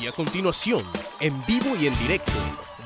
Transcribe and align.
Y 0.00 0.06
a 0.06 0.12
continuación, 0.12 0.84
en 1.20 1.44
vivo 1.46 1.74
y 1.80 1.86
en 1.86 1.98
directo, 1.98 2.32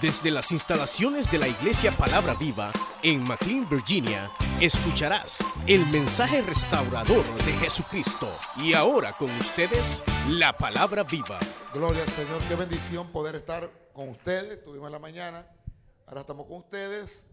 desde 0.00 0.30
las 0.30 0.52
instalaciones 0.52 1.30
de 1.30 1.38
la 1.38 1.48
Iglesia 1.48 1.96
Palabra 1.96 2.34
Viva 2.34 2.72
en 3.02 3.22
McLean, 3.22 3.68
Virginia, 3.68 4.30
escucharás 4.60 5.44
el 5.66 5.84
mensaje 5.86 6.40
restaurador 6.42 7.24
de 7.44 7.52
Jesucristo. 7.54 8.32
Y 8.56 8.74
ahora 8.74 9.12
con 9.14 9.28
ustedes, 9.32 10.04
la 10.28 10.56
Palabra 10.56 11.02
Viva. 11.02 11.40
Gloria 11.74 12.02
al 12.02 12.08
Señor, 12.10 12.40
qué 12.48 12.54
bendición 12.54 13.08
poder 13.08 13.34
estar 13.34 13.68
con 13.92 14.10
ustedes. 14.10 14.58
Estuvimos 14.58 14.86
en 14.86 14.92
la 14.92 15.00
mañana, 15.00 15.46
ahora 16.06 16.20
estamos 16.20 16.46
con 16.46 16.58
ustedes. 16.58 17.28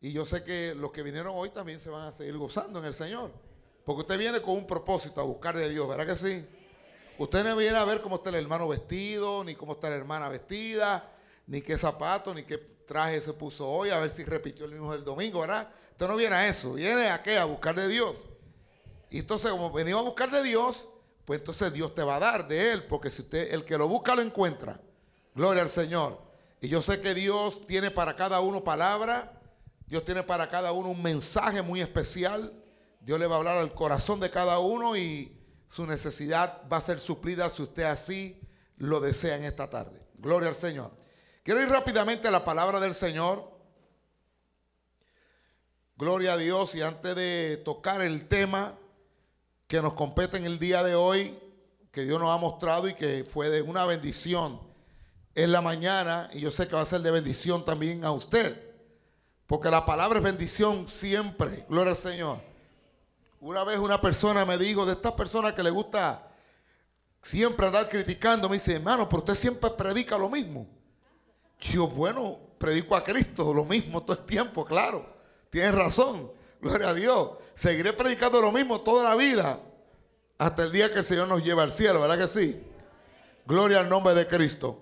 Y 0.00 0.12
yo 0.12 0.26
sé 0.26 0.42
que 0.42 0.74
los 0.74 0.90
que 0.90 1.04
vinieron 1.04 1.32
hoy 1.36 1.50
también 1.50 1.78
se 1.78 1.90
van 1.90 2.08
a 2.08 2.12
seguir 2.12 2.36
gozando 2.36 2.80
en 2.80 2.86
el 2.86 2.94
Señor. 2.94 3.30
Porque 3.84 4.00
usted 4.00 4.18
viene 4.18 4.42
con 4.42 4.56
un 4.56 4.66
propósito 4.66 5.20
a 5.20 5.24
buscar 5.24 5.56
de 5.56 5.70
Dios, 5.70 5.88
¿verdad 5.88 6.06
que 6.06 6.16
sí? 6.16 6.44
Usted 7.18 7.44
no 7.44 7.56
viene 7.56 7.76
a 7.76 7.84
ver 7.84 8.00
cómo 8.00 8.16
está 8.16 8.30
el 8.30 8.36
hermano 8.36 8.68
vestido, 8.68 9.44
ni 9.44 9.54
cómo 9.54 9.72
está 9.72 9.90
la 9.90 9.96
hermana 9.96 10.28
vestida, 10.28 11.10
ni 11.46 11.60
qué 11.60 11.76
zapato, 11.76 12.34
ni 12.34 12.42
qué 12.42 12.58
traje 12.58 13.20
se 13.20 13.32
puso 13.32 13.68
hoy, 13.68 13.90
a 13.90 13.98
ver 13.98 14.10
si 14.10 14.24
repitió 14.24 14.64
el 14.64 14.72
mismo 14.72 14.92
del 14.92 15.04
domingo, 15.04 15.40
¿verdad? 15.40 15.70
Usted 15.90 16.08
no 16.08 16.16
viene 16.16 16.34
a 16.34 16.48
eso, 16.48 16.74
viene 16.74 17.08
a 17.10 17.22
qué? 17.22 17.38
A 17.38 17.44
buscar 17.44 17.74
de 17.74 17.88
Dios. 17.88 18.28
Y 19.10 19.18
entonces, 19.18 19.50
como 19.50 19.70
venimos 19.70 20.00
a 20.00 20.04
buscar 20.04 20.30
de 20.30 20.42
Dios, 20.42 20.88
pues 21.24 21.40
entonces 21.40 21.72
Dios 21.72 21.94
te 21.94 22.02
va 22.02 22.16
a 22.16 22.20
dar 22.20 22.48
de 22.48 22.72
Él, 22.72 22.84
porque 22.84 23.10
si 23.10 23.22
usted, 23.22 23.52
el 23.52 23.64
que 23.64 23.76
lo 23.76 23.86
busca 23.88 24.14
lo 24.14 24.22
encuentra. 24.22 24.80
Gloria 25.34 25.62
al 25.62 25.70
Señor. 25.70 26.20
Y 26.60 26.68
yo 26.68 26.80
sé 26.80 27.00
que 27.00 27.14
Dios 27.14 27.66
tiene 27.66 27.90
para 27.90 28.16
cada 28.16 28.40
uno 28.40 28.64
palabra, 28.64 29.40
Dios 29.86 30.04
tiene 30.04 30.22
para 30.22 30.48
cada 30.48 30.72
uno 30.72 30.88
un 30.88 31.02
mensaje 31.02 31.60
muy 31.60 31.80
especial. 31.80 32.52
Dios 33.00 33.18
le 33.18 33.26
va 33.26 33.34
a 33.34 33.38
hablar 33.38 33.58
al 33.58 33.74
corazón 33.74 34.20
de 34.20 34.30
cada 34.30 34.58
uno 34.58 34.96
y 34.96 35.36
su 35.72 35.86
necesidad 35.86 36.60
va 36.70 36.76
a 36.76 36.82
ser 36.82 37.00
suplida 37.00 37.48
si 37.48 37.62
usted 37.62 37.84
así 37.84 38.38
lo 38.76 39.00
desea 39.00 39.38
en 39.38 39.44
esta 39.44 39.70
tarde. 39.70 40.02
Gloria 40.18 40.50
al 40.50 40.54
Señor. 40.54 40.90
Quiero 41.42 41.62
ir 41.62 41.68
rápidamente 41.70 42.28
a 42.28 42.30
la 42.30 42.44
palabra 42.44 42.78
del 42.78 42.92
Señor. 42.92 43.50
Gloria 45.96 46.34
a 46.34 46.36
Dios. 46.36 46.74
Y 46.74 46.82
antes 46.82 47.16
de 47.16 47.62
tocar 47.64 48.02
el 48.02 48.28
tema 48.28 48.74
que 49.66 49.80
nos 49.80 49.94
compete 49.94 50.36
en 50.36 50.44
el 50.44 50.58
día 50.58 50.82
de 50.82 50.94
hoy, 50.94 51.38
que 51.90 52.02
Dios 52.02 52.20
nos 52.20 52.28
ha 52.28 52.36
mostrado 52.36 52.86
y 52.86 52.92
que 52.92 53.24
fue 53.24 53.48
de 53.48 53.62
una 53.62 53.86
bendición 53.86 54.60
en 55.34 55.52
la 55.52 55.62
mañana, 55.62 56.28
y 56.34 56.40
yo 56.40 56.50
sé 56.50 56.68
que 56.68 56.74
va 56.74 56.82
a 56.82 56.86
ser 56.86 57.00
de 57.00 57.10
bendición 57.10 57.64
también 57.64 58.04
a 58.04 58.12
usted, 58.12 58.74
porque 59.46 59.70
la 59.70 59.86
palabra 59.86 60.18
es 60.18 60.22
bendición 60.22 60.86
siempre. 60.86 61.64
Gloria 61.70 61.92
al 61.92 61.96
Señor. 61.96 62.51
Una 63.42 63.64
vez 63.64 63.76
una 63.76 64.00
persona 64.00 64.44
me 64.44 64.56
dijo, 64.56 64.86
de 64.86 64.92
estas 64.92 65.14
personas 65.14 65.52
que 65.52 65.64
le 65.64 65.70
gusta 65.70 66.28
siempre 67.20 67.66
andar 67.66 67.88
criticando, 67.88 68.48
me 68.48 68.54
dice, 68.54 68.76
hermano, 68.76 69.08
pero 69.08 69.18
usted 69.18 69.34
siempre 69.34 69.68
predica 69.70 70.16
lo 70.16 70.30
mismo. 70.30 70.64
Yo, 71.58 71.88
bueno, 71.88 72.38
predico 72.56 72.94
a 72.94 73.02
Cristo 73.02 73.52
lo 73.52 73.64
mismo 73.64 74.00
todo 74.00 74.16
el 74.16 74.24
tiempo, 74.24 74.64
claro. 74.64 75.04
Tienes 75.50 75.74
razón. 75.74 76.30
Gloria 76.60 76.90
a 76.90 76.94
Dios. 76.94 77.30
Seguiré 77.52 77.92
predicando 77.92 78.40
lo 78.40 78.52
mismo 78.52 78.80
toda 78.80 79.02
la 79.02 79.16
vida. 79.16 79.58
Hasta 80.38 80.62
el 80.62 80.70
día 80.70 80.92
que 80.92 81.00
el 81.00 81.04
Señor 81.04 81.26
nos 81.26 81.42
lleve 81.42 81.62
al 81.62 81.72
cielo, 81.72 82.00
¿verdad 82.00 82.18
que 82.18 82.28
sí? 82.28 82.62
Gloria 83.44 83.80
al 83.80 83.88
nombre 83.88 84.14
de 84.14 84.28
Cristo. 84.28 84.78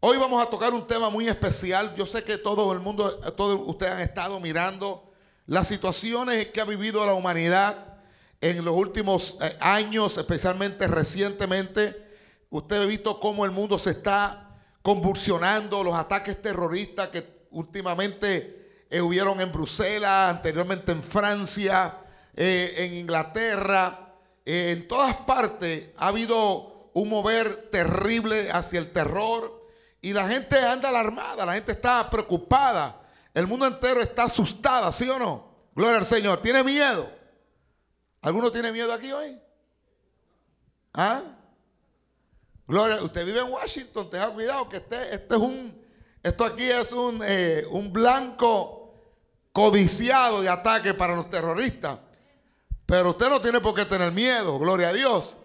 Hoy 0.00 0.16
vamos 0.16 0.42
a 0.42 0.48
tocar 0.48 0.72
un 0.72 0.86
tema 0.86 1.10
muy 1.10 1.28
especial. 1.28 1.94
Yo 1.94 2.06
sé 2.06 2.24
que 2.24 2.38
todo 2.38 2.72
el 2.72 2.80
mundo, 2.80 3.14
todos 3.36 3.60
ustedes 3.66 3.92
han 3.92 4.00
estado 4.00 4.40
mirando 4.40 5.12
las 5.46 5.68
situaciones 5.68 6.48
que 6.48 6.60
ha 6.60 6.64
vivido 6.64 7.04
la 7.04 7.14
humanidad 7.14 7.98
en 8.40 8.64
los 8.64 8.74
últimos 8.74 9.36
eh, 9.40 9.56
años, 9.60 10.18
especialmente 10.18 10.86
recientemente. 10.86 12.04
Usted 12.50 12.82
ha 12.82 12.86
visto 12.86 13.20
cómo 13.20 13.44
el 13.44 13.50
mundo 13.50 13.78
se 13.78 13.90
está 13.90 14.58
convulsionando, 14.82 15.82
los 15.82 15.94
ataques 15.94 16.40
terroristas 16.42 17.08
que 17.08 17.46
últimamente 17.50 18.84
eh, 18.90 19.00
hubieron 19.00 19.40
en 19.40 19.50
Bruselas, 19.50 20.30
anteriormente 20.30 20.92
en 20.92 21.02
Francia, 21.02 21.98
eh, 22.36 22.74
en 22.78 22.94
Inglaterra, 22.94 24.14
eh, 24.44 24.72
en 24.72 24.86
todas 24.86 25.16
partes 25.16 25.90
ha 25.96 26.08
habido 26.08 26.90
un 26.92 27.08
mover 27.08 27.70
terrible 27.70 28.50
hacia 28.50 28.78
el 28.78 28.92
terror 28.92 29.68
y 30.02 30.12
la 30.12 30.28
gente 30.28 30.58
anda 30.58 30.90
alarmada, 30.90 31.46
la 31.46 31.54
gente 31.54 31.72
está 31.72 32.10
preocupada, 32.10 33.00
el 33.34 33.46
mundo 33.48 33.66
entero 33.66 34.00
está 34.00 34.24
asustada, 34.24 34.90
¿sí 34.92 35.08
o 35.08 35.18
no? 35.18 35.52
Gloria 35.74 35.98
al 35.98 36.06
Señor, 36.06 36.40
¿tiene 36.40 36.62
miedo? 36.62 37.10
¿Alguno 38.22 38.50
tiene 38.50 38.70
miedo 38.72 38.92
aquí 38.92 39.12
hoy? 39.12 39.38
¿Ah? 40.94 41.22
Gloria, 42.66 43.02
usted 43.02 43.26
vive 43.26 43.40
en 43.40 43.52
Washington, 43.52 44.08
tenga 44.08 44.30
cuidado 44.30 44.68
que 44.68 44.76
este, 44.78 45.14
este 45.14 45.34
es 45.34 45.40
un, 45.40 45.84
esto 46.22 46.44
aquí 46.44 46.64
es 46.64 46.92
un, 46.92 47.20
eh, 47.24 47.66
un 47.70 47.92
blanco 47.92 48.94
codiciado 49.52 50.40
de 50.40 50.48
ataque 50.48 50.94
para 50.94 51.14
los 51.14 51.28
terroristas. 51.28 51.98
Pero 52.86 53.10
usted 53.10 53.28
no 53.28 53.40
tiene 53.40 53.60
por 53.60 53.74
qué 53.74 53.84
tener 53.84 54.12
miedo, 54.12 54.58
gloria 54.58 54.90
a 54.90 54.92
Dios. 54.92 55.38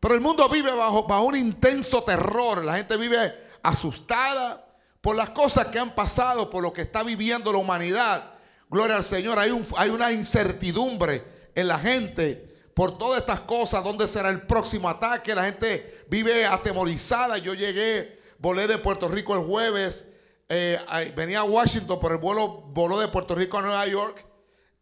Pero 0.00 0.14
el 0.14 0.20
mundo 0.20 0.48
vive 0.48 0.72
bajo, 0.72 1.06
bajo 1.06 1.24
un 1.24 1.36
intenso 1.36 2.02
terror. 2.02 2.64
La 2.64 2.76
gente 2.76 2.96
vive 2.96 3.48
asustada 3.62 4.67
por 5.08 5.16
las 5.16 5.30
cosas 5.30 5.68
que 5.68 5.78
han 5.78 5.94
pasado, 5.94 6.50
por 6.50 6.62
lo 6.62 6.70
que 6.70 6.82
está 6.82 7.02
viviendo 7.02 7.50
la 7.50 7.56
humanidad. 7.56 8.34
Gloria 8.68 8.96
al 8.96 9.02
Señor. 9.02 9.38
Hay, 9.38 9.50
un, 9.50 9.66
hay 9.78 9.88
una 9.88 10.12
incertidumbre 10.12 11.24
en 11.54 11.66
la 11.66 11.78
gente 11.78 12.54
por 12.74 12.98
todas 12.98 13.20
estas 13.20 13.40
cosas, 13.40 13.82
dónde 13.82 14.06
será 14.06 14.28
el 14.28 14.42
próximo 14.42 14.86
ataque. 14.86 15.34
La 15.34 15.44
gente 15.44 16.04
vive 16.10 16.44
atemorizada. 16.44 17.38
Yo 17.38 17.54
llegué, 17.54 18.20
volé 18.38 18.66
de 18.66 18.76
Puerto 18.76 19.08
Rico 19.08 19.34
el 19.34 19.46
jueves, 19.46 20.04
eh, 20.46 20.78
venía 21.16 21.38
a 21.38 21.44
Washington, 21.44 21.98
por 21.98 22.12
el 22.12 22.18
vuelo 22.18 22.64
voló 22.66 23.00
de 23.00 23.08
Puerto 23.08 23.34
Rico 23.34 23.56
a 23.56 23.62
Nueva 23.62 23.86
York. 23.86 24.22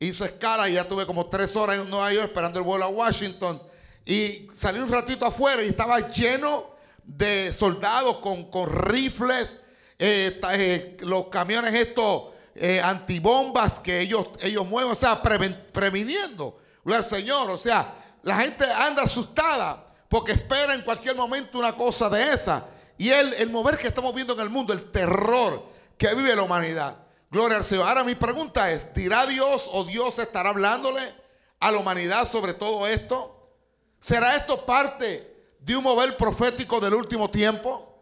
Hizo 0.00 0.24
escala 0.24 0.68
y 0.68 0.72
ya 0.72 0.88
tuve 0.88 1.06
como 1.06 1.26
tres 1.26 1.54
horas 1.54 1.78
en 1.78 1.88
Nueva 1.88 2.12
York 2.12 2.26
esperando 2.26 2.58
el 2.58 2.64
vuelo 2.64 2.86
a 2.86 2.88
Washington. 2.88 3.62
Y 4.04 4.48
salí 4.56 4.80
un 4.80 4.90
ratito 4.90 5.24
afuera 5.24 5.62
y 5.62 5.68
estaba 5.68 6.10
lleno 6.10 6.74
de 7.04 7.52
soldados 7.52 8.16
con 8.16 8.68
rifles, 8.72 9.60
eh, 9.98 10.40
eh, 10.52 10.96
los 11.00 11.28
camiones 11.28 11.74
estos 11.74 12.34
antibombas 12.82 13.80
que 13.80 14.00
ellos, 14.00 14.28
ellos 14.40 14.66
mueven, 14.66 14.92
o 14.92 14.94
sea, 14.94 15.20
previniendo 15.20 16.58
Gloria 16.86 17.04
al 17.04 17.04
Señor. 17.04 17.50
O 17.50 17.58
sea, 17.58 17.94
la 18.22 18.36
gente 18.36 18.64
anda 18.64 19.02
asustada 19.02 19.84
porque 20.08 20.32
espera 20.32 20.72
en 20.72 20.82
cualquier 20.82 21.16
momento 21.16 21.58
una 21.58 21.74
cosa 21.74 22.08
de 22.08 22.32
esa. 22.32 22.64
Y 22.96 23.10
el, 23.10 23.34
el 23.34 23.50
mover 23.50 23.76
que 23.76 23.88
estamos 23.88 24.14
viendo 24.14 24.32
en 24.32 24.40
el 24.40 24.48
mundo, 24.48 24.72
el 24.72 24.90
terror 24.90 25.62
que 25.98 26.14
vive 26.14 26.34
la 26.34 26.42
humanidad. 26.42 26.96
Gloria 27.30 27.58
al 27.58 27.64
Señor. 27.64 27.88
Ahora 27.88 28.04
mi 28.04 28.14
pregunta 28.14 28.70
es, 28.70 28.94
¿dirá 28.94 29.26
Dios 29.26 29.68
o 29.72 29.84
Dios 29.84 30.18
estará 30.18 30.50
hablándole 30.50 31.12
a 31.58 31.72
la 31.72 31.78
humanidad 31.78 32.26
sobre 32.26 32.54
todo 32.54 32.86
esto? 32.86 33.50
¿Será 33.98 34.36
esto 34.36 34.64
parte 34.64 35.54
de 35.58 35.76
un 35.76 35.82
mover 35.82 36.16
profético 36.16 36.80
del 36.80 36.94
último 36.94 37.28
tiempo? 37.28 37.95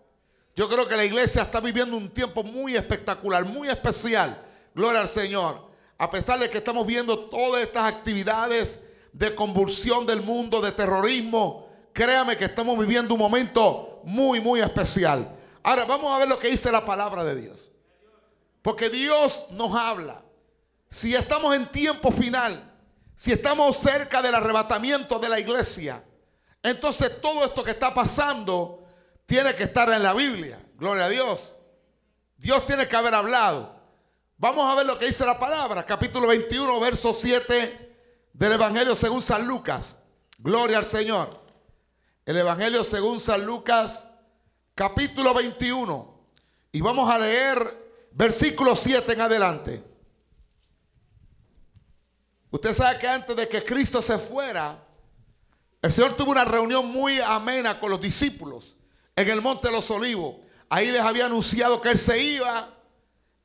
Yo 0.57 0.69
creo 0.69 0.87
que 0.87 0.97
la 0.97 1.05
iglesia 1.05 1.43
está 1.43 1.61
viviendo 1.61 1.97
un 1.97 2.09
tiempo 2.09 2.43
muy 2.43 2.77
espectacular, 2.77 3.45
muy 3.45 3.69
especial. 3.69 4.41
Gloria 4.75 5.01
al 5.01 5.09
Señor 5.09 5.75
a 5.99 6.11
pesar 6.11 6.39
de 6.39 6.51
que 6.51 6.59
estamos 6.59 6.87
viendo 6.87 7.19
todas 7.19 7.63
estas 7.63 7.85
actividades 7.85 8.81
de 9.13 9.35
convulsión 9.35 10.07
del 10.07 10.23
mundo, 10.23 10.61
de 10.61 10.73
terrorismo, 10.73 11.69
créame 11.93 12.37
que 12.37 12.47
estamos 12.47 12.79
viviendo 12.79 13.15
un 13.15 13.21
momento 13.21 14.01
muy, 14.05 14.41
muy 14.41 14.61
especial. 14.61 15.37
Ahora 15.63 15.85
vamos 15.85 16.13
a 16.13 16.19
ver 16.19 16.29
lo 16.29 16.39
que 16.39 16.49
dice 16.49 16.73
la 16.73 16.85
palabra 16.85 17.23
de 17.25 17.41
Dios. 17.41 17.71
Porque 18.61 18.91
Dios 18.91 19.47
nos 19.51 19.75
habla. 19.75 20.23
Si 20.91 21.15
estamos 21.15 21.55
en 21.55 21.67
tiempo 21.67 22.11
final, 22.11 22.73
si 23.15 23.33
estamos 23.33 23.77
cerca 23.77 24.21
del 24.21 24.35
arrebatamiento 24.35 25.19
de 25.19 25.29
la 25.29 25.39
iglesia, 25.39 26.03
entonces 26.63 27.21
todo 27.21 27.45
esto 27.45 27.63
que 27.63 27.71
está 27.71 27.95
pasando 27.95 28.84
tiene 29.27 29.55
que 29.55 29.65
estar 29.65 29.89
en 29.91 30.03
la 30.03 30.15
Biblia. 30.15 30.61
Gloria 30.77 31.07
a 31.07 31.09
Dios. 31.09 31.57
Dios 32.37 32.67
tiene 32.67 32.87
que 32.87 32.97
haber 32.97 33.15
hablado. 33.15 33.75
Vamos 34.37 34.71
a 34.71 34.75
ver 34.75 34.87
lo 34.87 34.99
que 34.99 35.07
dice 35.07 35.25
la 35.25 35.39
palabra, 35.39 35.87
capítulo 35.87 36.27
21, 36.27 36.81
verso 36.81 37.15
7 37.15 37.97
del 38.33 38.53
Evangelio 38.53 38.95
según 38.95 39.23
San 39.23 39.47
Lucas. 39.47 39.99
Gloria 40.39 40.79
al 40.79 40.85
Señor. 40.85 41.43
El 42.27 42.37
Evangelio 42.37 42.85
según 42.85 43.21
San 43.21 43.47
Lucas, 43.47 44.07
capítulo 44.75 45.33
21. 45.33 46.15
Y 46.73 46.81
vamos 46.81 47.09
a 47.11 47.19
leer 47.19 48.09
versículo 48.13 48.77
7 48.77 49.13
en 49.13 49.21
adelante. 49.21 49.85
Usted 52.51 52.75
sabe 52.75 52.99
que 52.99 53.09
antes 53.09 53.37
de 53.37 53.49
que 53.49 53.65
Cristo 53.65 54.03
se 54.03 54.19
fuera, 54.19 54.85
el 55.81 55.93
Señor 55.93 56.15
tuvo 56.15 56.33
una 56.33 56.45
reunión 56.45 56.87
muy 56.91 57.21
amena 57.21 57.81
con 57.81 57.91
los 57.91 58.01
discípulos 58.01 58.79
en 59.17 59.29
el 59.29 59.41
Monte 59.41 59.69
de 59.69 59.75
los 59.75 59.91
Olivos. 59.91 60.37
Ahí 60.69 60.91
les 60.91 61.01
había 61.01 61.27
anunciado 61.27 61.81
que 61.81 61.91
Él 61.91 61.99
se 61.99 62.21
iba 62.21 62.75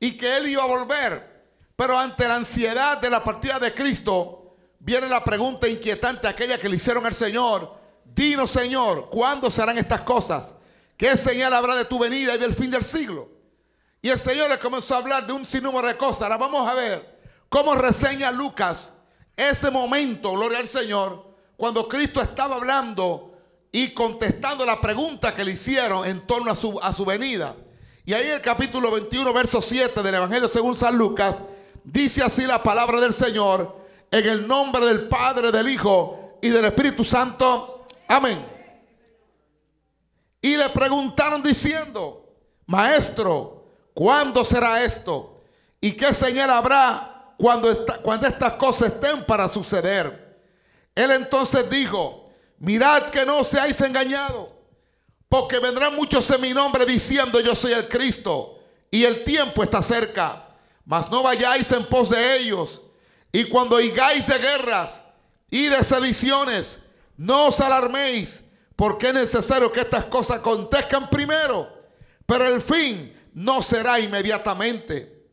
y 0.00 0.16
que 0.16 0.38
él 0.38 0.48
iba 0.48 0.62
a 0.62 0.66
volver. 0.66 1.30
Pero 1.76 1.96
ante 1.98 2.26
la 2.26 2.36
ansiedad 2.36 2.98
de 2.98 3.10
la 3.10 3.22
partida 3.22 3.58
de 3.58 3.72
Cristo, 3.72 4.56
viene 4.78 5.08
la 5.08 5.22
pregunta 5.22 5.68
inquietante, 5.68 6.26
aquella 6.26 6.58
que 6.58 6.68
le 6.68 6.76
hicieron 6.76 7.06
al 7.06 7.14
Señor. 7.14 7.78
Dinos, 8.04 8.50
Señor, 8.50 9.08
¿cuándo 9.10 9.50
serán 9.50 9.78
estas 9.78 10.00
cosas? 10.00 10.54
¿qué 10.96 11.16
señal 11.16 11.54
habrá 11.54 11.76
de 11.76 11.86
tu 11.86 11.98
venida 11.98 12.34
y 12.34 12.38
del 12.38 12.54
fin 12.54 12.70
del 12.70 12.84
siglo? 12.84 13.30
Y 14.02 14.10
el 14.10 14.18
Señor 14.18 14.50
le 14.50 14.58
comenzó 14.58 14.94
a 14.94 14.98
hablar 14.98 15.26
de 15.26 15.32
un 15.32 15.46
sinnúmero 15.46 15.88
de 15.88 15.96
cosas. 15.96 16.22
Ahora 16.22 16.36
vamos 16.36 16.68
a 16.68 16.74
ver 16.74 17.20
cómo 17.48 17.74
reseña 17.74 18.30
Lucas 18.30 18.92
ese 19.34 19.70
momento, 19.70 20.32
gloria 20.32 20.58
al 20.58 20.68
Señor, 20.68 21.34
cuando 21.56 21.88
Cristo 21.88 22.20
estaba 22.20 22.56
hablando 22.56 23.29
y 23.72 23.92
contestando 23.94 24.66
la 24.66 24.80
pregunta 24.80 25.34
que 25.34 25.44
le 25.44 25.52
hicieron 25.52 26.06
en 26.06 26.26
torno 26.26 26.50
a 26.50 26.54
su, 26.54 26.78
a 26.80 26.92
su 26.92 27.04
venida. 27.04 27.54
Y 28.04 28.12
ahí 28.12 28.26
en 28.26 28.32
el 28.32 28.40
capítulo 28.40 28.90
21, 28.90 29.32
verso 29.32 29.62
7 29.62 30.02
del 30.02 30.14
Evangelio 30.14 30.48
según 30.48 30.74
San 30.74 30.96
Lucas, 30.96 31.42
dice 31.84 32.22
así 32.22 32.46
la 32.46 32.62
palabra 32.62 33.00
del 33.00 33.12
Señor, 33.12 33.78
en 34.10 34.28
el 34.28 34.46
nombre 34.46 34.84
del 34.84 35.08
Padre, 35.08 35.52
del 35.52 35.68
Hijo 35.68 36.38
y 36.42 36.48
del 36.48 36.64
Espíritu 36.64 37.04
Santo. 37.04 37.86
Amén. 38.08 38.44
Y 40.42 40.56
le 40.56 40.68
preguntaron 40.70 41.42
diciendo, 41.42 42.34
Maestro, 42.66 43.64
¿cuándo 43.94 44.44
será 44.44 44.82
esto? 44.82 45.42
¿Y 45.80 45.92
qué 45.92 46.12
señal 46.12 46.50
habrá 46.50 47.34
cuando, 47.38 47.84
cuando 48.02 48.26
estas 48.26 48.54
cosas 48.54 48.88
estén 48.88 49.24
para 49.24 49.48
suceder? 49.48 50.40
Él 50.94 51.10
entonces 51.12 51.68
dijo, 51.70 52.19
mirad 52.60 53.10
que 53.10 53.26
no 53.26 53.42
seáis 53.42 53.80
engañados, 53.80 54.48
porque 55.28 55.58
vendrán 55.58 55.96
muchos 55.96 56.30
en 56.30 56.40
mi 56.40 56.54
nombre 56.54 56.86
diciendo 56.86 57.40
yo 57.40 57.56
soy 57.56 57.72
el 57.72 57.88
Cristo, 57.88 58.60
y 58.90 59.04
el 59.04 59.24
tiempo 59.24 59.62
está 59.62 59.82
cerca. 59.82 60.46
Mas 60.84 61.10
no 61.10 61.22
vayáis 61.22 61.70
en 61.72 61.86
pos 61.86 62.10
de 62.10 62.36
ellos, 62.36 62.82
y 63.32 63.44
cuando 63.44 63.76
oigáis 63.76 64.26
de 64.26 64.38
guerras 64.38 65.02
y 65.50 65.66
de 65.66 65.84
sediciones, 65.84 66.78
no 67.16 67.48
os 67.48 67.60
alarméis 67.60 68.44
porque 68.74 69.08
es 69.08 69.14
necesario 69.14 69.70
que 69.70 69.80
estas 69.80 70.06
cosas 70.06 70.38
acontezcan 70.38 71.10
primero, 71.10 71.68
pero 72.24 72.46
el 72.46 72.62
fin 72.62 73.14
no 73.34 73.62
será 73.62 74.00
inmediatamente. 74.00 75.28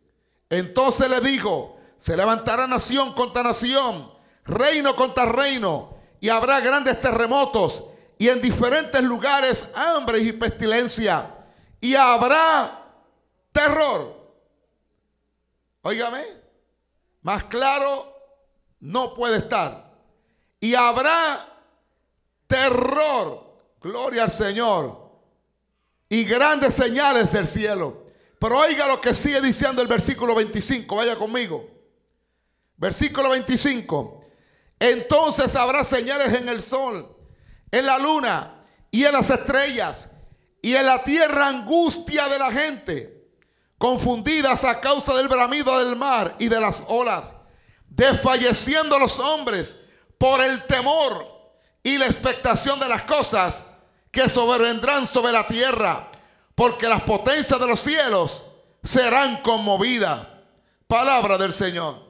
Entonces 0.50 1.10
le 1.10 1.22
dijo, 1.22 1.80
se 1.98 2.18
levantará 2.18 2.68
nación 2.68 3.14
contra 3.14 3.44
nación, 3.44 4.12
reino 4.44 4.96
contra 4.98 5.26
reino, 5.26 5.97
y 6.20 6.30
habrá 6.30 6.60
grandes 6.60 7.00
terremotos, 7.00 7.84
y 8.18 8.30
en 8.30 8.42
diferentes 8.42 9.02
lugares 9.04 9.66
hambre 9.76 10.20
y 10.20 10.32
pestilencia, 10.32 11.36
y 11.80 11.96
habrá 11.96 12.86
terror. 13.52 14.16
Óigame, 15.82 16.26
más 17.22 17.44
claro 17.46 18.14
no 18.80 19.14
puede 19.14 19.38
estar. 19.38 19.92
Y 20.60 20.74
habrá 20.74 21.48
terror, 22.48 23.76
gloria 23.80 24.24
al 24.24 24.32
Señor, 24.32 25.12
y 26.10 26.24
grandes 26.24 26.74
señales 26.74 27.32
del 27.32 27.48
cielo. 27.48 28.06
Pero 28.40 28.58
oiga 28.60 28.88
lo 28.88 29.02
que 29.02 29.14
sigue 29.14 29.42
diciendo 29.42 29.82
el 29.82 29.88
versículo 29.88 30.36
25, 30.36 30.96
vaya 30.96 31.18
conmigo. 31.18 31.68
Versículo 32.78 33.32
25. 33.32 34.17
Entonces 34.80 35.56
habrá 35.56 35.84
señales 35.84 36.34
en 36.34 36.50
el 36.50 36.62
sol, 36.62 37.16
en 37.72 37.86
la 37.86 37.98
luna 37.98 38.64
y 38.92 39.06
en 39.06 39.14
las 39.14 39.30
estrellas, 39.30 40.10
y 40.62 40.76
en 40.76 40.86
la 40.86 41.04
tierra 41.04 41.48
angustia 41.48 42.28
de 42.28 42.40
la 42.40 42.52
gente, 42.52 43.28
confundidas 43.78 44.64
a 44.64 44.80
causa 44.82 45.16
del 45.16 45.28
bramido 45.28 45.80
del 45.80 45.96
mar 45.96 46.36
y 46.40 46.48
de 46.48 46.60
las 46.60 46.84
olas, 46.88 47.36
desfalleciendo 47.90 49.00
los 49.00 49.18
hombres 49.20 49.76
por 50.18 50.42
el 50.42 50.66
temor 50.66 51.26
y 51.84 51.98
la 51.98 52.06
expectación 52.06 52.80
de 52.80 52.90
las 52.90 53.04
cosas 53.04 53.66
que 54.12 54.30
sobrevendrán 54.30 55.08
sobre 55.08 55.32
la 55.32 55.46
tierra, 55.46 56.12
porque 56.56 56.88
las 56.88 57.04
potencias 57.04 57.60
de 57.60 57.68
los 57.68 57.80
cielos 57.80 58.44
serán 58.84 59.42
conmovidas. 59.42 60.28
Palabra 60.88 61.38
del 61.38 61.54
Señor. 61.54 62.07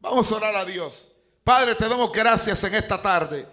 Vamos 0.00 0.30
a 0.30 0.34
orar 0.36 0.56
a 0.56 0.64
Dios. 0.64 1.08
Padre, 1.42 1.74
te 1.74 1.88
damos 1.88 2.10
gracias 2.12 2.62
en 2.64 2.74
esta 2.74 3.00
tarde. 3.00 3.48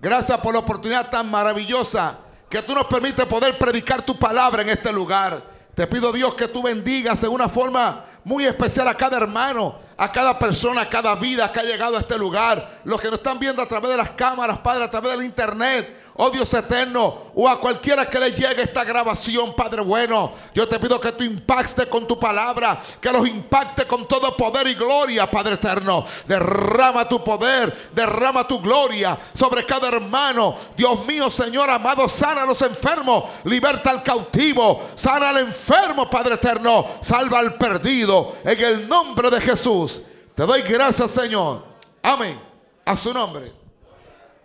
Gracias 0.00 0.38
por 0.38 0.52
la 0.52 0.60
oportunidad 0.60 1.10
tan 1.10 1.30
maravillosa 1.30 2.18
que 2.48 2.62
tú 2.62 2.74
nos 2.74 2.86
permites 2.86 3.26
poder 3.26 3.58
predicar 3.58 4.02
tu 4.02 4.18
palabra 4.18 4.62
en 4.62 4.70
este 4.70 4.92
lugar. 4.92 5.42
Te 5.74 5.86
pido 5.86 6.12
Dios 6.12 6.34
que 6.34 6.48
tú 6.48 6.62
bendigas 6.62 7.22
en 7.22 7.30
una 7.30 7.48
forma 7.48 8.04
muy 8.24 8.46
especial 8.46 8.88
a 8.88 8.94
cada 8.94 9.16
hermano 9.16 9.88
a 10.00 10.12
cada 10.12 10.38
persona, 10.38 10.82
a 10.82 10.88
cada 10.88 11.16
vida 11.16 11.52
que 11.52 11.58
ha 11.58 11.64
llegado 11.64 11.96
a 11.96 12.00
este 12.00 12.16
lugar. 12.16 12.80
Los 12.84 13.00
que 13.00 13.08
nos 13.08 13.18
están 13.18 13.38
viendo 13.38 13.60
a 13.60 13.66
través 13.66 13.90
de 13.90 13.96
las 13.96 14.10
cámaras, 14.10 14.58
Padre, 14.58 14.84
a 14.84 14.90
través 14.90 15.10
del 15.12 15.24
internet 15.24 16.07
oh 16.20 16.30
Dios 16.30 16.52
eterno, 16.52 17.18
o 17.34 17.48
a 17.48 17.60
cualquiera 17.60 18.08
que 18.10 18.18
le 18.18 18.32
llegue 18.32 18.62
esta 18.62 18.82
grabación, 18.82 19.54
Padre 19.54 19.82
bueno, 19.82 20.32
yo 20.52 20.66
te 20.66 20.78
pido 20.80 21.00
que 21.00 21.12
tú 21.12 21.22
impactes 21.22 21.86
con 21.86 22.08
tu 22.08 22.18
palabra, 22.18 22.82
que 23.00 23.12
los 23.12 23.26
impacte 23.28 23.86
con 23.86 24.06
todo 24.08 24.36
poder 24.36 24.66
y 24.66 24.74
gloria, 24.74 25.30
Padre 25.30 25.54
eterno. 25.54 26.04
Derrama 26.26 27.08
tu 27.08 27.22
poder, 27.22 27.90
derrama 27.92 28.46
tu 28.46 28.60
gloria 28.60 29.16
sobre 29.32 29.64
cada 29.64 29.86
hermano. 29.86 30.56
Dios 30.76 31.06
mío, 31.06 31.30
Señor 31.30 31.70
amado, 31.70 32.08
sana 32.08 32.42
a 32.42 32.46
los 32.46 32.60
enfermos, 32.62 33.24
liberta 33.44 33.90
al 33.90 34.02
cautivo, 34.02 34.88
sana 34.96 35.28
al 35.28 35.38
enfermo, 35.38 36.10
Padre 36.10 36.34
eterno, 36.34 36.84
salva 37.00 37.38
al 37.38 37.54
perdido, 37.54 38.38
en 38.42 38.60
el 38.60 38.88
nombre 38.88 39.30
de 39.30 39.40
Jesús. 39.40 40.02
Te 40.34 40.42
doy 40.44 40.62
gracias, 40.62 41.12
Señor. 41.12 41.64
Amén. 42.02 42.40
A 42.84 42.96
su 42.96 43.14
nombre. 43.14 43.52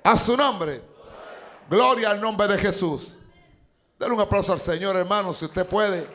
A 0.04 0.16
su 0.20 0.38
nombre. 0.38 0.93
Gloria 1.74 2.12
al 2.12 2.22
nombre 2.22 2.48
de 2.48 2.60
Jesús. 2.60 3.18
Denle 3.98 4.14
un 4.14 4.22
aplauso 4.22 4.54
al 4.54 4.60
Señor, 4.60 4.96
hermano, 4.96 5.34
si 5.34 5.46
usted 5.46 5.66
puede. 5.66 6.08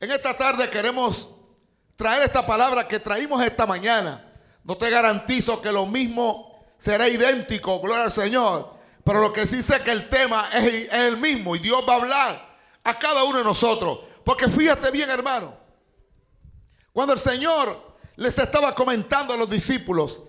En 0.00 0.10
esta 0.10 0.34
tarde 0.34 0.70
queremos 0.70 1.28
traer 1.96 2.22
esta 2.22 2.46
palabra 2.46 2.88
que 2.88 2.98
traímos 2.98 3.44
esta 3.44 3.66
mañana. 3.66 4.26
No 4.64 4.74
te 4.78 4.88
garantizo 4.88 5.60
que 5.60 5.70
lo 5.70 5.84
mismo 5.84 6.64
será 6.78 7.06
idéntico, 7.06 7.78
gloria 7.78 8.04
al 8.04 8.12
Señor. 8.12 8.74
Pero 9.04 9.20
lo 9.20 9.34
que 9.34 9.46
sí 9.46 9.62
sé 9.62 9.82
que 9.84 9.90
el 9.90 10.08
tema 10.08 10.48
es 10.50 10.90
el 10.90 11.18
mismo 11.18 11.54
y 11.56 11.58
Dios 11.58 11.84
va 11.86 11.92
a 11.92 11.96
hablar 11.96 12.56
a 12.84 12.98
cada 12.98 13.22
uno 13.24 13.36
de 13.36 13.44
nosotros. 13.44 13.98
Porque 14.24 14.48
fíjate 14.48 14.90
bien, 14.90 15.10
hermano. 15.10 15.54
Cuando 16.94 17.12
el 17.12 17.20
Señor 17.20 17.91
les 18.16 18.38
estaba 18.38 18.74
comentando 18.74 19.32
a 19.32 19.36
los 19.36 19.48
discípulos, 19.48 20.22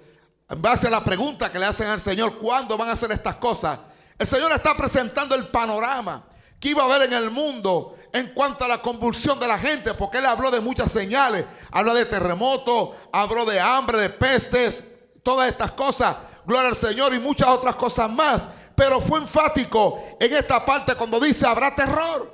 en 0.49 0.61
base 0.61 0.87
a 0.87 0.91
la 0.91 1.03
pregunta 1.03 1.51
que 1.51 1.59
le 1.59 1.65
hacen 1.65 1.87
al 1.87 1.99
Señor, 2.01 2.37
¿cuándo 2.37 2.77
van 2.77 2.89
a 2.89 2.93
hacer 2.93 3.11
estas 3.11 3.35
cosas? 3.37 3.79
El 4.17 4.27
Señor 4.27 4.51
está 4.51 4.75
presentando 4.75 5.35
el 5.35 5.47
panorama 5.47 6.23
que 6.59 6.69
iba 6.69 6.83
a 6.83 6.85
haber 6.85 7.03
en 7.03 7.13
el 7.13 7.31
mundo 7.31 7.97
en 8.13 8.27
cuanto 8.29 8.63
a 8.63 8.67
la 8.67 8.77
convulsión 8.77 9.39
de 9.39 9.47
la 9.47 9.57
gente, 9.57 9.93
porque 9.95 10.19
Él 10.19 10.25
habló 10.25 10.51
de 10.51 10.61
muchas 10.61 10.91
señales, 10.91 11.45
habló 11.71 11.93
de 11.93 12.05
terremotos, 12.05 12.91
habló 13.11 13.43
de 13.45 13.59
hambre, 13.59 13.97
de 13.97 14.09
pestes, 14.09 14.85
todas 15.23 15.49
estas 15.49 15.71
cosas, 15.71 16.15
gloria 16.45 16.69
al 16.69 16.75
Señor 16.75 17.13
y 17.13 17.19
muchas 17.19 17.47
otras 17.49 17.75
cosas 17.75 18.09
más. 18.09 18.47
Pero 18.75 19.01
fue 19.01 19.19
enfático 19.19 20.01
en 20.19 20.33
esta 20.35 20.65
parte 20.65 20.95
cuando 20.95 21.19
dice, 21.19 21.45
habrá 21.47 21.75
terror, 21.75 22.33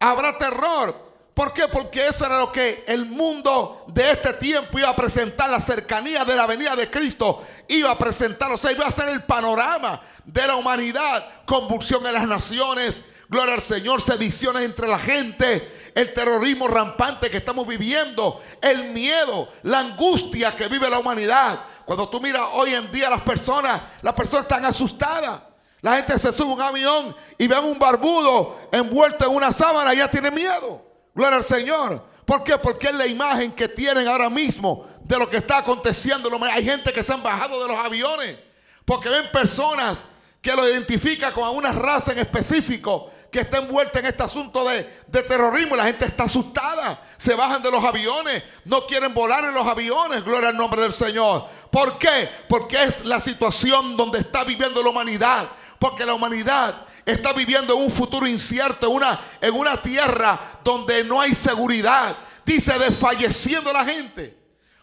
habrá 0.00 0.36
terror. 0.36 1.11
¿Por 1.34 1.54
qué? 1.54 1.66
Porque 1.66 2.06
eso 2.06 2.26
era 2.26 2.38
lo 2.38 2.52
que 2.52 2.84
el 2.86 3.06
mundo 3.06 3.86
de 3.88 4.10
este 4.10 4.34
tiempo 4.34 4.78
iba 4.78 4.90
a 4.90 4.96
presentar, 4.96 5.48
la 5.48 5.60
cercanía 5.60 6.24
de 6.24 6.36
la 6.36 6.46
venida 6.46 6.76
de 6.76 6.90
Cristo 6.90 7.42
iba 7.68 7.90
a 7.90 7.98
presentar, 7.98 8.52
o 8.52 8.58
sea, 8.58 8.72
iba 8.72 8.86
a 8.86 8.90
ser 8.90 9.08
el 9.08 9.22
panorama 9.24 10.02
de 10.26 10.46
la 10.46 10.56
humanidad, 10.56 11.26
convulsión 11.46 12.06
en 12.06 12.12
las 12.12 12.28
naciones, 12.28 13.02
gloria 13.28 13.54
al 13.54 13.62
Señor, 13.62 14.02
sediciones 14.02 14.62
entre 14.62 14.86
la 14.86 14.98
gente, 14.98 15.90
el 15.94 16.12
terrorismo 16.12 16.68
rampante 16.68 17.30
que 17.30 17.38
estamos 17.38 17.66
viviendo, 17.66 18.42
el 18.60 18.90
miedo, 18.90 19.48
la 19.62 19.80
angustia 19.80 20.54
que 20.54 20.68
vive 20.68 20.90
la 20.90 20.98
humanidad. 20.98 21.60
Cuando 21.86 22.10
tú 22.10 22.20
miras 22.20 22.42
hoy 22.52 22.74
en 22.74 22.92
día 22.92 23.08
las 23.08 23.22
personas, 23.22 23.80
las 24.02 24.14
personas 24.14 24.42
están 24.42 24.64
asustadas. 24.66 25.40
La 25.80 25.96
gente 25.96 26.18
se 26.18 26.32
sube 26.32 26.52
a 26.52 26.54
un 26.54 26.62
avión 26.62 27.16
y 27.38 27.48
ven 27.48 27.64
un 27.64 27.78
barbudo 27.78 28.56
envuelto 28.70 29.24
en 29.24 29.34
una 29.34 29.52
sábana 29.52 29.92
y 29.94 29.96
ya 29.96 30.08
tiene 30.08 30.30
miedo. 30.30 30.91
Gloria 31.14 31.36
al 31.38 31.44
Señor. 31.44 32.04
¿Por 32.24 32.44
qué? 32.44 32.56
Porque 32.58 32.88
es 32.88 32.94
la 32.94 33.06
imagen 33.06 33.52
que 33.52 33.68
tienen 33.68 34.08
ahora 34.08 34.30
mismo 34.30 34.86
de 35.02 35.18
lo 35.18 35.28
que 35.28 35.38
está 35.38 35.58
aconteciendo. 35.58 36.30
Hay 36.44 36.64
gente 36.64 36.92
que 36.92 37.02
se 37.02 37.12
han 37.12 37.22
bajado 37.22 37.60
de 37.62 37.68
los 37.68 37.76
aviones 37.76 38.38
porque 38.84 39.08
ven 39.08 39.30
personas 39.32 40.04
que 40.40 40.54
lo 40.54 40.68
identifican 40.68 41.32
con 41.32 41.48
una 41.56 41.72
raza 41.72 42.12
en 42.12 42.18
específico 42.18 43.10
que 43.30 43.40
está 43.40 43.58
envuelta 43.58 43.98
en 44.00 44.06
este 44.06 44.22
asunto 44.22 44.68
de, 44.68 44.88
de, 45.06 45.22
terrorismo. 45.22 45.74
La 45.74 45.84
gente 45.84 46.04
está 46.04 46.24
asustada. 46.24 47.00
Se 47.16 47.34
bajan 47.34 47.62
de 47.62 47.70
los 47.70 47.82
aviones. 47.82 48.42
No 48.64 48.86
quieren 48.86 49.14
volar 49.14 49.44
en 49.44 49.54
los 49.54 49.66
aviones. 49.66 50.22
Gloria 50.22 50.50
al 50.50 50.56
nombre 50.56 50.82
del 50.82 50.92
Señor. 50.92 51.46
¿Por 51.70 51.96
qué? 51.96 52.28
Porque 52.48 52.82
es 52.82 53.04
la 53.06 53.20
situación 53.20 53.96
donde 53.96 54.18
está 54.18 54.44
viviendo 54.44 54.82
la 54.82 54.90
humanidad. 54.90 55.48
Porque 55.78 56.04
la 56.04 56.12
humanidad 56.12 56.84
está 57.04 57.32
viviendo 57.32 57.74
en 57.74 57.84
un 57.84 57.90
futuro 57.90 58.26
incierto, 58.26 58.86
en 58.86 58.92
una, 58.92 59.20
en 59.40 59.54
una 59.54 59.80
tierra 59.80 60.60
donde 60.62 61.04
no 61.04 61.20
hay 61.20 61.34
seguridad. 61.34 62.16
Dice, 62.44 62.78
desfalleciendo 62.78 63.72
la 63.72 63.84
gente 63.84 64.38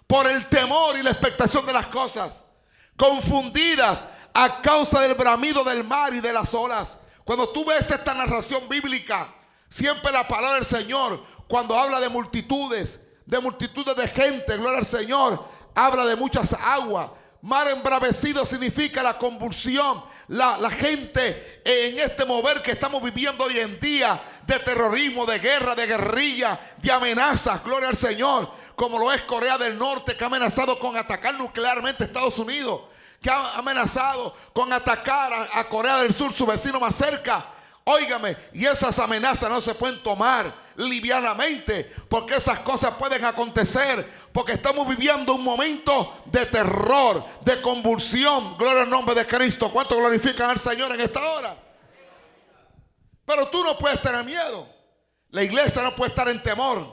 por 0.08 0.28
el 0.28 0.48
temor 0.50 0.98
y 0.98 1.04
la 1.04 1.12
expectación 1.12 1.66
de 1.66 1.74
las 1.74 1.88
cosas, 1.88 2.42
confundidas 2.98 4.08
a 4.34 4.62
causa 4.62 5.02
del 5.02 5.14
bramido 5.14 5.64
del 5.64 5.84
mar 5.84 6.14
y 6.14 6.20
de 6.20 6.34
las 6.34 6.54
olas. 6.54 6.98
Cuando 7.24 7.50
tú 7.50 7.64
ves 7.66 7.92
esta 7.92 8.14
narración 8.14 8.68
bíblica, 8.68 9.34
siempre 9.70 10.12
la 10.12 10.28
palabra 10.28 10.56
del 10.56 10.66
Señor, 10.66 11.24
cuando 11.48 11.78
habla 11.78 12.00
de 12.00 12.10
multitudes, 12.10 13.02
de 13.26 13.40
multitudes 13.40 13.96
de 13.96 14.08
gente, 14.08 14.58
gloria 14.58 14.80
al 14.80 14.86
Señor, 14.86 15.46
habla 15.76 16.06
de 16.06 16.16
muchas 16.16 16.54
aguas. 16.54 17.12
Mar 17.42 17.68
embravecido 17.70 18.46
significa 18.46 19.02
la 19.04 19.18
convulsión, 19.18 20.04
la, 20.30 20.58
la, 20.58 20.70
gente 20.70 21.62
en 21.66 22.00
este 22.00 22.26
mover 22.26 22.62
que 22.62 22.72
estamos 22.72 23.02
viviendo 23.04 23.44
hoy 23.44 23.60
en 23.60 23.80
día 23.80 24.22
de 24.46 24.60
terrorismo, 24.60 25.26
de 25.26 25.40
guerra, 25.40 25.76
de 25.76 25.88
guerrilla, 25.88 26.60
de 26.78 26.92
amenazas, 26.92 27.64
gloria 27.64 27.90
al 27.90 27.98
Señor, 27.98 28.50
como 28.76 28.98
lo 28.98 29.12
es 29.12 29.22
Corea 29.24 29.58
del 29.58 29.78
Norte 29.78 30.16
que 30.16 30.24
ha 30.24 30.28
amenazado 30.28 30.80
con 30.80 30.96
atacar 30.96 31.36
nuclearmente 31.36 32.04
a 32.04 32.08
Estados 32.08 32.38
Unidos, 32.40 32.82
que 33.22 33.30
ha 33.30 33.56
amenazado 33.56 34.36
con 34.54 34.72
atacar 34.72 35.34
a, 35.34 35.60
a 35.60 35.68
Corea 35.68 35.98
del 35.98 36.14
Sur, 36.14 36.34
su 36.34 36.46
vecino 36.46 36.80
más 36.80 36.96
cerca. 36.96 37.46
Óigame, 37.92 38.38
y 38.54 38.68
esas 38.68 39.00
amenazas 39.00 39.50
no 39.50 39.60
se 39.60 39.74
pueden 39.74 40.04
tomar 40.04 40.54
livianamente, 40.76 41.92
porque 42.08 42.36
esas 42.36 42.60
cosas 42.60 42.94
pueden 43.00 43.26
acontecer, 43.26 44.08
porque 44.32 44.52
estamos 44.52 44.88
viviendo 44.88 45.34
un 45.34 45.44
momento 45.44 46.22
de 46.26 46.46
terror, 46.46 47.26
de 47.42 47.60
convulsión. 47.64 48.56
Gloria 48.60 48.84
al 48.84 48.92
nombre 48.92 49.16
de 49.16 49.26
Cristo. 49.26 49.72
¿Cuánto 49.72 49.98
glorifican 49.98 50.52
al 50.52 50.60
Señor 50.60 50.94
en 50.94 51.02
esta 51.02 51.20
hora? 51.32 51.56
Pero 53.26 53.48
tú 53.48 53.64
no 53.64 53.76
puedes 53.76 54.00
tener 54.04 54.24
miedo. 54.24 54.70
La 55.32 55.42
iglesia 55.42 55.82
no 55.82 55.96
puede 55.96 56.10
estar 56.10 56.30
en 56.30 56.44
temor. 56.44 56.86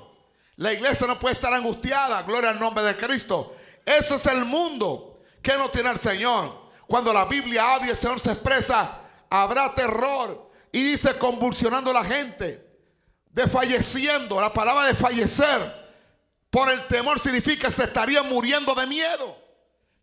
La 0.57 0.73
iglesia 0.73 1.07
no 1.07 1.19
puede 1.19 1.35
estar 1.35 1.53
angustiada. 1.53 2.23
Gloria 2.23 2.49
al 2.49 2.59
nombre 2.59 2.83
de 2.83 2.97
Cristo. 2.97 3.55
Ese 3.85 4.15
es 4.15 4.25
el 4.25 4.47
mundo 4.47 5.21
que 5.43 5.59
no 5.59 5.69
tiene 5.69 5.91
al 5.91 5.99
Señor. 5.99 6.71
Cuando 6.87 7.13
la 7.13 7.27
Biblia 7.27 7.75
habla 7.75 7.89
y 7.89 7.91
el 7.91 7.97
Señor 7.99 8.19
se 8.19 8.33
expresa, 8.33 8.99
habrá 9.29 9.75
terror. 9.75 10.46
Y 10.77 10.83
dice 10.83 11.17
convulsionando 11.17 11.91
a 11.91 11.95
la 11.95 12.05
gente 12.05 12.63
desfalleciendo. 13.31 14.39
La 14.39 14.53
palabra 14.53 14.87
de 14.89 14.95
fallecer 14.95 15.75
por 16.51 16.71
el 16.71 16.87
temor 16.87 17.19
significa 17.19 17.71
se 17.71 17.85
estaría 17.85 18.23
muriendo 18.23 18.75
de 18.75 18.87
miedo. 18.87 19.39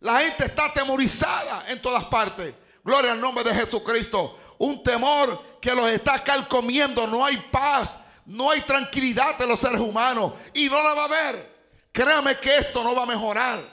La 0.00 0.18
gente 0.18 0.46
está 0.46 0.64
atemorizada 0.64 1.66
en 1.68 1.80
todas 1.80 2.04
partes. 2.06 2.52
Gloria 2.82 3.12
al 3.12 3.20
nombre 3.20 3.44
de 3.44 3.54
Jesucristo. 3.54 4.36
Un 4.58 4.82
temor 4.82 5.60
que 5.60 5.72
los 5.76 5.88
está 5.90 6.24
calcomiendo. 6.24 7.06
No 7.06 7.24
hay 7.24 7.36
paz, 7.52 7.96
no 8.26 8.50
hay 8.50 8.62
tranquilidad 8.62 9.38
de 9.38 9.46
los 9.46 9.60
seres 9.60 9.80
humanos. 9.80 10.32
Y 10.54 10.68
no 10.68 10.82
la 10.82 10.92
va 10.92 11.02
a 11.02 11.04
haber. 11.04 11.54
Créame 11.92 12.36
que 12.40 12.52
esto 12.52 12.82
no 12.82 12.96
va 12.96 13.04
a 13.04 13.06
mejorar. 13.06 13.64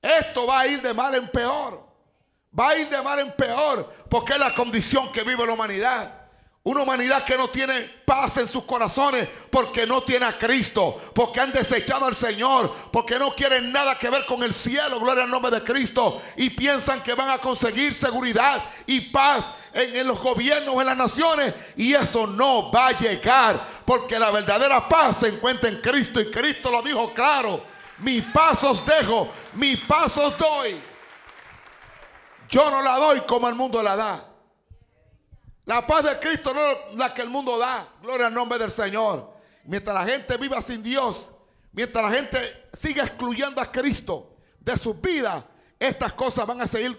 Esto 0.00 0.46
va 0.46 0.60
a 0.60 0.66
ir 0.66 0.80
de 0.80 0.94
mal 0.94 1.14
en 1.14 1.28
peor. 1.28 1.86
Va 2.58 2.70
a 2.70 2.78
ir 2.78 2.88
de 2.88 3.02
mal 3.02 3.18
en 3.18 3.30
peor 3.32 3.92
porque 4.08 4.32
es 4.32 4.38
la 4.38 4.54
condición 4.54 5.12
que 5.12 5.22
vive 5.22 5.44
la 5.44 5.52
humanidad. 5.52 6.19
Una 6.62 6.82
humanidad 6.82 7.24
que 7.24 7.38
no 7.38 7.48
tiene 7.48 7.80
paz 8.04 8.36
en 8.36 8.46
sus 8.46 8.64
corazones 8.64 9.26
porque 9.50 9.86
no 9.86 10.02
tiene 10.02 10.26
a 10.26 10.38
Cristo, 10.38 11.00
porque 11.14 11.40
han 11.40 11.52
desechado 11.52 12.04
al 12.04 12.14
Señor, 12.14 12.70
porque 12.92 13.18
no 13.18 13.34
quieren 13.34 13.72
nada 13.72 13.98
que 13.98 14.10
ver 14.10 14.26
con 14.26 14.42
el 14.42 14.52
cielo, 14.52 15.00
gloria 15.00 15.24
al 15.24 15.30
nombre 15.30 15.50
de 15.50 15.62
Cristo, 15.62 16.20
y 16.36 16.50
piensan 16.50 17.02
que 17.02 17.14
van 17.14 17.30
a 17.30 17.38
conseguir 17.38 17.94
seguridad 17.94 18.62
y 18.86 19.00
paz 19.00 19.50
en, 19.72 20.06
los 20.06 20.20
gobiernos, 20.20 20.78
en 20.78 20.86
las 20.86 20.98
naciones, 20.98 21.54
y 21.76 21.94
eso 21.94 22.26
no 22.26 22.70
va 22.70 22.88
a 22.88 22.98
llegar, 22.98 23.66
porque 23.86 24.18
la 24.18 24.30
verdadera 24.30 24.86
paz 24.86 25.20
se 25.20 25.28
encuentra 25.28 25.70
en 25.70 25.80
Cristo, 25.80 26.20
y 26.20 26.30
Cristo 26.30 26.70
lo 26.70 26.82
dijo 26.82 27.14
claro, 27.14 27.64
mi 28.00 28.20
paz 28.20 28.62
os 28.64 28.84
dejo, 28.84 29.30
mi 29.54 29.76
paz 29.76 30.14
os 30.18 30.36
doy. 30.36 30.78
Yo 32.50 32.70
no 32.70 32.82
la 32.82 32.98
doy 32.98 33.20
como 33.20 33.48
el 33.48 33.54
mundo 33.54 33.82
la 33.82 33.96
da. 33.96 34.29
La 35.70 35.86
paz 35.86 36.02
de 36.02 36.18
Cristo 36.18 36.52
no 36.52 36.60
es 36.60 36.96
la 36.96 37.14
que 37.14 37.22
el 37.22 37.28
mundo 37.28 37.56
da. 37.56 37.86
Gloria 38.02 38.26
al 38.26 38.34
nombre 38.34 38.58
del 38.58 38.72
Señor. 38.72 39.32
Mientras 39.62 39.94
la 39.94 40.04
gente 40.04 40.36
viva 40.36 40.60
sin 40.60 40.82
Dios, 40.82 41.30
mientras 41.70 42.02
la 42.02 42.10
gente 42.10 42.68
siga 42.72 43.04
excluyendo 43.04 43.60
a 43.60 43.70
Cristo 43.70 44.34
de 44.58 44.76
sus 44.76 45.00
vidas, 45.00 45.44
estas 45.78 46.12
cosas 46.14 46.44
van 46.44 46.60
a 46.60 46.66
seguir 46.66 46.98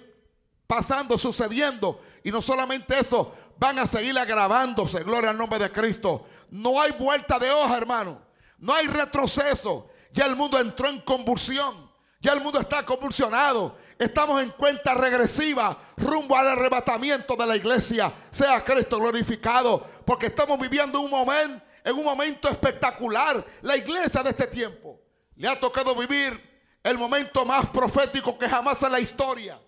pasando, 0.67 1.17
sucediendo. 1.17 2.01
Y 2.23 2.31
no 2.31 2.41
solamente 2.41 2.97
eso, 2.97 3.35
van 3.57 3.77
a 3.77 3.85
seguir 3.85 4.17
agravándose. 4.17 5.03
Gloria 5.03 5.31
al 5.31 5.37
nombre 5.37 5.59
de 5.59 5.69
Cristo. 5.69 6.25
No 6.49 6.79
hay 6.79 6.93
vuelta 6.93 7.37
de 7.37 7.51
hoja, 7.51 7.77
hermano. 7.77 8.21
No 8.57 8.73
hay 8.73 8.87
retroceso. 8.87 9.89
Ya 10.13 10.23
el 10.27 10.37
mundo 10.37 10.57
entró 10.57 10.87
en 10.87 11.01
convulsión. 11.01 11.91
Ya 12.21 12.31
el 12.31 12.39
mundo 12.39 12.57
está 12.57 12.85
convulsionado. 12.85 13.75
Estamos 14.01 14.41
en 14.41 14.50
cuenta 14.50 14.96
regresiva 14.96 15.77
rumbo 15.96 16.36
al 16.36 16.48
arrebatamiento 16.48 17.36
de 17.36 17.46
la 17.46 17.55
iglesia. 17.55 18.12
Sea 18.31 18.65
Cristo 18.65 18.98
glorificado. 18.98 19.86
Porque 20.03 20.25
estamos 20.25 20.58
viviendo 20.58 21.00
un 21.00 21.12
momento, 21.12 21.63
en 21.84 21.96
un 21.96 22.03
momento 22.03 22.50
espectacular. 22.50 23.46
La 23.62 23.77
iglesia 23.77 24.24
de 24.24 24.31
este 24.31 24.48
tiempo 24.48 25.00
le 25.36 25.48
ha 25.48 25.60
tocado 25.60 25.93
vivir 25.93 26.41
el 26.81 26.98
momento 26.98 27.46
más 27.46 27.70
profético 27.70 28.39
que 28.39 28.50
jamás 28.50 28.81
en 28.81 28.91
la 28.91 29.00
historia 29.00 29.62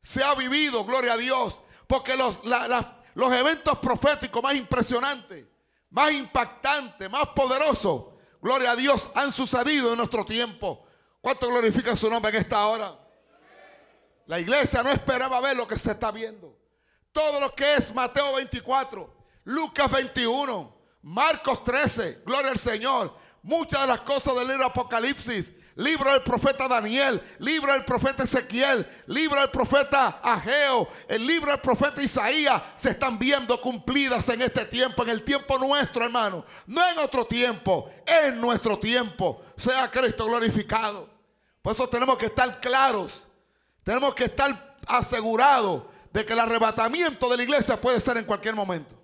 se 0.00 0.24
ha 0.24 0.34
vivido. 0.34 0.82
Gloria 0.86 1.12
a 1.12 1.18
Dios. 1.18 1.60
Porque 1.86 2.16
los, 2.16 2.42
la, 2.42 3.02
los 3.12 3.32
eventos 3.34 3.78
proféticos 3.80 4.42
más 4.42 4.54
impresionantes, 4.54 5.44
más 5.90 6.10
impactantes, 6.10 7.10
más 7.10 7.28
poderosos, 7.36 8.14
gloria 8.40 8.70
a 8.70 8.76
Dios, 8.76 9.10
han 9.14 9.30
sucedido 9.30 9.92
en 9.92 9.98
nuestro 9.98 10.24
tiempo. 10.24 10.86
¿Cuánto 11.20 11.48
glorifica 11.48 11.94
su 11.94 12.08
nombre 12.08 12.34
en 12.34 12.40
esta 12.40 12.66
hora? 12.66 13.03
La 14.26 14.40
iglesia 14.40 14.82
no 14.82 14.90
esperaba 14.90 15.40
ver 15.40 15.56
lo 15.56 15.68
que 15.68 15.78
se 15.78 15.90
está 15.90 16.10
viendo. 16.10 16.56
Todo 17.12 17.40
lo 17.40 17.54
que 17.54 17.74
es 17.74 17.94
Mateo 17.94 18.34
24, 18.34 19.14
Lucas 19.44 19.90
21, 19.90 20.74
Marcos 21.02 21.62
13, 21.62 22.22
gloria 22.24 22.50
al 22.50 22.58
Señor. 22.58 23.16
Muchas 23.42 23.82
de 23.82 23.86
las 23.88 24.00
cosas 24.00 24.34
del 24.34 24.48
libro 24.48 24.64
Apocalipsis, 24.64 25.52
libro 25.76 26.10
del 26.10 26.22
profeta 26.22 26.66
Daniel, 26.66 27.22
libro 27.40 27.72
del 27.72 27.84
profeta 27.84 28.22
Ezequiel, 28.22 28.88
libro 29.06 29.38
del 29.38 29.50
profeta 29.50 30.20
Ageo, 30.22 30.88
el 31.06 31.26
libro 31.26 31.50
del 31.50 31.60
profeta 31.60 32.02
Isaías, 32.02 32.62
se 32.76 32.90
están 32.90 33.18
viendo 33.18 33.60
cumplidas 33.60 34.26
en 34.30 34.40
este 34.40 34.64
tiempo, 34.64 35.02
en 35.02 35.10
el 35.10 35.22
tiempo 35.22 35.58
nuestro, 35.58 36.04
hermano. 36.04 36.44
No 36.66 36.88
en 36.88 36.98
otro 36.98 37.26
tiempo, 37.26 37.90
en 38.06 38.40
nuestro 38.40 38.78
tiempo. 38.78 39.42
Sea 39.56 39.90
Cristo 39.90 40.24
glorificado. 40.24 41.10
Por 41.60 41.74
eso 41.74 41.86
tenemos 41.88 42.16
que 42.16 42.26
estar 42.26 42.60
claros 42.60 43.28
tenemos 43.84 44.14
que 44.14 44.24
estar 44.24 44.76
asegurados 44.86 45.84
de 46.12 46.24
que 46.24 46.32
el 46.32 46.40
arrebatamiento 46.40 47.28
de 47.28 47.36
la 47.36 47.42
iglesia 47.42 47.80
puede 47.80 48.00
ser 48.00 48.16
en 48.16 48.24
cualquier 48.24 48.54
momento. 48.54 48.94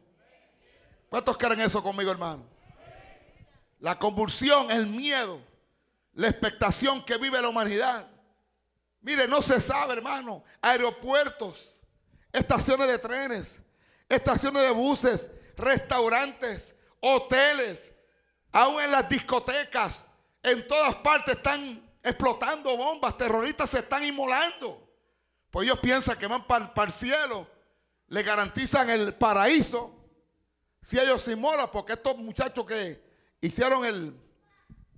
¿Cuántos 1.09 1.37
creen 1.37 1.61
eso 1.61 1.83
conmigo, 1.83 2.11
hermano? 2.11 2.45
La 3.81 3.99
convulsión, 3.99 4.71
el 4.71 4.87
miedo, 4.87 5.41
la 6.15 6.29
expectación 6.29 7.05
que 7.05 7.19
vive 7.19 7.41
la 7.43 7.49
humanidad. 7.49 8.07
Mire, 9.01 9.27
no 9.27 9.43
se 9.43 9.61
sabe, 9.61 9.95
hermano. 9.95 10.45
Aeropuertos, 10.63 11.81
estaciones 12.33 12.87
de 12.87 12.99
trenes, 12.99 13.61
estaciones 14.09 14.63
de 14.63 14.71
buses, 14.71 15.33
restaurantes, 15.57 16.75
hoteles, 17.01 17.93
aún 18.53 18.83
en 18.83 18.93
las 18.93 19.09
discotecas, 19.09 20.07
en 20.43 20.67
todas 20.67 20.95
partes 20.97 21.37
están 21.37 21.90
explotando 22.03 22.77
bombas, 22.77 23.17
terroristas 23.17 23.71
se 23.71 23.81
están 23.81 24.05
inmolando. 24.05 24.89
Pues 25.51 25.67
ellos 25.67 25.79
piensan 25.81 26.19
que 26.19 26.27
van 26.27 26.47
para 26.47 26.85
el 26.87 26.93
cielo, 26.93 27.47
le 28.07 28.23
garantizan 28.23 28.89
el 28.91 29.15
paraíso. 29.15 29.97
Si 30.83 30.99
ellos 30.99 31.23
se 31.23 31.33
inmolan, 31.33 31.71
porque 31.71 31.95
estos 31.95 32.17
muchachos 32.17 32.65
que 32.65 33.03
hicieron 33.41 33.85
el, 33.85 34.19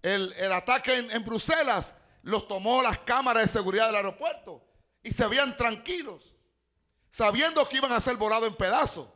el, 0.03 0.53
ataque 0.53 0.99
en, 0.99 1.11
en, 1.11 1.25
Bruselas, 1.25 1.95
los 2.23 2.47
tomó 2.47 2.83
las 2.83 2.99
cámaras 3.01 3.45
de 3.45 3.49
seguridad 3.49 3.87
del 3.87 3.97
aeropuerto 3.97 4.63
y 5.03 5.13
se 5.13 5.27
veían 5.27 5.57
tranquilos, 5.57 6.37
sabiendo 7.11 7.69
que 7.69 7.79
iban 7.79 7.93
a 7.93 8.01
ser 8.01 8.17
volados 8.17 8.49
en 8.49 8.55
pedazos. 8.55 9.09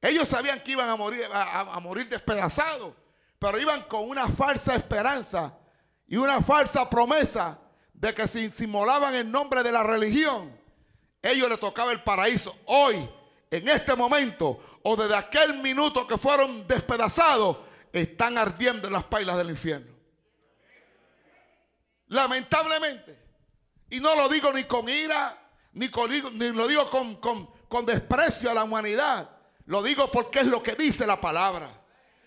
Ellos 0.00 0.28
sabían 0.28 0.60
que 0.60 0.72
iban 0.72 0.88
a 0.88 0.96
morir, 0.96 1.24
a, 1.32 1.60
a 1.60 1.80
morir 1.80 2.08
despedazados, 2.08 2.94
pero 3.38 3.58
iban 3.58 3.82
con 3.82 4.08
una 4.08 4.28
falsa 4.28 4.74
esperanza 4.74 5.58
y 6.06 6.16
una 6.16 6.40
falsa 6.42 6.88
promesa 6.88 7.58
de 7.92 8.14
que 8.14 8.28
si 8.28 8.50
inmolaban 8.64 9.14
en 9.14 9.30
nombre 9.30 9.62
de 9.62 9.72
la 9.72 9.82
religión, 9.82 10.54
ellos 11.22 11.48
les 11.48 11.58
tocaba 11.58 11.92
el 11.92 12.02
paraíso. 12.02 12.54
Hoy, 12.66 13.08
en 13.50 13.68
este 13.68 13.96
momento, 13.96 14.60
o 14.82 14.96
desde 14.96 15.16
aquel 15.16 15.54
minuto 15.54 16.06
que 16.06 16.18
fueron 16.18 16.66
despedazados, 16.66 17.58
están 17.92 18.36
ardiendo 18.36 18.88
en 18.88 18.92
las 18.92 19.04
pailas 19.04 19.36
del 19.38 19.50
infierno. 19.50 19.94
Lamentablemente. 22.08 23.18
Y 23.90 24.00
no 24.00 24.14
lo 24.16 24.28
digo 24.28 24.52
ni 24.52 24.64
con 24.64 24.88
ira, 24.88 25.38
ni, 25.72 25.88
con, 25.88 26.10
ni 26.10 26.50
lo 26.50 26.66
digo 26.68 26.88
con, 26.90 27.16
con, 27.16 27.48
con 27.68 27.86
desprecio 27.86 28.50
a 28.50 28.54
la 28.54 28.64
humanidad. 28.64 29.30
Lo 29.66 29.82
digo 29.82 30.10
porque 30.10 30.40
es 30.40 30.46
lo 30.46 30.62
que 30.62 30.74
dice 30.74 31.06
la 31.06 31.20
palabra. 31.20 31.70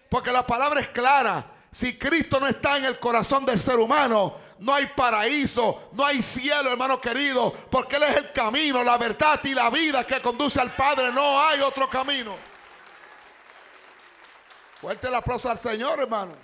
Porque 0.09 0.31
la 0.31 0.47
palabra 0.47 0.79
es 0.79 0.89
clara. 0.89 1.56
Si 1.77 1.95
Cristo 1.95 2.39
no 2.39 2.47
está 2.47 2.77
en 2.77 2.85
el 2.85 2.99
corazón 2.99 3.45
del 3.45 3.59
ser 3.59 3.77
humano, 3.77 4.35
no 4.57 4.73
hay 4.73 4.87
paraíso, 4.95 5.91
no 5.91 6.03
hay 6.03 6.23
cielo, 6.23 6.71
hermano 6.71 6.99
querido, 6.99 7.53
porque 7.69 7.97
Él 7.97 8.01
es 8.01 8.17
el 8.17 8.31
camino, 8.31 8.83
la 8.83 8.97
verdad 8.97 9.39
y 9.43 9.53
la 9.53 9.69
vida 9.69 10.03
que 10.03 10.19
conduce 10.19 10.59
al 10.59 10.75
Padre. 10.75 11.13
No 11.13 11.39
hay 11.39 11.61
otro 11.61 11.87
camino. 11.87 12.33
Fuerte 14.81 15.07
el 15.07 15.13
aplauso 15.13 15.51
al 15.51 15.59
Señor, 15.59 15.99
hermano. 15.99 16.35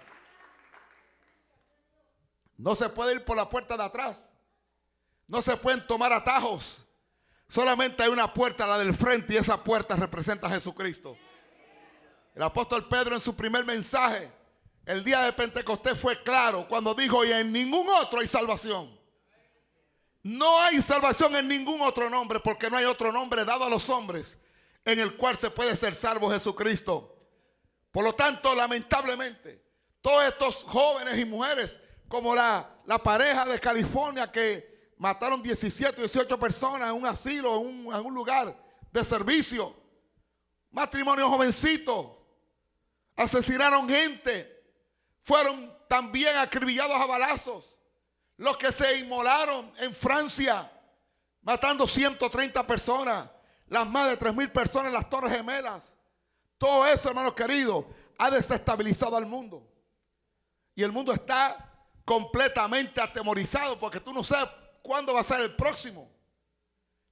No 2.55 2.75
se 2.75 2.87
puede 2.89 3.15
ir 3.15 3.25
por 3.25 3.35
la 3.35 3.49
puerta 3.49 3.75
de 3.75 3.85
atrás. 3.85 4.29
No 5.27 5.41
se 5.41 5.57
pueden 5.57 5.87
tomar 5.87 6.13
atajos. 6.13 6.77
Solamente 7.47 8.03
hay 8.03 8.09
una 8.09 8.31
puerta, 8.31 8.67
la 8.67 8.77
del 8.77 8.95
frente, 8.95 9.33
y 9.33 9.37
esa 9.37 9.63
puerta 9.63 9.95
representa 9.95 10.45
a 10.45 10.51
Jesucristo. 10.51 11.17
El 12.35 12.43
apóstol 12.43 12.87
Pedro 12.87 13.15
en 13.15 13.21
su 13.21 13.35
primer 13.35 13.65
mensaje, 13.65 14.42
el 14.85 15.03
día 15.03 15.21
de 15.21 15.33
Pentecostés, 15.33 15.99
fue 15.99 16.21
claro 16.23 16.67
cuando 16.67 16.93
dijo, 16.93 17.23
y 17.23 17.31
en 17.31 17.51
ningún 17.51 17.87
otro 17.89 18.19
hay 18.19 18.27
salvación. 18.27 18.99
No 20.23 20.59
hay 20.59 20.81
salvación 20.81 21.35
en 21.35 21.47
ningún 21.47 21.81
otro 21.81 22.09
nombre, 22.09 22.39
porque 22.39 22.69
no 22.69 22.77
hay 22.77 22.85
otro 22.85 23.11
nombre 23.11 23.43
dado 23.43 23.65
a 23.65 23.69
los 23.69 23.89
hombres 23.89 24.37
en 24.85 24.99
el 24.99 25.15
cual 25.15 25.37
se 25.37 25.49
puede 25.49 25.75
ser 25.75 25.95
salvo 25.95 26.31
Jesucristo. 26.31 27.09
Por 27.91 28.03
lo 28.03 28.13
tanto, 28.13 28.53
lamentablemente, 28.55 29.63
todos 30.01 30.23
estos 30.25 30.63
jóvenes 30.63 31.17
y 31.19 31.25
mujeres, 31.25 31.79
como 32.07 32.35
la, 32.35 32.69
la 32.85 32.97
pareja 32.97 33.45
de 33.45 33.59
California 33.59 34.31
que 34.31 34.91
mataron 34.97 35.41
17 35.41 36.01
o 36.01 36.05
18 36.05 36.39
personas 36.39 36.89
en 36.89 36.95
un 36.95 37.05
asilo, 37.05 37.55
en 37.55 37.67
un, 37.87 37.95
en 37.95 38.05
un 38.05 38.13
lugar 38.13 38.57
de 38.91 39.03
servicio, 39.03 39.75
matrimonio 40.71 41.29
jovencito, 41.29 42.25
asesinaron 43.15 43.87
gente, 43.87 44.62
fueron 45.23 45.75
también 45.87 46.37
acribillados 46.37 46.99
a 46.99 47.05
balazos. 47.05 47.77
Los 48.37 48.57
que 48.57 48.71
se 48.71 48.97
inmolaron 48.97 49.71
en 49.79 49.93
Francia, 49.93 50.69
matando 51.41 51.87
130 51.87 52.65
personas, 52.67 53.29
las 53.67 53.87
más 53.87 54.09
de 54.09 54.17
3 54.17 54.35
mil 54.35 54.51
personas 54.51 54.87
en 54.87 54.93
las 54.93 55.09
Torres 55.09 55.31
Gemelas. 55.31 55.95
Todo 56.57 56.85
eso, 56.85 57.09
hermanos 57.09 57.33
queridos, 57.33 57.85
ha 58.17 58.29
desestabilizado 58.29 59.17
al 59.17 59.25
mundo. 59.25 59.67
Y 60.75 60.83
el 60.83 60.91
mundo 60.91 61.13
está 61.13 61.71
completamente 62.03 62.99
atemorizado 62.99 63.79
porque 63.79 63.99
tú 63.99 64.13
no 64.13 64.23
sabes 64.23 64.49
cuándo 64.81 65.13
va 65.13 65.21
a 65.21 65.23
ser 65.23 65.39
el 65.41 65.55
próximo. 65.55 66.11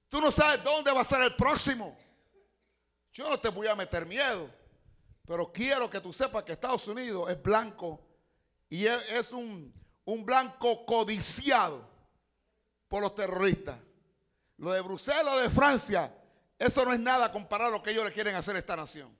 Tú 0.08 0.20
no 0.20 0.30
sabes 0.30 0.62
dónde 0.62 0.92
va 0.92 1.00
a 1.00 1.04
ser 1.04 1.22
el 1.22 1.34
próximo. 1.34 1.96
Yo 3.12 3.28
no 3.28 3.38
te 3.38 3.48
voy 3.48 3.66
a 3.68 3.74
meter 3.74 4.04
miedo. 4.04 4.50
Pero 5.26 5.52
quiero 5.52 5.88
que 5.88 6.00
tú 6.00 6.12
sepas 6.12 6.42
que 6.42 6.52
Estados 6.52 6.86
Unidos 6.88 7.30
es 7.30 7.40
blanco 7.40 8.00
y 8.68 8.86
es, 8.86 9.30
un, 9.32 9.72
un 10.04 10.24
blanco 10.24 10.84
codiciado 10.84 11.88
por 12.88 13.02
los 13.02 13.14
terroristas. 13.14 13.78
Lo 14.56 14.72
de 14.72 14.80
Bruselas 14.80 15.34
o 15.34 15.38
de 15.38 15.50
Francia, 15.50 16.12
eso 16.58 16.84
no 16.84 16.92
es 16.92 17.00
nada 17.00 17.30
comparado 17.30 17.70
a 17.70 17.78
lo 17.78 17.82
que 17.82 17.90
ellos 17.90 18.04
le 18.04 18.12
quieren 18.12 18.34
hacer 18.34 18.56
a 18.56 18.58
esta 18.58 18.76
nación. 18.76 19.16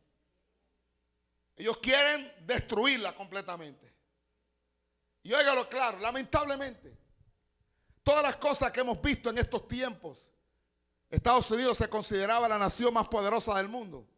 Ellos 1.57 1.79
quieren 1.79 2.33
destruirla 2.47 3.15
completamente. 3.15 3.93
Y 5.23 5.33
óigalo 5.33 5.69
claro, 5.69 5.99
lamentablemente, 5.99 6.99
todas 8.03 8.25
las 8.25 8.37
cosas 8.37 8.73
que 8.73 8.81
hemos 8.81 9.01
visto 9.01 9.31
en 9.31 9.39
estos 9.39 9.69
tiempos, 9.69 10.33
Estados 11.09 11.49
Unidos 11.51 11.79
se 11.79 11.89
consideraba 11.89 12.49
la 12.49 12.59
nación 12.59 12.93
más 12.93 13.07
poderosa 13.07 13.57
del 13.57 13.69
mundo 13.69 14.09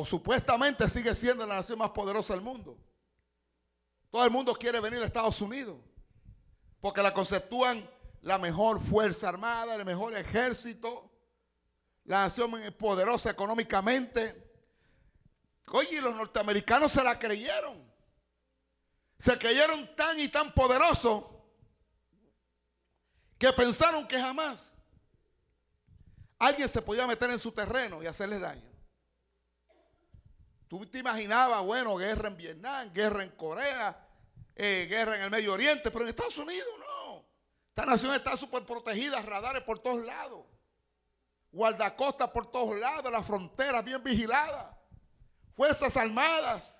o 0.00 0.06
supuestamente 0.06 0.88
sigue 0.88 1.12
siendo 1.12 1.44
la 1.44 1.56
nación 1.56 1.76
más 1.76 1.90
poderosa 1.90 2.32
del 2.32 2.40
mundo. 2.40 2.78
Todo 4.12 4.24
el 4.24 4.30
mundo 4.30 4.54
quiere 4.54 4.78
venir 4.78 5.02
a 5.02 5.06
Estados 5.06 5.42
Unidos 5.42 5.76
porque 6.80 7.02
la 7.02 7.12
conceptúan 7.12 7.90
la 8.22 8.38
mejor 8.38 8.80
fuerza 8.80 9.28
armada, 9.28 9.74
el 9.74 9.84
mejor 9.84 10.14
ejército, 10.14 11.10
la 12.04 12.22
nación 12.22 12.52
poderosa 12.78 13.30
económicamente. 13.30 14.52
Oye, 15.72 16.00
los 16.00 16.14
norteamericanos 16.14 16.92
se 16.92 17.02
la 17.02 17.18
creyeron. 17.18 17.84
Se 19.18 19.36
creyeron 19.36 19.96
tan 19.96 20.16
y 20.20 20.28
tan 20.28 20.54
poderosos 20.54 21.24
que 23.36 23.52
pensaron 23.52 24.06
que 24.06 24.20
jamás 24.20 24.72
alguien 26.38 26.68
se 26.68 26.80
podía 26.80 27.04
meter 27.04 27.30
en 27.30 27.38
su 27.40 27.50
terreno 27.50 28.00
y 28.00 28.06
hacerles 28.06 28.40
daño. 28.40 28.67
Tú 30.68 30.84
te 30.84 30.98
imaginabas, 30.98 31.64
bueno, 31.64 31.96
guerra 31.96 32.28
en 32.28 32.36
Vietnam, 32.36 32.92
guerra 32.92 33.22
en 33.22 33.30
Corea, 33.30 34.06
eh, 34.54 34.86
guerra 34.88 35.16
en 35.16 35.22
el 35.22 35.30
Medio 35.30 35.54
Oriente, 35.54 35.90
pero 35.90 36.04
en 36.04 36.10
Estados 36.10 36.36
Unidos 36.36 36.68
no. 36.78 37.24
Esta 37.70 37.86
nación 37.86 38.14
está 38.14 38.36
súper 38.36 38.66
protegida, 38.66 39.22
radares 39.22 39.62
por 39.62 39.78
todos 39.78 40.04
lados, 40.04 40.44
guardacostas 41.50 42.30
por 42.30 42.50
todos 42.50 42.76
lados, 42.76 43.10
las 43.10 43.24
fronteras 43.24 43.82
bien 43.82 44.02
vigiladas, 44.02 44.76
fuerzas 45.56 45.96
armadas, 45.96 46.78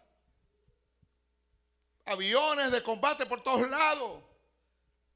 aviones 2.04 2.70
de 2.70 2.82
combate 2.82 3.24
por 3.24 3.42
todos 3.42 3.68
lados. 3.70 4.22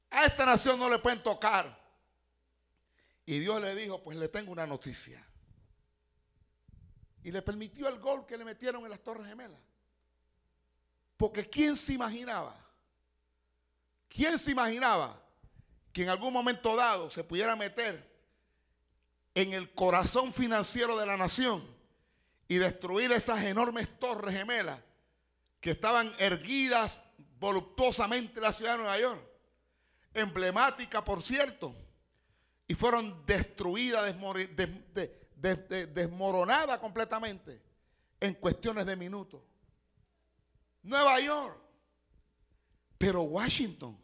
A 0.09 0.25
esta 0.25 0.45
nación 0.45 0.79
no 0.79 0.89
le 0.89 0.97
pueden 0.97 1.21
tocar. 1.21 1.79
Y 3.25 3.39
Dios 3.39 3.61
le 3.61 3.75
dijo, 3.75 4.03
pues 4.03 4.17
le 4.17 4.29
tengo 4.29 4.51
una 4.51 4.65
noticia 4.65 5.23
y 7.23 7.31
le 7.31 7.41
permitió 7.41 7.87
el 7.87 7.99
gol 7.99 8.25
que 8.25 8.37
le 8.37 8.45
metieron 8.45 8.83
en 8.83 8.89
las 8.89 9.01
Torres 9.01 9.27
Gemelas. 9.27 9.59
Porque 11.17 11.49
¿quién 11.49 11.75
se 11.75 11.93
imaginaba? 11.93 12.55
¿Quién 14.09 14.37
se 14.37 14.51
imaginaba 14.51 15.19
que 15.91 16.03
en 16.03 16.09
algún 16.09 16.33
momento 16.33 16.75
dado 16.75 17.09
se 17.09 17.23
pudiera 17.23 17.55
meter 17.55 18.11
en 19.35 19.53
el 19.53 19.73
corazón 19.73 20.33
financiero 20.33 20.97
de 20.97 21.05
la 21.05 21.17
nación 21.17 21.65
y 22.47 22.55
destruir 22.55 23.11
esas 23.11 23.43
enormes 23.43 23.87
torres 23.99 24.35
gemelas 24.35 24.79
que 25.61 25.71
estaban 25.71 26.13
erguidas 26.19 26.99
voluptuosamente 27.39 28.39
en 28.39 28.43
la 28.43 28.53
ciudad 28.53 28.73
de 28.73 28.77
Nueva 28.79 28.99
York? 28.99 29.21
Emblemática, 30.13 31.03
por 31.03 31.23
cierto, 31.23 31.75
y 32.67 32.75
fueron 32.75 33.25
destruidas, 33.25 34.13
de, 34.13 35.22
desmoronada 35.43 36.79
completamente 36.79 37.61
en 38.19 38.33
cuestiones 38.35 38.85
de 38.85 38.95
minutos. 38.95 39.41
Nueva 40.81 41.19
York, 41.19 41.57
pero 42.97 43.23
Washington, 43.23 43.97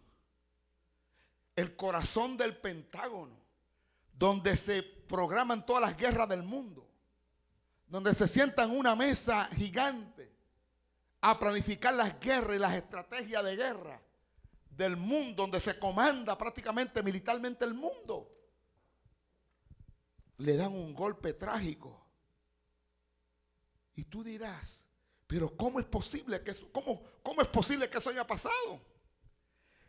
el 1.55 1.75
corazón 1.77 2.35
del 2.35 2.57
Pentágono, 2.57 3.37
donde 4.13 4.57
se 4.57 4.83
programan 4.83 5.65
todas 5.65 5.81
las 5.81 5.97
guerras 5.97 6.27
del 6.27 6.43
mundo, 6.43 6.89
donde 7.87 8.13
se 8.13 8.27
sientan 8.27 8.71
una 8.71 8.95
mesa 8.95 9.45
gigante 9.55 10.29
a 11.21 11.39
planificar 11.39 11.93
las 11.93 12.19
guerras 12.19 12.55
y 12.57 12.59
las 12.59 12.75
estrategias 12.75 13.43
de 13.45 13.55
guerra 13.55 14.01
del 14.69 14.97
mundo, 14.97 15.43
donde 15.43 15.59
se 15.61 15.79
comanda 15.79 16.37
prácticamente 16.37 17.01
militarmente 17.01 17.63
el 17.63 17.73
mundo 17.73 18.38
le 20.39 20.57
dan 20.57 20.73
un 20.73 20.93
golpe 20.93 21.33
trágico. 21.33 22.05
Y 23.95 24.05
tú 24.05 24.23
dirás, 24.23 24.87
pero 25.27 25.55
¿cómo 25.55 25.79
es 25.79 25.85
posible 25.85 26.41
que 26.41 26.51
eso, 26.51 26.67
cómo, 26.71 27.03
cómo 27.21 27.41
es 27.41 27.47
posible 27.47 27.89
que 27.89 27.97
eso 27.97 28.09
haya 28.09 28.25
pasado? 28.25 28.81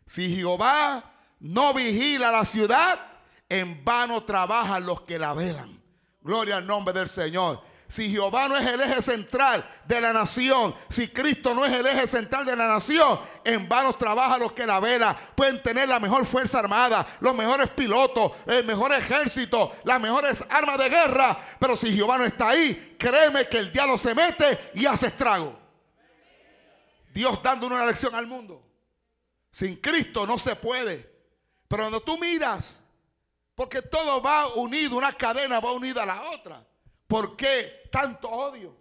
Si 0.06 0.34
Jehová 0.34 1.14
no 1.38 1.72
vigila 1.72 2.30
la 2.32 2.44
ciudad, 2.44 3.00
en 3.48 3.84
vano 3.84 4.24
trabajan 4.24 4.84
los 4.84 5.02
que 5.02 5.18
la 5.18 5.32
velan. 5.34 5.80
Gloria 6.20 6.58
al 6.58 6.66
nombre 6.66 6.92
del 6.92 7.08
Señor 7.08 7.69
si 7.90 8.08
Jehová 8.08 8.46
no 8.46 8.56
es 8.56 8.64
el 8.64 8.80
eje 8.80 9.02
central 9.02 9.68
de 9.84 10.00
la 10.00 10.12
nación, 10.12 10.72
si 10.88 11.08
Cristo 11.08 11.52
no 11.54 11.64
es 11.64 11.72
el 11.72 11.84
eje 11.84 12.06
central 12.06 12.46
de 12.46 12.54
la 12.54 12.68
nación, 12.68 13.18
en 13.44 13.68
vano 13.68 13.96
trabaja 13.96 14.38
los 14.38 14.52
que 14.52 14.64
la 14.64 14.78
vela. 14.78 15.18
Pueden 15.34 15.60
tener 15.60 15.88
la 15.88 15.98
mejor 15.98 16.24
fuerza 16.24 16.60
armada, 16.60 17.04
los 17.18 17.34
mejores 17.34 17.68
pilotos, 17.70 18.30
el 18.46 18.64
mejor 18.64 18.92
ejército, 18.92 19.72
las 19.82 20.00
mejores 20.00 20.40
armas 20.48 20.78
de 20.78 20.88
guerra. 20.88 21.36
Pero 21.58 21.74
si 21.74 21.92
Jehová 21.92 22.16
no 22.16 22.24
está 22.24 22.50
ahí, 22.50 22.94
créeme 22.96 23.48
que 23.48 23.58
el 23.58 23.72
diablo 23.72 23.98
se 23.98 24.14
mete 24.14 24.70
y 24.74 24.86
hace 24.86 25.08
estrago. 25.08 25.58
Dios 27.12 27.42
dando 27.42 27.66
una 27.66 27.84
lección 27.84 28.14
al 28.14 28.28
mundo. 28.28 28.64
Sin 29.50 29.74
Cristo 29.76 30.28
no 30.28 30.38
se 30.38 30.54
puede. 30.54 31.10
Pero 31.66 31.82
cuando 31.82 32.00
tú 32.00 32.16
miras, 32.18 32.84
porque 33.56 33.82
todo 33.82 34.22
va 34.22 34.46
unido, 34.54 34.96
una 34.96 35.12
cadena 35.12 35.58
va 35.58 35.72
unida 35.72 36.04
a 36.04 36.06
la 36.06 36.22
otra. 36.30 36.69
¿Por 37.10 37.36
qué 37.36 37.88
tanto 37.90 38.30
odio? 38.30 38.72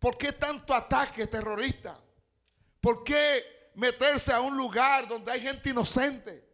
¿Por 0.00 0.18
qué 0.18 0.32
tanto 0.32 0.74
ataque 0.74 1.28
terrorista? 1.28 1.96
¿Por 2.80 3.04
qué 3.04 3.70
meterse 3.76 4.32
a 4.32 4.40
un 4.40 4.56
lugar 4.56 5.06
donde 5.06 5.30
hay 5.30 5.40
gente 5.40 5.70
inocente 5.70 6.44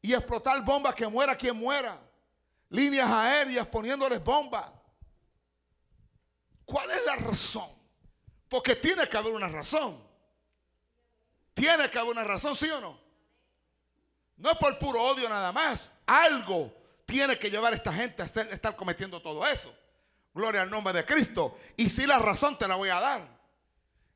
y 0.00 0.14
explotar 0.14 0.64
bombas 0.64 0.94
que 0.94 1.08
muera 1.08 1.34
quien 1.36 1.56
muera? 1.56 2.00
Líneas 2.68 3.10
aéreas 3.10 3.66
poniéndoles 3.66 4.22
bombas. 4.22 4.70
¿Cuál 6.64 6.92
es 6.92 7.04
la 7.04 7.16
razón? 7.16 7.70
Porque 8.48 8.76
tiene 8.76 9.08
que 9.08 9.16
haber 9.16 9.32
una 9.32 9.48
razón. 9.48 10.00
Tiene 11.54 11.90
que 11.90 11.98
haber 11.98 12.12
una 12.12 12.22
razón, 12.22 12.54
¿sí 12.54 12.70
o 12.70 12.80
no? 12.80 13.00
No 14.36 14.52
es 14.52 14.58
por 14.58 14.78
puro 14.78 15.02
odio 15.02 15.28
nada 15.28 15.50
más. 15.50 15.92
Algo 16.06 16.72
tiene 17.04 17.36
que 17.36 17.50
llevar 17.50 17.72
a 17.72 17.76
esta 17.76 17.92
gente 17.92 18.22
a 18.22 18.26
estar 18.26 18.76
cometiendo 18.76 19.20
todo 19.20 19.44
eso. 19.44 19.74
Gloria 20.38 20.62
al 20.62 20.70
nombre 20.70 20.92
de 20.92 21.04
Cristo. 21.04 21.58
Y 21.76 21.90
si 21.90 22.06
la 22.06 22.20
razón 22.20 22.56
te 22.56 22.68
la 22.68 22.76
voy 22.76 22.90
a 22.90 23.00
dar. 23.00 23.26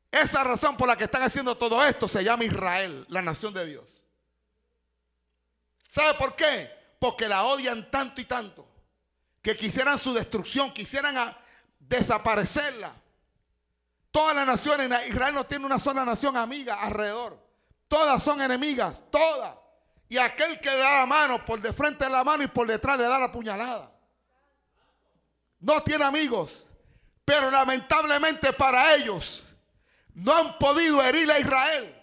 Esa 0.08 0.44
razón 0.44 0.76
por 0.76 0.86
la 0.86 0.94
que 0.94 1.04
están 1.04 1.22
haciendo 1.22 1.56
todo 1.56 1.84
esto 1.84 2.06
se 2.06 2.22
llama 2.22 2.44
Israel, 2.44 3.04
la 3.08 3.20
nación 3.22 3.52
de 3.52 3.66
Dios. 3.66 4.00
¿Sabe 5.88 6.14
por 6.14 6.36
qué? 6.36 6.70
Porque 7.00 7.28
la 7.28 7.42
odian 7.42 7.90
tanto 7.90 8.20
y 8.20 8.24
tanto 8.24 8.68
que 9.42 9.56
quisieran 9.56 9.98
su 9.98 10.14
destrucción, 10.14 10.72
quisieran 10.72 11.36
desaparecerla. 11.80 12.92
Todas 14.12 14.36
las 14.36 14.46
naciones, 14.46 15.08
Israel 15.08 15.34
no 15.34 15.44
tiene 15.44 15.66
una 15.66 15.80
sola 15.80 16.04
nación 16.04 16.36
amiga 16.36 16.80
alrededor. 16.82 17.36
Todas 17.88 18.22
son 18.22 18.40
enemigas, 18.40 19.02
todas. 19.10 19.56
Y 20.08 20.18
aquel 20.18 20.60
que 20.60 20.70
da 20.70 21.00
la 21.00 21.06
mano, 21.06 21.44
por 21.44 21.60
de 21.60 21.72
frente 21.72 22.04
de 22.04 22.10
la 22.10 22.22
mano 22.22 22.44
y 22.44 22.46
por 22.46 22.68
detrás 22.68 22.96
le 22.96 23.04
da 23.08 23.18
la 23.18 23.32
puñalada. 23.32 23.91
No 25.62 25.82
tiene 25.82 26.04
amigos. 26.04 26.66
Pero 27.24 27.50
lamentablemente 27.50 28.52
para 28.52 28.94
ellos 28.94 29.42
no 30.12 30.36
han 30.36 30.58
podido 30.58 31.02
herir 31.02 31.30
a 31.30 31.38
Israel. 31.38 31.96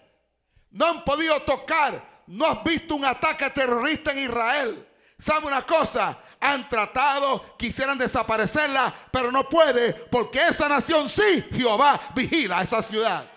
No 0.70 0.86
han 0.86 1.04
podido 1.04 1.40
tocar. 1.42 2.22
No 2.26 2.46
has 2.46 2.64
visto 2.64 2.94
un 2.94 3.04
ataque 3.04 3.48
terrorista 3.50 4.12
en 4.12 4.18
Israel. 4.18 4.88
¿Sabe 5.18 5.46
una 5.46 5.62
cosa? 5.62 6.18
Han 6.40 6.66
tratado, 6.70 7.56
quisieran 7.58 7.98
desaparecerla, 7.98 8.94
pero 9.12 9.30
no 9.30 9.46
puede, 9.46 9.92
porque 9.92 10.40
esa 10.46 10.66
nación 10.66 11.06
sí, 11.06 11.44
Jehová 11.52 12.00
vigila 12.14 12.62
esa 12.62 12.82
ciudad. 12.82 13.28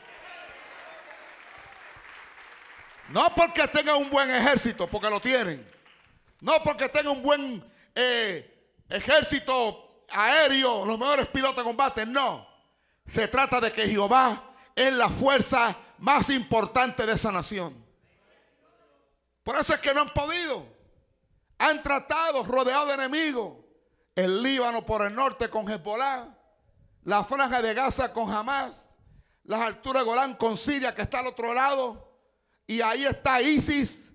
No 3.10 3.36
porque 3.36 3.68
tenga 3.68 3.96
un 3.96 4.10
buen 4.10 4.34
ejército, 4.34 4.88
porque 4.88 5.10
lo 5.10 5.20
tienen. 5.20 5.68
No 6.40 6.64
porque 6.64 6.88
tenga 6.88 7.12
un 7.12 7.22
buen 7.22 7.64
eh, 7.94 8.72
ejército 8.90 9.83
aéreo, 10.14 10.86
los 10.86 10.98
mejores 10.98 11.28
pilotos 11.28 11.58
de 11.58 11.64
combate. 11.64 12.06
No. 12.06 12.48
Se 13.08 13.28
trata 13.28 13.60
de 13.60 13.72
que 13.72 13.88
Jehová 13.88 14.52
es 14.76 14.94
la 14.94 15.10
fuerza 15.10 15.76
más 15.98 16.30
importante 16.30 17.06
de 17.06 17.14
esa 17.14 17.32
nación. 17.32 17.84
Por 19.44 19.58
eso 19.58 19.74
es 19.74 19.80
que 19.80 19.94
no 19.94 20.02
han 20.02 20.10
podido. 20.10 20.66
Han 21.58 21.82
tratado 21.82 22.44
rodeado 22.44 22.88
de 22.88 22.94
enemigos. 22.94 23.58
El 24.16 24.42
Líbano 24.42 24.86
por 24.86 25.02
el 25.02 25.14
norte 25.14 25.50
con 25.50 25.70
Hezbollah. 25.70 26.28
La 27.04 27.24
franja 27.24 27.62
de 27.62 27.74
Gaza 27.74 28.14
con 28.14 28.32
Hamas. 28.32 28.90
Las 29.44 29.62
alturas 29.62 30.04
de 30.04 30.10
Golán 30.10 30.36
con 30.36 30.58
Siria 30.58 30.96
que 30.96 31.02
está 31.02 31.20
al 31.20 31.28
otro 31.28 31.54
lado. 31.54 32.18
Y 32.66 32.80
ahí 32.82 33.06
está 33.06 33.42
ISIS. 33.42 34.12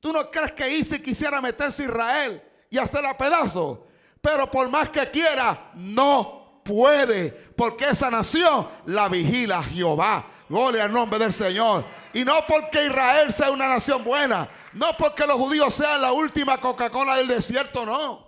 ¿Tú 0.00 0.12
no 0.12 0.30
crees 0.30 0.52
que 0.52 0.68
ISIS 0.68 1.00
quisiera 1.00 1.40
meterse 1.40 1.82
a 1.82 1.86
Israel 1.86 2.42
y 2.68 2.78
hacerla 2.78 3.16
pedazo? 3.16 3.85
Pero 4.26 4.50
por 4.50 4.68
más 4.68 4.90
que 4.90 5.08
quiera, 5.08 5.70
no 5.74 6.60
puede, 6.64 7.30
porque 7.30 7.84
esa 7.84 8.10
nación 8.10 8.68
la 8.86 9.08
vigila 9.08 9.62
Jehová. 9.62 10.26
Gloria 10.48 10.82
al 10.82 10.92
nombre 10.92 11.16
del 11.20 11.32
Señor. 11.32 11.84
Y 12.12 12.24
no 12.24 12.44
porque 12.44 12.86
Israel 12.86 13.32
sea 13.32 13.52
una 13.52 13.68
nación 13.68 14.02
buena, 14.02 14.48
no 14.72 14.96
porque 14.96 15.28
los 15.28 15.36
judíos 15.36 15.72
sean 15.74 16.02
la 16.02 16.10
última 16.10 16.60
Coca-Cola 16.60 17.18
del 17.18 17.28
desierto, 17.28 17.86
no. 17.86 18.26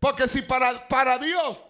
Porque 0.00 0.28
si 0.28 0.40
para, 0.40 0.88
para 0.88 1.18
Dios 1.18 1.62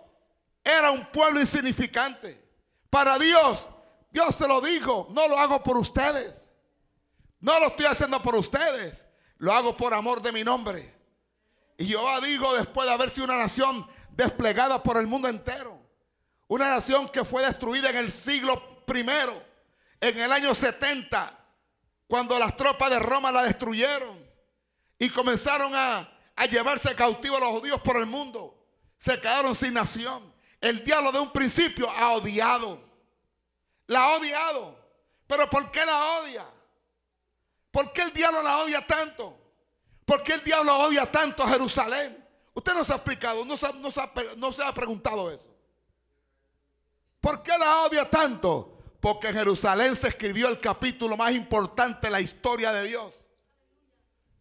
era 0.62 0.92
un 0.92 1.04
pueblo 1.06 1.40
insignificante, 1.40 2.40
para 2.88 3.18
Dios, 3.18 3.72
Dios 4.12 4.36
se 4.36 4.46
lo 4.46 4.60
dijo, 4.60 5.08
no 5.10 5.26
lo 5.26 5.36
hago 5.36 5.64
por 5.64 5.78
ustedes. 5.78 6.48
No 7.40 7.58
lo 7.58 7.66
estoy 7.66 7.86
haciendo 7.86 8.22
por 8.22 8.36
ustedes, 8.36 9.04
lo 9.38 9.52
hago 9.52 9.76
por 9.76 9.94
amor 9.94 10.22
de 10.22 10.30
mi 10.30 10.44
nombre. 10.44 10.93
Y 11.76 11.86
Jehová 11.86 12.20
digo 12.20 12.54
después 12.54 12.86
de 12.86 12.94
haber 12.94 13.10
sido 13.10 13.24
una 13.26 13.38
nación 13.38 13.86
desplegada 14.10 14.82
por 14.82 14.96
el 14.96 15.06
mundo 15.06 15.28
entero. 15.28 15.80
Una 16.46 16.68
nación 16.68 17.08
que 17.08 17.24
fue 17.24 17.44
destruida 17.44 17.90
en 17.90 17.96
el 17.96 18.10
siglo 18.10 18.84
primero, 18.84 19.42
en 20.00 20.18
el 20.18 20.30
año 20.30 20.54
70, 20.54 21.36
cuando 22.06 22.38
las 22.38 22.56
tropas 22.56 22.90
de 22.90 22.98
Roma 22.98 23.32
la 23.32 23.42
destruyeron 23.42 24.24
y 24.98 25.08
comenzaron 25.10 25.74
a, 25.74 26.10
a 26.36 26.46
llevarse 26.46 26.94
cautivo 26.94 27.36
a 27.38 27.40
los 27.40 27.48
judíos 27.48 27.80
por 27.80 27.96
el 27.96 28.06
mundo. 28.06 28.56
Se 28.98 29.20
quedaron 29.20 29.54
sin 29.54 29.74
nación. 29.74 30.32
El 30.60 30.84
diablo 30.84 31.10
de 31.12 31.18
un 31.18 31.32
principio 31.32 31.90
ha 31.90 32.12
odiado. 32.12 32.82
La 33.86 34.04
ha 34.04 34.16
odiado. 34.16 34.78
Pero 35.26 35.48
¿por 35.50 35.70
qué 35.70 35.84
la 35.84 36.20
odia? 36.20 36.44
¿Por 37.70 37.92
qué 37.92 38.02
el 38.02 38.12
diablo 38.12 38.42
la 38.42 38.58
odia 38.58 38.86
tanto? 38.86 39.43
¿Por 40.04 40.22
qué 40.22 40.34
el 40.34 40.44
diablo 40.44 40.76
odia 40.78 41.10
tanto 41.10 41.42
a 41.42 41.48
Jerusalén? 41.48 42.22
Usted 42.52 42.74
no 42.74 42.84
se 42.84 42.92
ha 42.92 42.96
explicado, 42.96 43.44
no 43.44 43.56
no 44.36 44.52
se 44.52 44.62
ha 44.62 44.72
preguntado 44.74 45.30
eso. 45.30 45.54
¿Por 47.20 47.42
qué 47.42 47.56
la 47.58 47.82
odia 47.82 48.08
tanto? 48.08 48.78
Porque 49.00 49.28
en 49.28 49.34
Jerusalén 49.34 49.96
se 49.96 50.08
escribió 50.08 50.48
el 50.48 50.60
capítulo 50.60 51.16
más 51.16 51.32
importante 51.32 52.06
de 52.06 52.10
la 52.10 52.20
historia 52.20 52.70
de 52.72 52.86
Dios. 52.86 53.14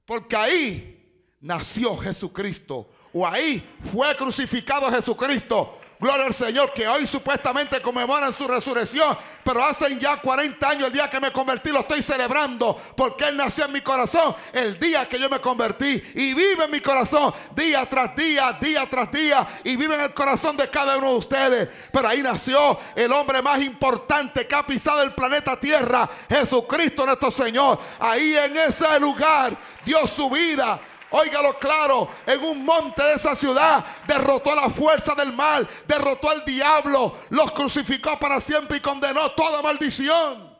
Porque 0.06 0.36
ahí 0.36 1.34
nació 1.40 1.96
Jesucristo. 1.98 2.90
O 3.14 3.26
ahí 3.26 3.64
fue 3.92 4.16
crucificado 4.16 4.92
Jesucristo. 4.92 5.80
Gloria 6.04 6.26
al 6.26 6.34
Señor, 6.34 6.74
que 6.74 6.86
hoy 6.86 7.08
supuestamente 7.08 7.82
conmemoran 7.82 8.34
su 8.34 8.46
resurrección, 8.46 9.18
pero 9.42 9.64
hacen 9.64 9.98
ya 9.98 10.18
40 10.18 10.70
años 10.70 10.88
el 10.88 10.92
día 10.92 11.10
que 11.10 11.18
me 11.18 11.32
convertí, 11.32 11.72
lo 11.72 11.80
estoy 11.80 12.04
celebrando, 12.04 12.78
porque 12.98 13.30
Él 13.30 13.38
nació 13.38 13.64
en 13.64 13.72
mi 13.72 13.80
corazón 13.80 14.36
el 14.52 14.78
día 14.78 15.08
que 15.08 15.18
yo 15.18 15.30
me 15.30 15.40
convertí 15.40 16.04
y 16.16 16.34
vive 16.34 16.66
en 16.66 16.72
mi 16.72 16.82
corazón 16.82 17.34
día 17.56 17.88
tras 17.90 18.14
día, 18.18 18.52
día 18.60 18.86
tras 18.90 19.14
día, 19.14 19.48
y 19.64 19.78
vive 19.78 19.96
en 19.96 20.02
el 20.02 20.14
corazón 20.14 20.58
de 20.58 20.70
cada 20.70 20.98
uno 20.98 21.12
de 21.12 21.18
ustedes. 21.20 21.70
Pero 21.94 22.06
ahí 22.10 22.22
nació 22.22 22.78
el 22.96 23.10
hombre 23.14 23.42
más 23.42 23.62
importante 23.62 24.46
que 24.46 24.56
ha 24.56 24.68
pisado 24.68 25.04
el 25.04 25.14
planeta 25.14 25.58
Tierra, 25.58 26.10
Jesucristo 26.28 27.06
nuestro 27.06 27.32
Señor. 27.32 27.80
Ahí 27.98 28.36
en 28.36 28.58
ese 28.58 29.00
lugar 29.00 29.56
dio 29.86 30.06
su 30.06 30.30
vida 30.30 30.82
Óigalo 31.16 31.60
claro, 31.60 32.10
en 32.26 32.44
un 32.44 32.66
monte 32.66 33.04
de 33.04 33.14
esa 33.14 33.36
ciudad 33.36 33.86
derrotó 34.08 34.56
la 34.56 34.68
fuerza 34.72 35.14
del 35.14 35.32
mal, 35.32 35.70
derrotó 35.86 36.32
al 36.32 36.44
diablo, 36.44 37.20
los 37.30 37.52
crucificó 37.52 38.18
para 38.18 38.42
siempre 38.42 38.78
y 38.78 38.82
condenó 38.82 39.32
toda 39.34 39.62
maldición. 39.62 40.58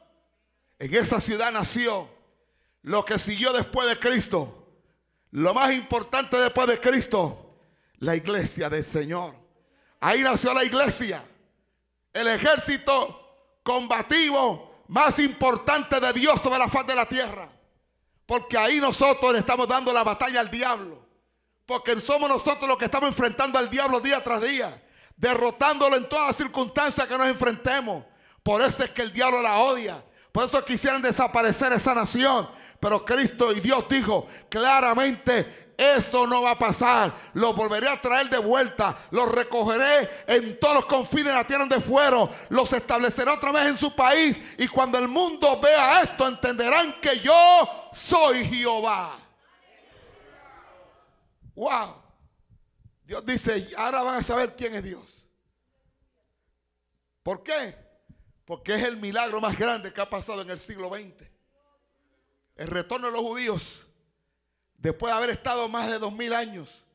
En 0.78 0.94
esa 0.94 1.20
ciudad 1.20 1.52
nació 1.52 2.08
lo 2.84 3.04
que 3.04 3.18
siguió 3.18 3.52
después 3.52 3.90
de 3.90 3.98
Cristo. 3.98 4.68
Lo 5.32 5.56
más 5.56 5.74
importante 5.74 6.38
después 6.38 6.68
de 6.68 6.80
Cristo, 6.80 7.58
la 7.98 8.16
iglesia 8.16 8.70
del 8.70 8.86
Señor. 8.86 9.34
Ahí 10.02 10.22
nació 10.22 10.54
la 10.54 10.64
iglesia, 10.64 11.26
el 12.14 12.28
ejército 12.28 13.58
combativo 13.64 14.84
más 14.88 15.18
importante 15.18 16.00
de 16.00 16.14
Dios 16.14 16.40
sobre 16.42 16.60
la 16.60 16.68
faz 16.68 16.86
de 16.86 16.94
la 16.94 17.08
tierra. 17.08 17.53
Porque 18.34 18.58
ahí 18.58 18.80
nosotros 18.80 19.32
le 19.32 19.38
estamos 19.38 19.68
dando 19.68 19.94
la 19.94 20.04
batalla 20.04 20.40
al 20.40 20.50
diablo. 20.50 21.08
Porque 21.68 22.00
somos 22.02 22.28
nosotros 22.28 22.68
los 22.68 22.80
que 22.80 22.86
estamos 22.86 23.08
enfrentando 23.10 23.60
al 23.60 23.70
diablo 23.70 24.00
día 24.00 24.24
tras 24.24 24.42
día. 24.42 24.84
Derrotándolo 25.16 25.96
en 25.98 26.10
todas 26.10 26.30
las 26.30 26.38
circunstancias 26.38 27.06
que 27.06 27.16
nos 27.16 27.28
enfrentemos. 27.28 28.04
Por 28.42 28.64
eso 28.64 28.86
es 28.86 28.90
que 28.90 29.04
el 29.04 29.14
diablo 29.14 29.40
la 29.40 29.60
odia. 29.60 30.04
Por 30.32 30.46
eso 30.46 30.66
quisieran 30.66 31.04
desaparecer 31.04 31.74
esa 31.74 31.94
nación. 31.94 32.50
Pero 32.80 33.06
Cristo 33.06 33.52
y 33.52 33.60
Dios 33.60 33.86
dijo 33.88 34.26
claramente, 34.50 35.63
eso 35.78 36.28
no 36.28 36.42
va 36.42 36.52
a 36.52 36.60
pasar. 36.60 37.14
Los 37.34 37.56
volveré 37.56 37.90
a 37.90 38.02
traer 38.02 38.30
de 38.30 38.38
vuelta. 38.38 38.98
Los 39.12 39.32
recogeré 39.32 40.10
en 40.28 40.60
todos 40.60 40.76
los 40.76 40.86
confines 40.86 41.26
de 41.26 41.34
la 41.34 41.48
tierra 41.48 41.66
donde 41.66 41.82
fueron. 41.82 42.30
Los 42.50 42.72
estableceré 42.74 43.32
otra 43.32 43.52
vez 43.52 43.68
en 43.68 43.78
su 43.78 43.96
país. 43.96 44.40
Y 44.58 44.68
cuando 44.68 44.98
el 44.98 45.08
mundo 45.08 45.60
vea 45.60 46.02
esto, 46.02 46.28
entenderán 46.28 47.00
que 47.02 47.20
yo 47.20 47.90
soy 47.92 48.46
Jehová. 48.46 49.20
Wow. 51.56 52.02
Dios 53.06 53.26
dice, 53.26 53.70
ahora 53.78 54.02
van 54.02 54.20
a 54.20 54.24
saber 54.24 54.56
quién 54.56 54.76
es 54.76 54.84
Dios. 54.84 55.30
¿Por 57.22 57.44
qué? 57.44 57.76
Porque 58.46 58.76
es 58.76 58.84
el 58.84 58.98
milagro 58.98 59.40
más 59.40 59.58
grande 59.58 59.94
que 59.94 60.02
ha 60.02 60.10
pasado 60.10 60.42
en 60.42 60.50
el 60.50 60.60
siglo 60.60 60.90
XX. 60.90 61.30
El 62.56 62.68
retorno 62.68 63.08
de 63.08 63.14
los 63.14 63.22
judíos 63.22 63.88
después 64.84 65.12
de 65.12 65.18
haber 65.18 65.30
estado 65.30 65.70
más 65.70 65.88
de 65.88 65.98
dos 65.98 66.12
mil 66.12 66.34
años 66.34 66.86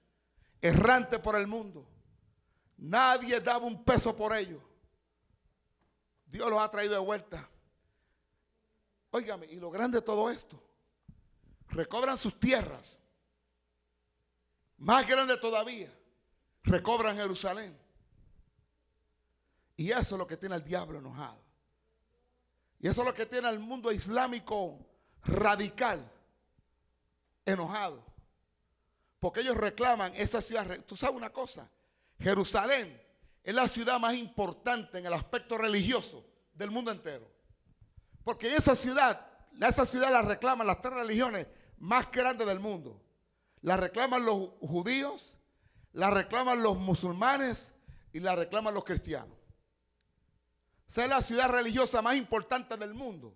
errante 0.61 1.18
por 1.18 1.37
el 1.37 1.46
mundo, 1.46 1.88
nadie 2.77 3.40
daba 3.40 3.64
un 3.64 3.83
peso 3.83 4.14
por 4.14 4.37
ellos. 4.37 4.62
Dios 6.27 6.51
los 6.51 6.61
ha 6.61 6.70
traído 6.70 6.92
de 6.92 7.01
vuelta. 7.01 7.48
Óigame, 9.11 9.46
y 9.46 9.57
lo 9.57 9.70
grande 9.70 9.98
de 9.98 10.03
todo 10.03 10.29
esto, 10.29 10.62
recobran 11.68 12.18
sus 12.18 12.38
tierras. 12.38 12.98
Más 14.77 15.09
grande 15.09 15.38
todavía, 15.38 15.90
recobran 16.64 17.16
Jerusalén. 17.16 17.74
Y 19.79 19.92
eso 19.92 20.14
es 20.14 20.18
lo 20.18 20.27
que 20.27 20.37
tiene 20.37 20.57
el 20.57 20.64
diablo 20.64 20.98
enojado. 20.98 21.38
Y 22.81 22.88
eso 22.88 23.01
es 23.01 23.07
lo 23.07 23.14
que 23.14 23.24
tiene 23.24 23.48
el 23.48 23.61
mundo 23.61 23.90
islámico 23.90 24.79
radical 25.22 26.17
enojados. 27.48 28.04
Porque 29.20 29.40
ellos 29.40 29.56
reclaman 29.56 30.12
esa 30.14 30.40
ciudad. 30.40 30.84
Tú 30.87 30.96
sabes 30.96 31.16
una 31.16 31.30
cosa, 31.30 31.68
Jerusalén 32.18 33.00
es 33.42 33.54
la 33.54 33.66
ciudad 33.66 33.98
más 33.98 34.14
importante 34.14 34.98
en 34.98 35.06
el 35.06 35.12
aspecto 35.12 35.58
religioso 35.58 36.24
del 36.54 36.70
mundo 36.70 36.90
entero. 36.90 37.30
Porque 38.24 38.54
esa 38.54 38.76
ciudad, 38.76 39.26
esa 39.61 39.87
ciudad 39.87 40.12
la 40.12 40.22
reclaman 40.22 40.66
las 40.66 40.82
tres 40.82 40.94
religiones 40.94 41.46
más 41.78 42.11
grandes 42.11 42.46
del 42.46 42.61
mundo. 42.61 43.00
La 43.62 43.76
reclaman 43.76 44.24
los 44.24 44.50
judíos, 44.61 45.37
la 45.92 46.11
reclaman 46.11 46.62
los 46.62 46.76
musulmanes 46.76 47.74
y 48.12 48.20
la 48.20 48.37
reclaman 48.37 48.74
los 48.74 48.84
cristianos. 48.84 49.37
Esa 50.88 51.04
es 51.04 51.08
la 51.08 51.22
ciudad 51.22 51.50
religiosa 51.50 52.02
más 52.02 52.16
importante 52.16 52.76
del 52.76 52.94
mundo. 52.94 53.34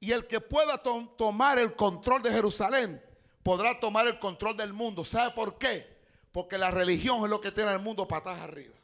Y 0.00 0.12
el 0.12 0.26
que 0.26 0.40
pueda 0.40 0.78
tomar 0.78 1.58
el 1.58 1.74
control 1.74 2.22
de 2.22 2.30
Jerusalén 2.30 3.02
podrá 3.46 3.78
tomar 3.78 4.08
el 4.08 4.18
control 4.18 4.56
del 4.56 4.72
mundo. 4.72 5.04
¿Sabe 5.04 5.30
por 5.30 5.56
qué? 5.56 6.02
Porque 6.32 6.58
la 6.58 6.72
religión 6.72 7.22
es 7.22 7.30
lo 7.30 7.40
que 7.40 7.52
tiene 7.52 7.70
el 7.70 7.78
mundo 7.78 8.08
patas 8.08 8.40
arriba. 8.40 8.74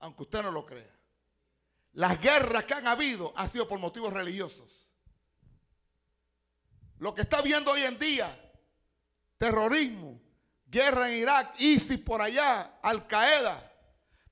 Aunque 0.00 0.24
usted 0.24 0.42
no 0.42 0.50
lo 0.50 0.66
crea. 0.66 0.92
Las 1.92 2.20
guerras 2.20 2.64
que 2.64 2.74
han 2.74 2.88
habido 2.88 3.32
han 3.36 3.48
sido 3.48 3.68
por 3.68 3.78
motivos 3.78 4.12
religiosos. 4.12 4.88
Lo 6.98 7.14
que 7.14 7.22
está 7.22 7.40
viendo 7.40 7.70
hoy 7.70 7.82
en 7.82 7.96
día, 8.00 8.36
terrorismo, 9.38 10.20
guerra 10.66 11.08
en 11.08 11.22
Irak, 11.22 11.54
ISIS 11.60 12.00
por 12.00 12.20
allá, 12.20 12.80
Al 12.82 13.06
Qaeda, 13.06 13.72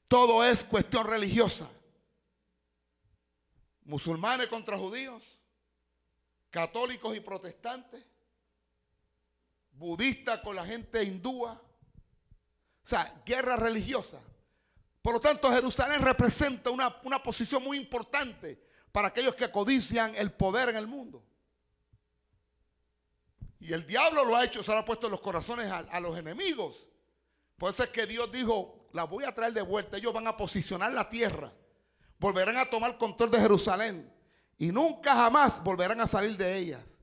todo 0.09 0.45
es 0.45 0.65
cuestión 0.65 1.07
religiosa. 1.07 1.71
Musulmanes 3.85 4.49
contra 4.49 4.77
judíos, 4.77 5.39
católicos 6.51 7.17
y 7.17 7.21
protestantes, 7.21 8.10
budistas 9.81 10.41
con 10.41 10.55
la 10.55 10.65
gente 10.65 11.03
hindúa. 11.03 11.53
O 11.53 12.87
sea, 12.87 13.23
guerra 13.25 13.57
religiosa. 13.57 14.21
Por 15.03 15.15
lo 15.15 15.21
tanto, 15.21 15.51
Jerusalén 15.51 16.03
representa 16.03 16.71
una, 16.71 17.23
posición 17.23 17.65
muy 17.65 17.79
importante 17.79 18.63
para 18.93 19.09
aquellos 19.09 19.35
que 19.35 19.51
codician 19.51 20.15
el 20.15 20.33
poder 20.33 20.69
en 20.69 20.77
el 20.77 20.87
mundo. 20.87 21.25
Y 23.59 23.73
el 23.73 23.87
diablo 23.87 24.25
lo 24.25 24.37
ha 24.37 24.45
hecho, 24.45 24.63
se 24.63 24.71
lo 24.71 24.79
ha 24.79 24.85
puesto 24.85 25.07
en 25.07 25.13
los 25.13 25.21
corazones 25.21 25.71
a, 25.71 25.79
a 25.79 26.01
los 26.01 26.19
enemigos. 26.19 26.89
Por 27.57 27.71
eso 27.71 27.83
es 27.83 27.91
que 27.91 28.07
Dios 28.07 28.31
dijo, 28.31 28.89
la 28.93 29.05
voy 29.05 29.25
a 29.25 29.35
traer 29.35 29.55
de 29.55 29.63
vuelta. 29.63 29.97
Ellos 29.97 30.13
van 30.13 30.27
a 30.27 30.37
posicionar 30.37 30.93
la 30.93 31.09
tierra. 31.09 31.53
Volverán 32.19 32.59
a 32.59 32.69
tomar 32.69 32.99
control 32.99 33.31
de 33.31 33.41
Jerusalén. 33.41 34.13
Y 34.59 34.67
nunca 34.73 35.15
jamás 35.15 35.63
volverán 35.65 36.01
a 36.01 36.07
salir 36.07 36.37
de 36.37 36.57
ellas. 36.57 37.00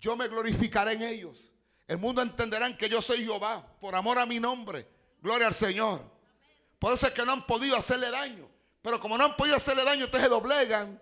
Yo 0.00 0.16
me 0.16 0.28
glorificaré 0.28 0.92
en 0.92 1.02
ellos. 1.02 1.52
El 1.86 1.98
mundo 1.98 2.22
entenderán 2.22 2.76
que 2.76 2.88
yo 2.88 3.02
soy 3.02 3.24
Jehová 3.24 3.66
por 3.80 3.94
amor 3.94 4.18
a 4.18 4.26
mi 4.26 4.38
nombre. 4.38 4.86
Gloria 5.20 5.48
al 5.48 5.54
Señor. 5.54 6.02
Por 6.78 6.92
eso 6.92 7.06
es 7.06 7.12
que 7.12 7.24
no 7.24 7.32
han 7.32 7.46
podido 7.46 7.76
hacerle 7.76 8.10
daño. 8.10 8.48
Pero 8.82 9.00
como 9.00 9.18
no 9.18 9.24
han 9.24 9.36
podido 9.36 9.56
hacerle 9.56 9.84
daño, 9.84 10.04
entonces 10.04 10.30
doblegan 10.30 11.00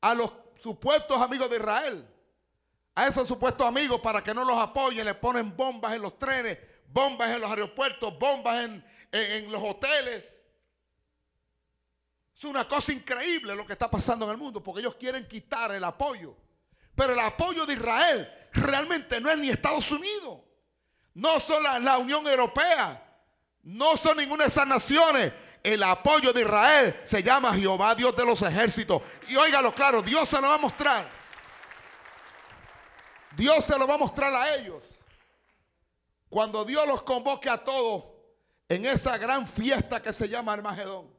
a 0.00 0.14
los 0.14 0.32
supuestos 0.60 1.16
amigos 1.16 1.48
de 1.48 1.56
Israel. 1.56 2.06
A 2.94 3.06
esos 3.06 3.26
supuestos 3.28 3.66
amigos 3.66 4.00
para 4.00 4.22
que 4.22 4.34
no 4.34 4.44
los 4.44 4.58
apoyen, 4.58 5.04
le 5.06 5.14
ponen 5.14 5.56
bombas 5.56 5.94
en 5.94 6.02
los 6.02 6.18
trenes, 6.18 6.58
bombas 6.88 7.30
en 7.30 7.40
los 7.40 7.48
aeropuertos, 7.48 8.18
bombas 8.18 8.64
en, 8.64 8.84
en 9.12 9.50
los 9.50 9.62
hoteles. 9.62 10.42
Es 12.36 12.44
una 12.44 12.68
cosa 12.68 12.92
increíble 12.92 13.54
lo 13.54 13.64
que 13.64 13.72
está 13.72 13.90
pasando 13.90 14.26
en 14.26 14.32
el 14.32 14.36
mundo, 14.36 14.62
porque 14.62 14.80
ellos 14.80 14.96
quieren 14.96 15.26
quitar 15.26 15.72
el 15.72 15.84
apoyo 15.84 16.36
pero 16.98 17.12
el 17.12 17.20
apoyo 17.20 17.64
de 17.64 17.74
Israel 17.74 18.28
realmente 18.52 19.20
no 19.20 19.30
es 19.30 19.38
ni 19.38 19.50
Estados 19.50 19.88
Unidos, 19.92 20.40
no 21.14 21.38
son 21.38 21.62
la, 21.62 21.96
Unión 21.96 22.26
Europea, 22.26 23.00
no 23.62 23.96
son 23.96 24.16
ninguna 24.16 24.42
de 24.42 24.48
esas 24.48 24.66
naciones. 24.66 25.32
El 25.62 25.80
apoyo 25.84 26.32
de 26.32 26.40
Israel 26.40 27.00
se 27.04 27.22
llama 27.22 27.54
Jehová, 27.54 27.94
Dios 27.94 28.16
de 28.16 28.24
los 28.24 28.42
ejércitos. 28.42 29.00
Y 29.28 29.36
óigalo 29.36 29.72
claro, 29.72 30.02
Dios 30.02 30.28
se 30.28 30.40
lo 30.40 30.48
va 30.48 30.54
a 30.54 30.58
mostrar. 30.58 31.08
Dios 33.36 33.64
se 33.64 33.78
lo 33.78 33.86
va 33.86 33.94
a 33.94 33.98
mostrar 33.98 34.34
a 34.34 34.56
ellos. 34.56 34.98
Cuando 36.28 36.64
Dios 36.64 36.84
los 36.84 37.04
convoque 37.04 37.48
a 37.48 37.58
todos 37.58 38.06
en 38.68 38.86
esa 38.86 39.16
gran 39.18 39.46
fiesta 39.46 40.02
que 40.02 40.12
se 40.12 40.28
llama 40.28 40.52
Armagedón. 40.52 41.16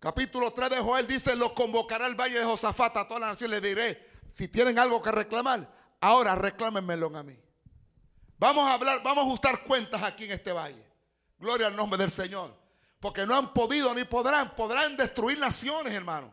Capítulo 0.00 0.52
3 0.52 0.70
de 0.70 0.78
Joel 0.78 1.06
dice, 1.06 1.34
los 1.36 1.52
convocará 1.52 2.06
el 2.06 2.14
valle 2.14 2.38
de 2.38 2.44
Josafat 2.44 2.96
a 2.96 3.08
toda 3.08 3.20
la 3.20 3.26
nación. 3.28 3.50
Le 3.50 3.60
diré, 3.60 4.05
si 4.28 4.48
tienen 4.48 4.78
algo 4.78 5.02
que 5.02 5.12
reclamar, 5.12 5.68
ahora 6.00 6.34
reclámenmelo 6.34 7.16
a 7.16 7.22
mí. 7.22 7.38
Vamos 8.38 8.64
a 8.64 8.74
hablar, 8.74 9.02
vamos 9.02 9.24
a 9.24 9.26
ajustar 9.26 9.64
cuentas 9.64 10.02
aquí 10.02 10.24
en 10.24 10.32
este 10.32 10.52
valle. 10.52 10.84
Gloria 11.38 11.68
al 11.68 11.76
nombre 11.76 11.98
del 11.98 12.10
Señor. 12.10 12.54
Porque 13.00 13.26
no 13.26 13.36
han 13.36 13.52
podido 13.52 13.94
ni 13.94 14.04
podrán, 14.04 14.54
podrán 14.54 14.96
destruir 14.96 15.38
naciones, 15.38 15.92
hermano. 15.92 16.32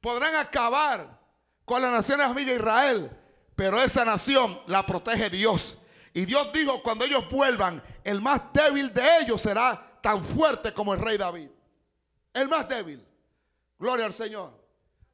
Podrán 0.00 0.34
acabar 0.36 1.18
con 1.64 1.82
las 1.82 1.92
naciones 1.92 2.26
amigas 2.26 2.50
de 2.50 2.56
Israel. 2.56 3.18
Pero 3.54 3.80
esa 3.80 4.04
nación 4.04 4.60
la 4.66 4.84
protege 4.86 5.30
Dios. 5.30 5.78
Y 6.14 6.24
Dios 6.24 6.52
dijo, 6.52 6.82
cuando 6.82 7.04
ellos 7.04 7.28
vuelvan, 7.30 7.82
el 8.04 8.20
más 8.20 8.52
débil 8.52 8.92
de 8.92 9.02
ellos 9.20 9.40
será 9.40 9.98
tan 10.02 10.24
fuerte 10.24 10.72
como 10.72 10.94
el 10.94 11.00
rey 11.00 11.16
David. 11.16 11.48
El 12.32 12.48
más 12.48 12.68
débil. 12.68 13.04
Gloria 13.78 14.06
al 14.06 14.12
Señor. 14.12 14.50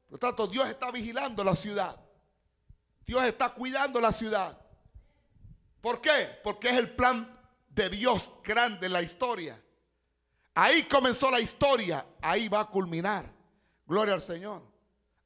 Por 0.05 0.13
lo 0.13 0.17
tanto, 0.17 0.47
Dios 0.47 0.67
está 0.69 0.91
vigilando 0.91 1.43
la 1.43 1.55
ciudad. 1.55 1.99
Dios 3.09 3.23
está 3.23 3.49
cuidando 3.49 3.99
la 3.99 4.11
ciudad. 4.11 4.55
¿Por 5.81 5.99
qué? 5.99 6.29
Porque 6.43 6.69
es 6.69 6.77
el 6.77 6.91
plan 6.91 7.27
de 7.69 7.89
Dios 7.89 8.29
grande 8.43 8.85
en 8.85 8.93
la 8.93 9.01
historia. 9.01 9.59
Ahí 10.53 10.83
comenzó 10.83 11.31
la 11.31 11.39
historia, 11.39 12.05
ahí 12.21 12.47
va 12.47 12.59
a 12.59 12.65
culminar. 12.65 13.25
Gloria 13.87 14.13
al 14.13 14.21
Señor. 14.21 14.61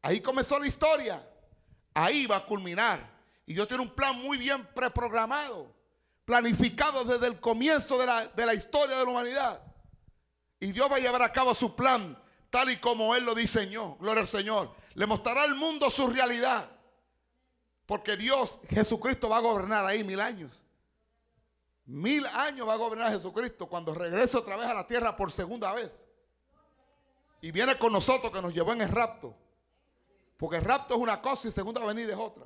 Ahí 0.01 0.21
comenzó 0.21 0.57
la 0.59 0.67
historia, 0.67 1.27
ahí 1.93 2.25
va 2.25 2.37
a 2.37 2.45
culminar. 2.45 3.05
Y 3.45 3.53
Dios 3.53 3.67
tiene 3.67 3.83
un 3.83 3.93
plan 3.93 4.17
muy 4.17 4.37
bien 4.37 4.65
preprogramado, 4.73 5.69
planificado 6.23 7.03
desde 7.03 7.27
el 7.27 7.41
comienzo 7.41 7.97
de 7.97 8.05
la, 8.05 8.27
de 8.27 8.45
la 8.45 8.53
historia 8.53 8.95
de 8.95 9.03
la 9.03 9.11
humanidad. 9.11 9.61
Y 10.61 10.71
Dios 10.71 10.89
va 10.89 10.95
a 10.95 10.99
llevar 10.99 11.21
a 11.21 11.33
cabo 11.33 11.53
su 11.53 11.75
plan 11.75 12.17
tal 12.49 12.69
y 12.69 12.77
como 12.77 13.13
Él 13.13 13.25
lo 13.25 13.35
diseñó. 13.35 13.97
Gloria 13.97 14.21
al 14.21 14.27
Señor. 14.29 14.73
Le 14.93 15.05
mostrará 15.05 15.41
al 15.41 15.55
mundo 15.55 15.89
su 15.89 16.07
realidad. 16.07 16.72
Porque 17.85 18.15
Dios, 18.15 18.59
Jesucristo 18.69 19.29
va 19.29 19.37
a 19.37 19.41
gobernar 19.41 19.85
ahí 19.85 20.03
mil 20.03 20.19
años. 20.19 20.63
Mil 21.85 22.25
años 22.27 22.67
va 22.67 22.73
a 22.73 22.77
gobernar 22.77 23.11
Jesucristo 23.11 23.67
cuando 23.67 23.93
regrese 23.93 24.37
otra 24.37 24.55
vez 24.55 24.67
a 24.67 24.73
la 24.73 24.87
tierra 24.87 25.17
por 25.17 25.31
segunda 25.31 25.73
vez. 25.73 26.05
Y 27.41 27.51
viene 27.51 27.77
con 27.77 27.91
nosotros 27.91 28.31
que 28.31 28.41
nos 28.41 28.53
llevó 28.53 28.71
en 28.71 28.81
el 28.81 28.89
rapto. 28.89 29.35
Porque 30.37 30.57
el 30.57 30.63
rapto 30.63 30.95
es 30.95 30.99
una 31.01 31.21
cosa 31.21 31.47
y 31.47 31.51
segunda 31.51 31.83
venida 31.83 32.13
es 32.13 32.19
otra. 32.19 32.45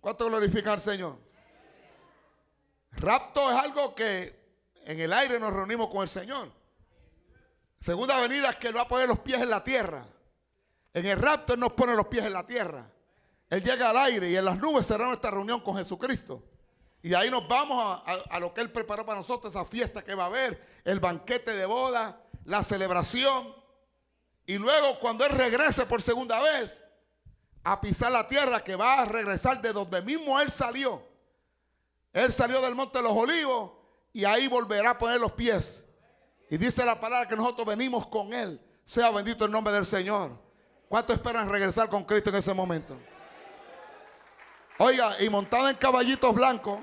¿Cuánto 0.00 0.26
glorifica 0.26 0.72
al 0.72 0.80
Señor? 0.80 1.18
Rapto 2.92 3.50
es 3.50 3.56
algo 3.56 3.94
que 3.94 4.44
en 4.84 5.00
el 5.00 5.12
aire 5.12 5.40
nos 5.40 5.52
reunimos 5.52 5.88
con 5.88 6.02
el 6.02 6.08
Señor. 6.08 6.52
Segunda 7.80 8.20
venida 8.20 8.50
es 8.50 8.56
que 8.56 8.68
Él 8.68 8.76
va 8.76 8.82
a 8.82 8.88
poner 8.88 9.08
los 9.08 9.18
pies 9.18 9.40
en 9.40 9.50
la 9.50 9.64
tierra. 9.64 10.06
En 10.92 11.04
el 11.04 11.18
rapto 11.18 11.54
Él 11.54 11.60
nos 11.60 11.72
pone 11.72 11.94
los 11.96 12.06
pies 12.06 12.24
en 12.24 12.32
la 12.32 12.46
tierra. 12.46 12.88
Él 13.50 13.62
llega 13.62 13.90
al 13.90 13.96
aire 13.98 14.30
y 14.30 14.36
en 14.36 14.44
las 14.44 14.58
nubes 14.58 14.86
será 14.86 15.06
nuestra 15.06 15.30
reunión 15.30 15.60
con 15.60 15.76
Jesucristo. 15.76 16.42
Y 17.02 17.12
ahí 17.12 17.30
nos 17.30 17.46
vamos 17.46 18.02
a, 18.30 18.40
lo 18.40 18.54
que 18.54 18.62
Él 18.62 18.72
preparó 18.72 19.04
para 19.04 19.18
nosotros, 19.18 19.54
esa 19.54 19.64
fiesta 19.66 20.02
que 20.02 20.14
va 20.14 20.24
a 20.24 20.26
haber, 20.26 20.80
el 20.84 21.00
banquete 21.00 21.52
de 21.52 21.66
boda, 21.66 22.18
la 22.46 22.62
celebración. 22.62 23.54
Y 24.46 24.56
luego 24.56 24.98
cuando 25.00 25.24
Él 25.26 25.32
regrese 25.32 25.84
por 25.84 26.00
segunda 26.00 26.40
vez 26.40 26.80
a 27.62 27.78
pisar 27.80 28.10
la 28.10 28.26
tierra, 28.26 28.64
que 28.64 28.74
va 28.74 29.02
a 29.02 29.04
regresar 29.04 29.60
de 29.60 29.72
donde 29.72 30.00
mismo 30.00 30.40
Él 30.40 30.50
salió. 30.50 31.02
Él 32.12 32.32
salió 32.32 32.62
del 32.62 32.74
monte 32.74 32.98
de 32.98 33.04
los 33.04 33.12
olivos 33.12 33.72
y 34.12 34.24
ahí 34.24 34.48
volverá 34.48 34.90
a 34.90 34.98
poner 34.98 35.20
los 35.20 35.32
pies. 35.32 35.84
Y 36.48 36.56
dice 36.56 36.84
la 36.86 36.98
palabra 36.98 37.28
que 37.28 37.36
nosotros 37.36 37.66
venimos 37.66 38.06
con 38.06 38.32
Él. 38.32 38.58
Sea 38.84 39.10
bendito 39.10 39.44
el 39.44 39.50
nombre 39.50 39.74
del 39.74 39.84
Señor. 39.84 40.30
¿Cuánto 40.88 41.12
esperan 41.12 41.50
regresar 41.50 41.90
con 41.90 42.04
Cristo 42.04 42.30
en 42.30 42.36
ese 42.36 42.54
momento? 42.54 42.96
Oiga, 44.78 45.16
y 45.22 45.28
montado 45.28 45.68
en 45.68 45.76
caballitos 45.76 46.34
blancos. 46.34 46.80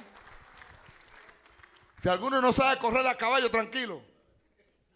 Si 2.01 2.07
alguno 2.07 2.41
no 2.41 2.53
sabe 2.53 2.79
correr 2.79 3.05
a 3.05 3.15
caballo, 3.15 3.51
tranquilo. 3.51 4.01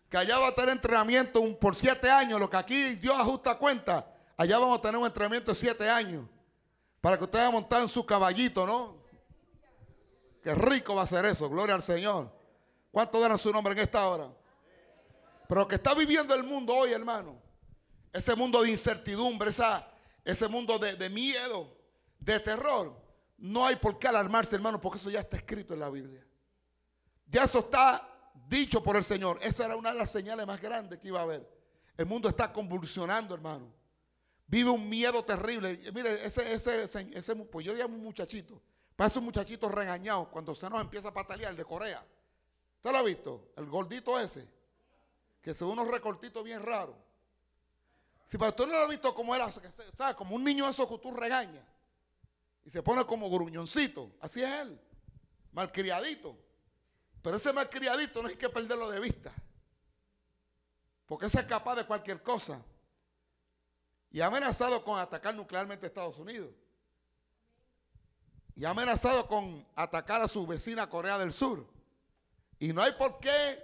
Que 0.10 0.18
allá 0.18 0.40
va 0.40 0.48
a 0.48 0.56
tener 0.56 0.72
entrenamiento 0.72 1.42
por 1.60 1.76
siete 1.76 2.10
años. 2.10 2.40
Lo 2.40 2.50
que 2.50 2.58
aquí 2.58 2.96
Dios 2.96 3.18
ajusta 3.20 3.58
cuenta. 3.58 4.08
Allá 4.38 4.58
vamos 4.58 4.80
a 4.80 4.82
tener 4.82 4.98
un 4.98 5.06
entrenamiento 5.06 5.52
de 5.52 5.56
siete 5.56 5.90
años. 5.90 6.26
Para 7.02 7.18
que 7.18 7.26
usted 7.26 7.52
vaya 7.52 7.88
su 7.88 8.06
caballito, 8.06 8.66
¿no? 8.66 8.98
Qué 10.42 10.56
rico 10.56 10.96
va 10.96 11.04
a 11.04 11.08
ser 11.08 11.26
eso. 11.26 11.50
Gloria 11.50 11.76
al 11.76 11.84
Señor. 11.84 12.32
¿Cuánto 12.92 13.20
dan 13.20 13.38
su 13.38 13.52
nombre 13.52 13.74
en 13.74 13.80
esta 13.80 14.08
hora? 14.08 14.30
Pero 15.50 15.68
que 15.68 15.76
está 15.76 15.94
viviendo 15.94 16.34
el 16.34 16.44
mundo 16.44 16.74
hoy, 16.74 16.94
hermano. 16.94 17.36
Ese 18.14 18.36
mundo 18.36 18.62
de 18.62 18.72
incertidumbre, 18.72 19.50
esa, 19.50 19.86
ese 20.24 20.48
mundo 20.48 20.80
de 20.80 21.10
miedo 21.10 21.76
de 22.26 22.40
terror 22.40 23.06
no 23.38 23.66
hay 23.66 23.76
por 23.76 24.00
qué 24.00 24.08
alarmarse, 24.08 24.56
hermano, 24.56 24.82
porque 24.82 24.98
eso 24.98 25.10
ya 25.10 25.20
está 25.20 25.38
escrito 25.38 25.74
en 25.74 25.80
la 25.80 25.90
Biblia. 25.90 26.26
Ya 27.28 27.44
eso 27.44 27.60
está 27.60 28.08
dicho 28.48 28.84
por 28.84 28.96
el 28.96 29.04
Señor. 29.04 29.40
Esa 29.42 29.66
era 29.66 29.76
una 29.76 29.92
de 29.92 30.00
las 30.00 30.12
señales 30.12 30.46
más 30.48 30.60
grandes 30.62 31.00
que 31.00 31.10
iba 31.10 31.20
a 31.20 31.24
haber. 31.24 31.48
El 31.98 32.06
mundo 32.06 32.28
está 32.30 32.52
convulsionando, 32.52 33.36
hermano. 33.36 33.72
Vive 34.48 34.70
un 34.70 34.88
miedo 34.88 35.24
terrible. 35.24 35.80
Mire, 35.94 36.26
ese, 36.26 36.54
ese, 36.54 36.84
ese, 36.84 37.36
pues 37.36 37.66
yo 37.66 37.74
llamo 37.74 37.96
un 37.96 38.04
muchachito. 38.04 38.62
Parece 38.96 39.20
un 39.20 39.26
muchachito 39.26 39.70
regañado 39.70 40.30
cuando 40.30 40.56
se 40.56 40.70
nos 40.70 40.82
empieza 40.82 41.10
a 41.10 41.14
patalear 41.14 41.56
de 41.56 41.66
Corea. 41.66 42.06
¿Usted 42.78 42.92
lo 42.92 42.98
ha 42.98 43.04
visto? 43.04 43.52
El 43.58 43.66
gordito 43.66 44.20
ese. 44.20 44.48
Que 45.42 45.54
se 45.54 45.64
unos 45.64 45.88
recortitos 45.88 46.44
bien 46.44 46.64
raros. 46.64 46.96
Si 48.26 48.38
para 48.38 48.50
usted 48.50 48.66
no 48.66 48.74
lo 48.74 48.86
ha 48.86 48.88
visto 48.88 49.14
como 49.14 49.36
era, 49.36 49.52
¿sabe? 49.52 50.16
como 50.16 50.36
un 50.36 50.44
niño 50.44 50.68
eso 50.68 50.88
que 50.88 50.98
tú 50.98 51.12
regañas. 51.12 51.64
Y 52.66 52.72
se 52.72 52.82
pone 52.82 53.06
como 53.06 53.30
gruñoncito. 53.30 54.12
Así 54.20 54.42
es 54.42 54.52
él. 54.52 54.82
Malcriadito. 55.52 56.36
Pero 57.22 57.38
ese 57.38 57.54
malcriadito 57.54 58.22
no 58.22 58.28
hay 58.28 58.36
que 58.36 58.50
perderlo 58.50 58.90
de 58.90 59.00
vista. 59.00 59.32
Porque 61.06 61.28
ese 61.28 61.40
es 61.40 61.46
capaz 61.46 61.76
de 61.76 61.86
cualquier 61.86 62.22
cosa. 62.24 62.60
Y 64.10 64.22
ha 64.22 64.28
amenazado 64.28 64.84
con 64.84 64.98
atacar 64.98 65.36
nuclearmente 65.36 65.86
a 65.86 65.90
Estados 65.90 66.18
Unidos. 66.18 66.50
Y 68.56 68.66
ha 68.66 68.72
amenazado 68.72 69.28
con 69.28 69.66
atacar 69.76 70.22
a 70.22 70.28
su 70.28 70.48
vecina 70.48 70.90
Corea 70.90 71.18
del 71.18 71.34
Sur. 71.34 71.68
Y 72.58 72.74
no 72.74 72.82
hay 72.82 72.94
por 72.94 73.20
qué 73.20 73.64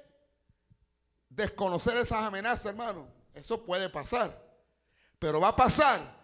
desconocer 1.29 1.97
esas 1.97 2.23
amenazas, 2.23 2.67
hermano. 2.67 3.07
Eso 3.33 3.65
puede 3.65 3.89
pasar. 3.89 4.39
Pero 5.17 5.39
va 5.39 5.49
a 5.49 5.55
pasar. 5.55 6.20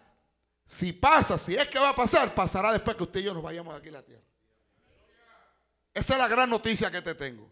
Si 0.68 0.92
pasa, 0.92 1.38
si 1.38 1.56
es 1.56 1.66
que 1.70 1.78
va 1.78 1.88
a 1.88 1.94
pasar, 1.96 2.34
pasará 2.34 2.70
después 2.70 2.94
que 2.94 3.04
usted 3.04 3.20
y 3.20 3.22
yo 3.22 3.32
nos 3.32 3.42
vayamos 3.42 3.72
de 3.72 3.80
aquí 3.80 3.88
a 3.88 3.92
la 3.92 4.02
tierra. 4.02 4.22
Esa 5.94 6.12
es 6.12 6.18
la 6.18 6.28
gran 6.28 6.50
noticia 6.50 6.90
que 6.90 7.00
te 7.00 7.14
tengo. 7.14 7.50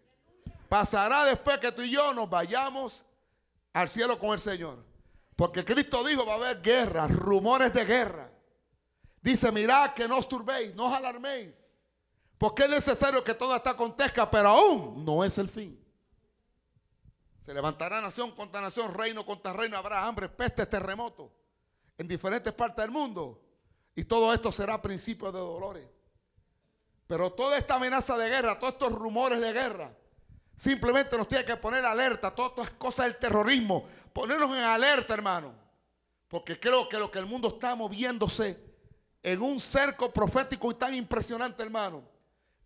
Pasará 0.69 1.25
después 1.25 1.57
que 1.57 1.73
tú 1.73 1.81
y 1.81 1.91
yo 1.91 2.13
nos 2.13 2.29
vayamos 2.29 3.07
al 3.73 3.89
cielo 3.89 4.19
con 4.19 4.35
el 4.35 4.41
Señor. 4.41 4.85
Porque 5.35 5.65
Cristo 5.65 6.05
dijo 6.05 6.27
va 6.27 6.35
a 6.35 6.37
haber 6.37 6.61
guerra, 6.61 7.09
rumores 7.09 7.73
de 7.73 7.87
guerra. 7.87 8.31
Dice, 9.23 9.51
mirad 9.51 9.95
que 9.95 10.07
no 10.07 10.19
os 10.19 10.29
turbéis, 10.29 10.75
no 10.75 10.89
os 10.89 10.95
alarméis. 10.95 11.57
Porque 12.37 12.65
es 12.65 12.71
necesario 12.71 13.25
que 13.25 13.33
todo 13.33 13.57
esto 13.57 13.71
acontezca, 13.71 14.31
pero 14.31 14.51
aún 14.51 15.07
no 15.07 15.25
es 15.25 15.39
el 15.39 15.49
fin. 15.49 15.83
Se 17.47 17.55
levantará 17.55 18.03
nación 18.03 18.33
contra 18.33 18.61
nación, 18.61 18.93
reino 18.93 19.25
contra 19.25 19.55
reino, 19.55 19.79
habrá 19.79 20.07
hambre, 20.07 20.29
peste, 20.29 20.67
terremoto 20.67 21.33
en 21.99 22.09
diferentes 22.09 22.53
partes 22.53 22.85
del 22.85 22.91
mundo. 22.91 23.43
Y 23.95 24.05
todo 24.05 24.33
esto 24.33 24.53
será 24.53 24.81
principio 24.81 25.33
de 25.33 25.39
dolores. 25.39 25.89
Pero 27.07 27.33
toda 27.33 27.57
esta 27.57 27.77
amenaza 27.77 28.17
de 28.17 28.29
guerra, 28.29 28.59
todos 28.59 28.75
estos 28.75 28.93
rumores 28.93 29.41
de 29.41 29.53
guerra, 29.53 29.97
simplemente 30.57 31.17
nos 31.17 31.29
tiene 31.29 31.45
que 31.45 31.57
poner 31.57 31.85
alerta. 31.85 32.35
Todas 32.35 32.53
estas 32.53 32.71
cosas 32.73 33.07
del 33.07 33.17
terrorismo, 33.17 33.87
ponernos 34.13 34.51
en 34.51 34.65
alerta, 34.65 35.15
hermano. 35.15 35.55
Porque 36.29 36.59
creo 36.59 36.89
que 36.89 36.99
lo 36.99 37.11
que 37.11 37.19
el 37.19 37.27
mundo 37.27 37.49
está 37.49 37.75
moviéndose 37.75 38.59
en 39.23 39.41
un 39.41 39.61
cerco 39.61 40.13
profético 40.13 40.71
y 40.71 40.75
tan 40.75 40.95
impresionante, 40.95 41.63
hermano, 41.63 42.03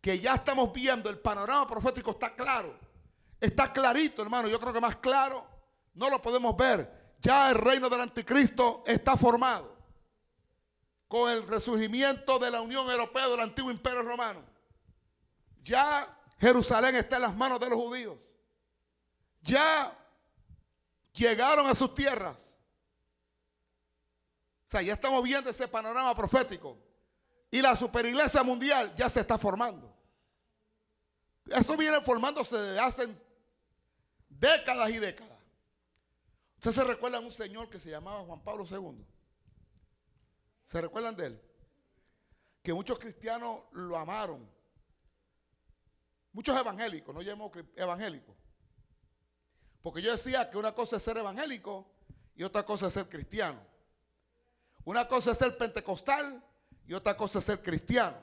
que 0.01 0.19
ya 0.19 0.35
estamos 0.35 0.73
viendo, 0.73 1.11
el 1.11 1.19
panorama 1.19 1.69
profético 1.69 2.13
está 2.13 2.35
claro. 2.35 2.79
Está 3.39 3.73
clarito, 3.73 4.23
hermano. 4.23 4.49
Yo 4.49 4.59
creo 4.59 4.73
que 4.73 4.81
más 4.81 4.97
claro 4.97 5.47
no 5.95 6.11
lo 6.11 6.21
podemos 6.21 6.57
ver. 6.57 7.00
Ya 7.21 7.51
el 7.51 7.57
reino 7.57 7.89
del 7.89 8.01
anticristo 8.01 8.83
está 8.87 9.17
formado 9.17 9.77
con 11.09 11.31
el 11.31 11.47
resurgimiento 11.47 12.39
de 12.39 12.51
la 12.51 12.61
Unión 12.61 12.89
Europea 12.89 13.29
del 13.29 13.41
antiguo 13.41 13.71
imperio 13.71 14.03
romano. 14.03 14.43
Ya 15.63 16.17
Jerusalén 16.39 16.97
está 16.97 17.17
en 17.17 17.23
las 17.23 17.37
manos 17.37 17.61
de 17.61 17.69
los 17.69 17.79
judíos. 17.79 18.31
Ya 19.43 19.97
llegaron 21.13 21.67
a 21.67 21.75
sus 21.75 21.95
tierras. 21.95 22.57
O 24.67 24.71
sea, 24.71 24.83
ya 24.83 24.95
estamos 24.95 25.23
viendo 25.23 25.51
ese 25.51 25.67
panorama 25.69 26.15
profético. 26.15 26.79
Y 27.51 27.61
la 27.61 27.75
superiglesia 27.75 28.43
mundial 28.43 28.95
ya 28.97 29.11
se 29.11 29.21
está 29.21 29.37
formando. 29.37 29.93
Eso 31.47 31.77
viene 31.77 32.01
formándose 32.01 32.57
desde 32.57 32.79
hace 32.79 33.09
décadas 34.29 34.91
y 34.91 34.99
décadas. 34.99 35.30
¿Usted 36.61 36.73
se 36.73 36.85
recuerda 36.85 37.19
de 37.19 37.25
un 37.25 37.31
señor 37.31 37.71
que 37.71 37.79
se 37.79 37.89
llamaba 37.89 38.23
Juan 38.23 38.45
Pablo 38.45 38.67
II? 38.71 39.03
¿Se 40.67 40.79
recuerdan 40.79 41.17
de 41.17 41.29
él? 41.29 41.43
Que 42.63 42.75
muchos 42.75 42.99
cristianos 42.99 43.61
lo 43.73 43.97
amaron. 43.97 44.47
Muchos 46.35 46.61
evangélicos, 46.61 47.15
no 47.15 47.23
llamamos 47.23 47.53
evangélicos. 47.75 48.37
Porque 49.81 50.03
yo 50.03 50.13
decía 50.13 50.51
que 50.51 50.59
una 50.59 50.75
cosa 50.75 50.99
es 50.99 51.03
ser 51.03 51.17
evangélico 51.17 51.91
y 52.37 52.43
otra 52.43 52.63
cosa 52.63 52.89
es 52.89 52.93
ser 52.93 53.09
cristiano. 53.09 53.59
Una 54.85 55.09
cosa 55.09 55.31
es 55.31 55.39
ser 55.39 55.57
pentecostal 55.57 56.45
y 56.87 56.93
otra 56.93 57.17
cosa 57.17 57.39
es 57.39 57.47
ser 57.47 57.63
cristiano. 57.63 58.19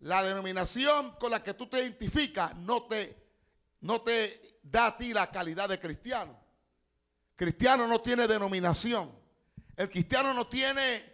La 0.00 0.24
denominación 0.24 1.12
con 1.20 1.30
la 1.30 1.40
que 1.40 1.54
tú 1.54 1.68
te 1.68 1.78
identificas 1.78 2.56
no 2.56 2.88
te, 2.88 3.16
no 3.80 4.02
te 4.02 4.58
da 4.60 4.86
a 4.86 4.98
ti 4.98 5.14
la 5.14 5.30
calidad 5.30 5.68
de 5.68 5.78
cristiano. 5.78 6.43
Cristiano 7.36 7.86
no 7.86 8.00
tiene 8.00 8.26
denominación. 8.26 9.10
El 9.76 9.90
cristiano 9.90 10.32
no 10.34 10.46
tiene 10.46 11.04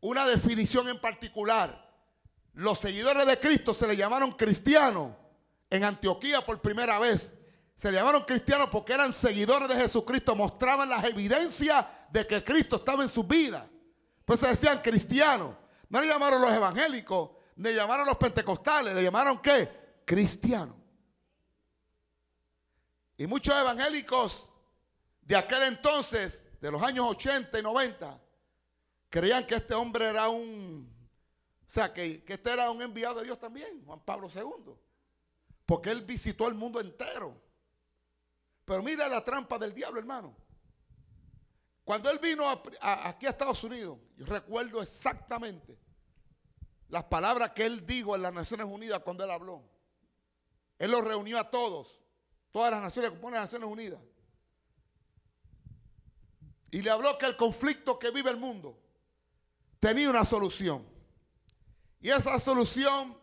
una 0.00 0.26
definición 0.26 0.88
en 0.88 1.00
particular. 1.00 1.88
Los 2.54 2.78
seguidores 2.78 3.26
de 3.26 3.38
Cristo 3.38 3.72
se 3.72 3.86
le 3.86 3.96
llamaron 3.96 4.32
cristianos 4.32 5.12
en 5.70 5.84
Antioquía 5.84 6.44
por 6.44 6.60
primera 6.60 6.98
vez. 6.98 7.32
Se 7.76 7.90
le 7.90 7.96
llamaron 7.96 8.24
cristianos 8.24 8.68
porque 8.70 8.92
eran 8.92 9.12
seguidores 9.12 9.68
de 9.68 9.76
Jesucristo, 9.76 10.36
mostraban 10.36 10.88
las 10.88 11.04
evidencias 11.04 11.86
de 12.10 12.26
que 12.26 12.44
Cristo 12.44 12.76
estaba 12.76 13.02
en 13.02 13.08
su 13.08 13.24
vida. 13.24 13.66
Pues 14.26 14.40
se 14.40 14.48
decían 14.48 14.82
cristianos. 14.82 15.56
No 15.88 16.00
le 16.00 16.06
llamaron 16.06 16.42
los 16.42 16.52
evangélicos, 16.52 17.30
le 17.56 17.74
llamaron 17.74 18.06
los 18.06 18.18
pentecostales, 18.18 18.94
le 18.94 19.02
llamaron 19.02 19.38
qué? 19.38 20.02
Cristianos. 20.04 20.76
Y 23.16 23.26
muchos 23.26 23.54
evangélicos 23.54 24.49
de 25.30 25.36
aquel 25.36 25.62
entonces, 25.62 26.42
de 26.60 26.72
los 26.72 26.82
años 26.82 27.06
80 27.08 27.56
y 27.56 27.62
90, 27.62 28.20
creían 29.08 29.46
que 29.46 29.54
este 29.54 29.74
hombre 29.74 30.08
era 30.08 30.28
un, 30.28 30.92
o 31.68 31.70
sea, 31.70 31.94
que, 31.94 32.24
este 32.26 32.50
era 32.50 32.68
un 32.68 32.82
enviado 32.82 33.20
de 33.20 33.26
Dios 33.26 33.38
también, 33.38 33.84
Juan 33.86 34.04
Pablo 34.04 34.26
II. 34.34 34.74
Porque 35.64 35.92
él 35.92 36.02
visitó 36.02 36.48
el 36.48 36.54
mundo 36.54 36.80
entero. 36.80 37.40
Pero 38.64 38.82
mira 38.82 39.06
la 39.06 39.22
trampa 39.22 39.56
del 39.56 39.72
diablo, 39.72 40.00
hermano. 40.00 40.36
Cuando 41.84 42.10
él 42.10 42.18
vino 42.18 42.50
aquí 42.50 43.26
a 43.26 43.30
Estados 43.30 43.62
Unidos, 43.62 44.00
yo 44.16 44.26
recuerdo 44.26 44.82
exactamente 44.82 45.78
las 46.88 47.04
palabras 47.04 47.50
que 47.50 47.66
él 47.66 47.86
dijo 47.86 48.16
en 48.16 48.22
las 48.22 48.34
Naciones 48.34 48.66
Unidas 48.66 48.98
cuando 49.04 49.22
él 49.22 49.30
habló. 49.30 49.62
Él 50.76 50.90
los 50.90 51.04
reunió 51.04 51.38
a 51.38 51.48
todos, 51.48 52.02
todas 52.50 52.72
las 52.72 52.82
naciones 52.82 53.12
que 53.12 53.14
componen 53.14 53.38
las 53.38 53.44
Naciones 53.44 53.68
Unidas. 53.68 54.00
Y 56.70 56.82
le 56.82 56.90
habló 56.90 57.18
que 57.18 57.26
el 57.26 57.36
conflicto 57.36 57.98
que 57.98 58.10
vive 58.10 58.30
el 58.30 58.36
mundo 58.36 58.78
tenía 59.80 60.08
una 60.08 60.24
solución. 60.24 60.86
Y 62.00 62.10
esa 62.10 62.38
solución 62.38 63.18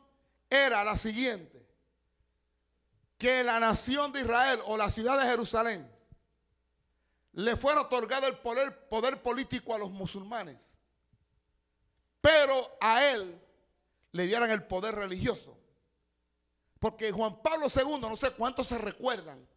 era 0.50 0.84
la 0.84 0.98
siguiente. 0.98 1.66
Que 3.18 3.44
la 3.44 3.60
nación 3.60 4.12
de 4.12 4.22
Israel 4.22 4.60
o 4.66 4.78
la 4.78 4.92
ciudad 4.92 5.20
de 5.20 5.30
Jerusalén 5.30 5.90
le 7.34 7.56
fuera 7.56 7.82
otorgado 7.82 8.28
el 8.28 8.38
poder, 8.38 9.22
político 9.22 9.74
a 9.74 9.78
los 9.78 9.92
musulmanes. 9.92 10.76
Pero 12.20 12.78
a 12.82 13.06
él 13.06 13.40
le 14.12 14.28
dieran 14.28 14.52
el 14.52 14.64
poder 14.64 14.96
religioso. 14.96 15.58
Porque 16.80 17.12
Juan 17.12 17.42
Pablo 17.42 17.68
II, 17.74 18.00
no 18.02 18.16
sé 18.16 18.32
cuántos 18.32 18.68
se 18.68 18.78
recuerdan, 18.78 19.48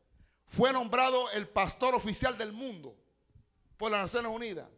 fue 0.47 0.73
nombrado 0.73 1.31
el 1.31 1.49
pastor 1.49 1.95
oficial 1.95 2.37
del 2.39 2.53
mundo 2.53 2.95
por 3.81 3.91
las 3.91 4.03
Naciones 4.03 4.31
Unidas 4.31 4.69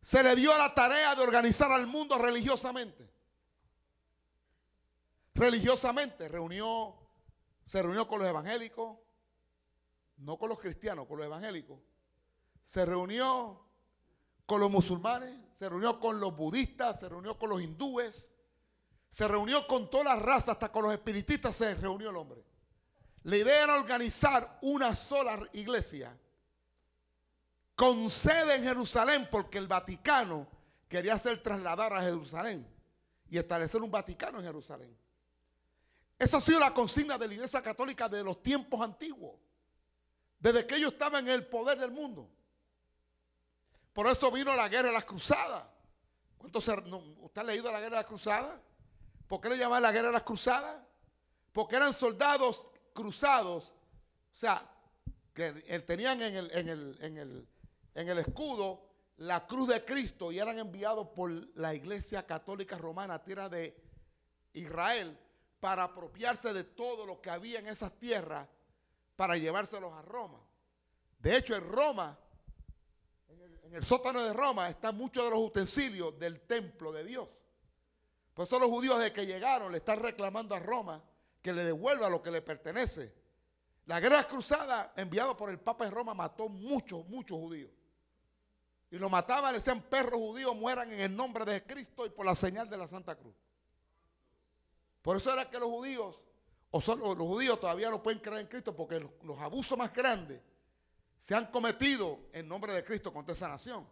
se 0.00 0.20
le 0.20 0.34
dio 0.34 0.56
la 0.58 0.74
tarea 0.74 1.14
de 1.14 1.22
organizar 1.22 1.70
al 1.70 1.86
mundo 1.86 2.18
religiosamente. 2.18 3.08
Religiosamente 5.32 6.24
se 6.24 6.28
reunió 6.28 8.08
con 8.08 8.18
los 8.18 8.28
evangélicos, 8.28 8.98
no 10.16 10.36
con 10.38 10.48
los 10.48 10.58
cristianos, 10.58 11.06
con 11.06 11.18
los 11.18 11.26
evangélicos. 11.26 11.78
Se 12.64 12.84
reunió 12.84 13.64
con 14.44 14.60
los 14.60 14.72
musulmanes, 14.72 15.32
se 15.54 15.68
reunió 15.68 16.00
con 16.00 16.18
los 16.18 16.34
budistas, 16.34 16.98
se 16.98 17.08
reunió 17.08 17.38
con 17.38 17.48
los 17.50 17.62
hindúes, 17.62 18.26
se 19.08 19.28
reunió 19.28 19.68
con 19.68 19.88
todas 19.88 20.16
las 20.16 20.20
razas, 20.20 20.48
hasta 20.48 20.72
con 20.72 20.82
los 20.82 20.92
espiritistas 20.92 21.54
se 21.54 21.76
reunió 21.76 22.10
el 22.10 22.16
hombre. 22.16 22.42
La 23.22 23.36
idea 23.36 23.62
era 23.62 23.76
organizar 23.76 24.58
una 24.62 24.96
sola 24.96 25.48
iglesia 25.52 26.18
con 27.80 28.10
sede 28.10 28.56
en 28.56 28.64
Jerusalén 28.64 29.26
porque 29.30 29.56
el 29.56 29.66
Vaticano 29.66 30.46
quería 30.86 31.18
ser 31.18 31.42
trasladado 31.42 31.94
a 31.94 32.02
Jerusalén. 32.02 32.68
y 33.30 33.38
establecer 33.38 33.80
un 33.80 33.90
Vaticano 33.90 34.38
en 34.38 34.44
Jerusalén. 34.44 34.94
Esa 36.18 36.36
ha 36.36 36.40
sido 36.42 36.60
la 36.60 36.74
consigna 36.74 37.16
de 37.16 37.26
la 37.26 37.32
Iglesia 37.32 37.62
Católica 37.62 38.06
de 38.06 38.22
los 38.22 38.42
tiempos 38.42 38.82
antiguos, 38.82 39.40
desde 40.38 40.66
que 40.66 40.76
ellos 40.76 40.92
estaban 40.92 41.26
en 41.26 41.32
el 41.32 41.46
poder 41.46 41.78
del 41.78 41.90
mundo. 41.90 42.28
Por 43.94 44.08
eso 44.08 44.30
vino 44.30 44.54
la 44.54 44.68
guerra 44.68 44.88
de 44.88 44.94
las 44.94 45.06
cruzadas. 45.06 45.64
¿Usted 46.38 47.40
ha 47.40 47.44
leído 47.44 47.72
la 47.72 47.78
guerra 47.78 47.96
de 47.96 48.02
las 48.02 48.06
cruzadas? 48.06 48.60
¿Por 49.26 49.40
qué 49.40 49.48
le 49.48 49.56
llamaban 49.56 49.84
la 49.84 49.92
guerra 49.92 50.08
de 50.08 50.14
las 50.14 50.24
cruzadas? 50.24 50.76
Porque 51.50 51.76
eran 51.76 51.94
soldados 51.94 52.66
cruzados, 52.92 53.72
o 54.34 54.36
sea, 54.36 54.68
que 55.32 55.50
tenían 55.86 56.20
en 56.20 56.36
el, 56.36 56.50
en 56.50 56.68
el, 56.68 56.98
en 57.00 57.16
el, 57.16 57.48
en 57.94 58.08
el 58.08 58.18
escudo 58.18 58.90
la 59.20 59.46
cruz 59.46 59.68
de 59.68 59.84
Cristo 59.84 60.32
y 60.32 60.38
eran 60.38 60.58
enviados 60.58 61.08
por 61.08 61.30
la 61.56 61.74
iglesia 61.74 62.26
católica 62.26 62.78
romana 62.78 63.22
tierra 63.22 63.48
de 63.48 63.76
Israel 64.54 65.18
para 65.60 65.84
apropiarse 65.84 66.52
de 66.54 66.64
todo 66.64 67.04
lo 67.04 67.20
que 67.20 67.30
había 67.30 67.58
en 67.58 67.66
esas 67.66 67.92
tierras 67.98 68.48
para 69.16 69.36
llevárselos 69.36 69.92
a 69.92 70.00
Roma. 70.00 70.40
De 71.18 71.36
hecho, 71.36 71.54
en 71.54 71.68
Roma, 71.68 72.18
en 73.64 73.74
el, 73.74 73.84
sótano 73.84 74.22
de 74.22 74.32
Roma, 74.32 74.70
están 74.70 74.96
muchos 74.96 75.22
de 75.24 75.30
los 75.30 75.40
utensilios 75.40 76.18
del 76.18 76.40
templo 76.40 76.90
de 76.90 77.04
Dios. 77.04 77.28
Por 78.32 78.46
eso 78.46 78.58
los 78.58 78.70
judíos 78.70 78.98
de 79.00 79.12
que 79.12 79.26
llegaron 79.26 79.70
le 79.70 79.78
están 79.78 80.00
reclamando 80.00 80.54
a 80.54 80.60
Roma 80.60 81.04
que 81.42 81.52
le 81.52 81.64
devuelva 81.64 82.08
lo 82.08 82.22
que 82.22 82.30
le 82.30 82.40
pertenece. 82.40 83.14
La 83.84 84.00
guerra 84.00 84.26
cruzada 84.26 84.94
enviada 84.96 85.36
por 85.36 85.50
el 85.50 85.60
Papa 85.60 85.84
de 85.84 85.90
Roma 85.90 86.14
mató 86.14 86.48
muchos, 86.48 87.06
muchos 87.06 87.36
judíos. 87.36 87.70
Y 88.90 88.98
lo 88.98 89.08
mataban, 89.08 89.54
decían 89.54 89.82
perros 89.82 90.18
judíos, 90.18 90.54
mueran 90.56 90.92
en 90.92 91.00
el 91.00 91.16
nombre 91.16 91.44
de 91.44 91.62
Cristo 91.64 92.04
y 92.06 92.10
por 92.10 92.26
la 92.26 92.34
señal 92.34 92.68
de 92.68 92.76
la 92.76 92.88
Santa 92.88 93.14
Cruz. 93.14 93.34
Por 95.02 95.16
eso 95.16 95.32
era 95.32 95.48
que 95.48 95.58
los 95.58 95.68
judíos, 95.68 96.24
o 96.70 96.80
solo 96.80 97.14
los 97.14 97.26
judíos 97.26 97.60
todavía 97.60 97.90
no 97.90 98.02
pueden 98.02 98.20
creer 98.20 98.40
en 98.40 98.46
Cristo 98.48 98.74
porque 98.74 99.00
los, 99.00 99.38
abusos 99.38 99.78
más 99.78 99.92
grandes 99.92 100.40
se 101.24 101.34
han 101.34 101.46
cometido 101.46 102.18
en 102.32 102.48
nombre 102.48 102.72
de 102.72 102.84
Cristo 102.84 103.12
contra 103.12 103.32
esa 103.32 103.48
nación. 103.48 103.86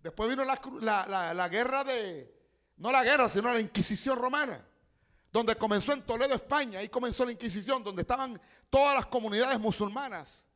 Después 0.00 0.30
vino 0.30 0.44
la, 0.44 1.34
la 1.34 1.48
guerra 1.48 1.84
de, 1.84 2.40
no 2.80 2.90
la 2.90 3.04
guerra, 3.04 3.28
sino 3.28 3.52
la 3.52 3.60
Inquisición 3.60 4.18
romana, 4.18 4.64
donde 5.30 5.54
comenzó 5.56 5.92
en 5.92 6.02
Toledo, 6.02 6.34
España, 6.34 6.78
ahí 6.78 6.88
comenzó 6.88 7.26
la 7.26 7.32
Inquisición, 7.32 7.84
donde 7.84 8.02
estaban 8.02 8.40
todas 8.70 8.94
las 8.94 9.06
comunidades 9.06 9.60
musulmanas 9.60 10.46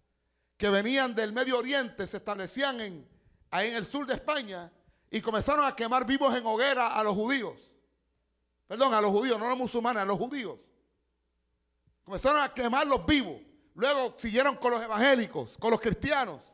que 0.57 0.71
venían 0.71 1.15
del 1.15 1.33
Medio 1.33 1.59
Oriente, 1.59 2.07
se 2.07 2.17
establecían 2.17 2.81
en, 2.81 3.14
ahí 3.55 3.71
en 3.71 3.77
el 3.77 3.87
sur 3.87 4.05
de 4.05 4.15
España, 4.15 4.69
y 5.09 5.21
comenzaron 5.21 5.65
a 5.65 5.77
quemar 5.77 6.05
vivos 6.05 6.37
en 6.37 6.45
hoguera 6.45 6.89
a 6.89 7.05
los 7.05 7.15
judíos. 7.15 7.73
Perdón, 8.67 8.93
a 8.93 9.01
los 9.01 9.13
judíos, 9.13 9.39
no 9.39 9.47
a 9.47 9.51
los 9.51 9.59
musulmanes, 9.59 10.03
a 10.03 10.07
los 10.07 10.19
judíos. 10.19 10.59
Comenzaron 12.03 12.43
a 12.43 12.53
quemarlos 12.53 13.07
vivos. 13.07 13.41
Luego 13.75 14.13
siguieron 14.17 14.57
con 14.57 14.73
los 14.73 14.83
evangélicos, 14.83 15.57
con 15.57 15.71
los 15.71 15.81
cristianos. 15.81 16.53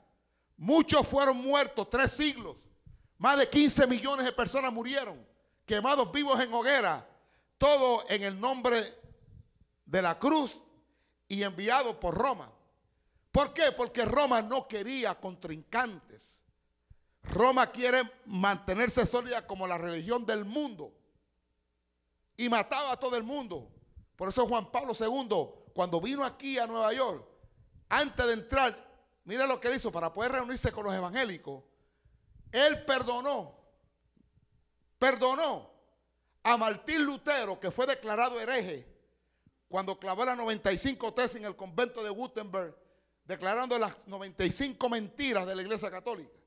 Muchos 0.59 1.09
fueron 1.09 1.39
muertos, 1.39 1.89
tres 1.89 2.13
siglos. 2.13 2.59
Más 3.17 3.39
de 3.39 3.49
15 3.49 3.87
millones 3.87 4.27
de 4.27 4.33
personas 4.33 4.71
murieron, 4.71 5.27
quemados 5.65 6.13
vivos 6.13 6.39
en 6.39 6.53
hoguera. 6.53 7.09
Todo 7.57 8.05
en 8.11 8.25
el 8.25 8.39
nombre 8.39 8.95
de 9.87 10.03
la 10.03 10.19
cruz 10.19 10.61
y 11.29 11.43
enviado 11.43 11.99
por 11.99 12.15
Roma. 12.15 12.53
¿Por 13.33 13.55
qué? 13.55 13.73
Porque 13.73 14.05
Roma 14.05 14.43
no 14.43 14.69
quería 14.69 15.15
contrincantes. 15.15 16.40
Roma 17.23 17.71
quiere 17.71 18.03
mantenerse 18.27 19.07
sólida 19.07 19.47
como 19.47 19.67
la 19.67 19.79
religión 19.79 20.25
del 20.25 20.45
mundo. 20.45 20.93
Y 22.37 22.49
mataba 22.49 22.93
a 22.93 22.97
todo 22.97 23.17
el 23.17 23.23
mundo. 23.23 23.71
Por 24.17 24.29
eso 24.29 24.47
Juan 24.47 24.71
Pablo 24.71 24.93
II, 24.99 25.73
cuando 25.75 26.01
vino 26.01 26.25
aquí 26.25 26.59
a 26.59 26.67
Nueva 26.67 26.93
York, 26.93 27.25
antes 27.89 28.27
de 28.27 28.33
entrar, 28.33 28.77
mira 29.25 29.47
lo 29.47 29.61
que 29.61 29.75
hizo 29.75 29.93
para 29.93 30.13
poder 30.13 30.33
reunirse 30.33 30.73
con 30.73 30.85
los 30.85 30.95
evangélicos. 30.95 31.63
Él 32.53 32.85
perdonó, 32.85 33.55
perdonó 34.99 35.71
a 36.43 36.57
Martín 36.57 37.05
Lutero, 37.05 37.61
que 37.61 37.71
fue 37.71 37.87
declarado 37.87 38.41
hereje, 38.41 38.87
cuando 39.69 39.99
clavó 39.99 40.25
las 40.25 40.37
95 40.37 41.15
tesis 41.15 41.37
en 41.37 41.45
el 41.45 41.55
convento 41.55 42.03
de 42.03 42.11
Gutenberg, 42.11 42.77
declarando 43.25 43.79
las 43.79 43.97
95 44.09 44.89
mentiras 44.89 45.47
de 45.47 45.55
la 45.55 45.63
iglesia 45.63 45.91
católica 45.91 46.40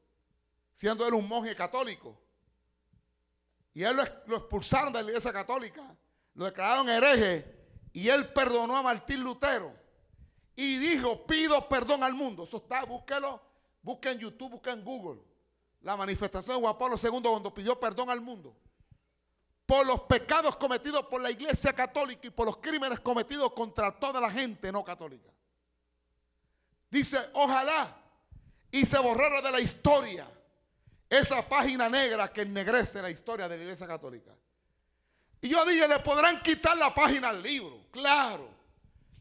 siendo 0.74 1.08
él 1.08 1.14
un 1.14 1.28
monje 1.28 1.56
católico. 1.56 2.18
Y 3.74 3.84
él 3.84 3.98
lo, 4.28 4.36
expulsaron 4.38 4.94
de 4.94 5.02
la 5.02 5.10
iglesia 5.10 5.34
católica, 5.34 5.96
lo 6.36 6.46
declararon 6.46 6.88
hereje 6.90 7.54
y 7.92 8.08
él 8.10 8.32
perdonó 8.34 8.78
a 8.78 8.82
Martín 8.82 9.24
Lutero. 9.24 9.74
Y 10.56 10.78
dijo, 10.78 11.26
pido 11.26 11.68
perdón 11.68 12.04
al 12.04 12.14
mundo. 12.14 12.44
Eso 12.44 12.58
está, 12.58 12.86
búsquelo, 12.86 13.42
busque 13.82 14.12
en 14.12 14.20
YouTube, 14.20 14.52
busque 14.52 14.70
en 14.70 14.84
Google. 14.84 15.22
La 15.82 15.98
manifestación 15.98 16.58
de 16.58 16.62
Juan 16.62 16.78
Pablo 16.78 16.96
II 17.02 17.22
cuando 17.22 17.54
pidió 17.54 17.80
perdón 17.80 18.10
al 18.10 18.22
mundo. 18.22 18.56
Por 19.66 19.86
los 19.88 20.02
pecados 20.02 20.56
cometidos 20.58 21.08
por 21.08 21.22
la 21.22 21.32
iglesia 21.32 21.74
católica 21.74 22.28
y 22.28 22.30
por 22.30 22.46
los 22.46 22.58
crímenes 22.58 23.00
cometidos 23.00 23.52
contra 23.54 23.92
toda 23.98 24.22
la 24.22 24.32
gente 24.32 24.72
no 24.72 24.84
católica. 24.84 25.30
Dice, 26.92 27.18
ojalá 27.34 27.98
y 28.70 28.86
se 28.86 29.00
borrara 29.00 29.42
de 29.42 29.52
la 29.52 29.60
historia 29.60 30.28
esa 31.14 31.48
página 31.48 31.90
negra 31.90 32.32
que 32.32 32.42
ennegrece 32.42 33.02
la 33.02 33.10
historia 33.10 33.48
de 33.48 33.58
la 33.58 33.64
iglesia 33.64 33.88
católica. 33.88 34.32
Y 35.42 35.50
yo 35.50 35.64
dije, 35.66 35.88
le 35.88 36.00
podrán 36.00 36.42
quitar 36.42 36.78
la 36.78 36.94
página 36.94 37.30
al 37.30 37.44
libro, 37.44 37.86
claro. 37.92 38.50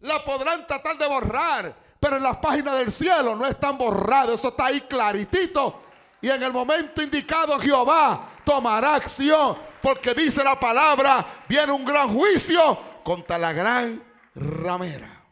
La 0.01 0.25
podrán 0.25 0.67
tratar 0.67 0.97
de 0.97 1.07
borrar, 1.07 1.77
pero 2.01 2.17
en 2.17 2.23
las 2.23 2.39
páginas 2.39 2.79
del 2.79 2.91
cielo 2.91 3.37
no 3.37 3.47
están 3.47 3.77
borradas, 3.77 4.39
eso 4.39 4.49
está 4.49 4.67
ahí 4.67 4.81
claritito. 4.83 5.83
Y 6.21 6.31
en 6.31 6.43
el 6.43 6.53
momento 6.53 7.03
indicado 7.03 7.59
Jehová 7.59 8.31
tomará 8.45 8.95
acción, 8.95 9.59
porque 9.83 10.15
dice 10.15 10.43
la 10.45 10.59
palabra, 10.59 11.45
viene 11.49 11.73
un 11.73 11.85
gran 11.85 12.15
juicio 12.15 12.79
contra 13.03 13.39
la 13.39 13.53
gran 13.53 14.03
ramera. 14.35 15.25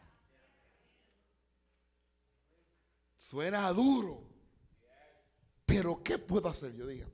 Suena 3.17 3.71
duro. 3.71 4.20
Pero 5.71 6.03
¿qué 6.03 6.17
puedo 6.17 6.49
hacer 6.49 6.75
yo? 6.75 6.85
Dígame. 6.85 7.13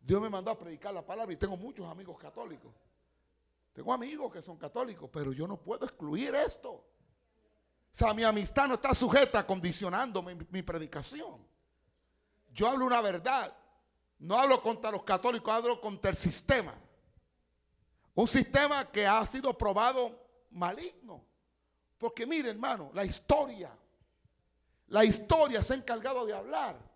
Dios 0.00 0.22
me 0.22 0.30
mandó 0.30 0.50
a 0.50 0.58
predicar 0.58 0.94
la 0.94 1.04
palabra 1.04 1.34
y 1.34 1.36
tengo 1.36 1.56
muchos 1.58 1.86
amigos 1.86 2.18
católicos. 2.18 2.72
Tengo 3.74 3.92
amigos 3.92 4.32
que 4.32 4.40
son 4.40 4.56
católicos, 4.56 5.10
pero 5.12 5.32
yo 5.32 5.46
no 5.46 5.58
puedo 5.58 5.84
excluir 5.84 6.34
esto. 6.34 6.70
O 6.70 6.84
sea, 7.94 8.14
mi 8.14 8.22
amistad 8.22 8.68
no 8.68 8.74
está 8.74 8.94
sujeta 8.94 9.46
condicionando 9.46 10.22
mi, 10.22 10.62
predicación. 10.62 11.46
Yo 12.54 12.68
hablo 12.68 12.86
una 12.86 13.02
verdad. 13.02 13.54
No 14.18 14.38
hablo 14.38 14.62
contra 14.62 14.90
los 14.90 15.02
católicos, 15.02 15.52
hablo 15.52 15.78
contra 15.78 16.10
el 16.10 16.16
sistema. 16.16 16.74
Un 18.14 18.28
sistema 18.28 18.90
que 18.90 19.06
ha 19.06 19.24
sido 19.26 19.56
probado 19.58 20.18
maligno. 20.52 21.22
Porque 21.98 22.26
mire, 22.26 22.48
hermano, 22.48 22.90
la 22.94 23.04
historia, 23.04 23.76
la 24.86 25.04
historia 25.04 25.62
se 25.62 25.74
ha 25.74 25.76
encargado 25.76 26.24
de 26.24 26.32
hablar 26.32 26.91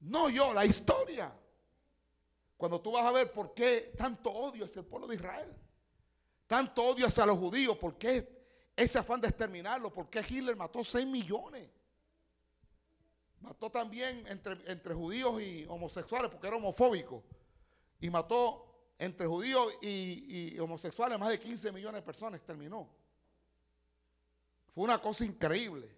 no 0.00 0.28
yo, 0.28 0.52
la 0.52 0.64
historia. 0.64 1.32
Cuando 2.56 2.80
tú 2.80 2.92
vas 2.92 3.04
a 3.04 3.12
ver 3.12 3.32
por 3.32 3.54
qué 3.54 3.92
tanto 3.96 4.30
odio 4.30 4.64
hacia 4.64 4.80
el 4.80 4.86
pueblo 4.86 5.06
de 5.06 5.14
Israel, 5.14 5.54
tanto 6.46 6.82
odio 6.82 7.06
hacia 7.06 7.24
los 7.24 7.38
judíos, 7.38 7.76
por 7.76 7.96
qué 7.96 8.38
ese 8.74 8.98
afán 8.98 9.20
de 9.20 9.28
exterminarlo, 9.28 9.92
por 9.92 10.08
qué 10.08 10.24
Hitler 10.28 10.56
mató 10.56 10.82
6 10.82 11.06
millones. 11.06 11.68
Mató 13.40 13.70
también 13.70 14.24
entre, 14.26 14.94
judíos 14.94 15.40
y 15.40 15.64
homosexuales 15.68 16.30
porque 16.30 16.48
era 16.48 16.56
homofóbico. 16.56 17.22
Y 18.00 18.10
mató 18.10 18.92
entre 18.98 19.26
judíos 19.26 19.72
y, 19.80 20.54
y, 20.54 20.58
homosexuales 20.58 21.18
más 21.18 21.28
de 21.28 21.38
15 21.38 21.70
millones 21.70 22.00
de 22.00 22.02
personas, 22.02 22.40
terminó. 22.40 22.88
Fue 24.74 24.84
una 24.84 25.00
cosa 25.00 25.24
increíble. 25.24 25.88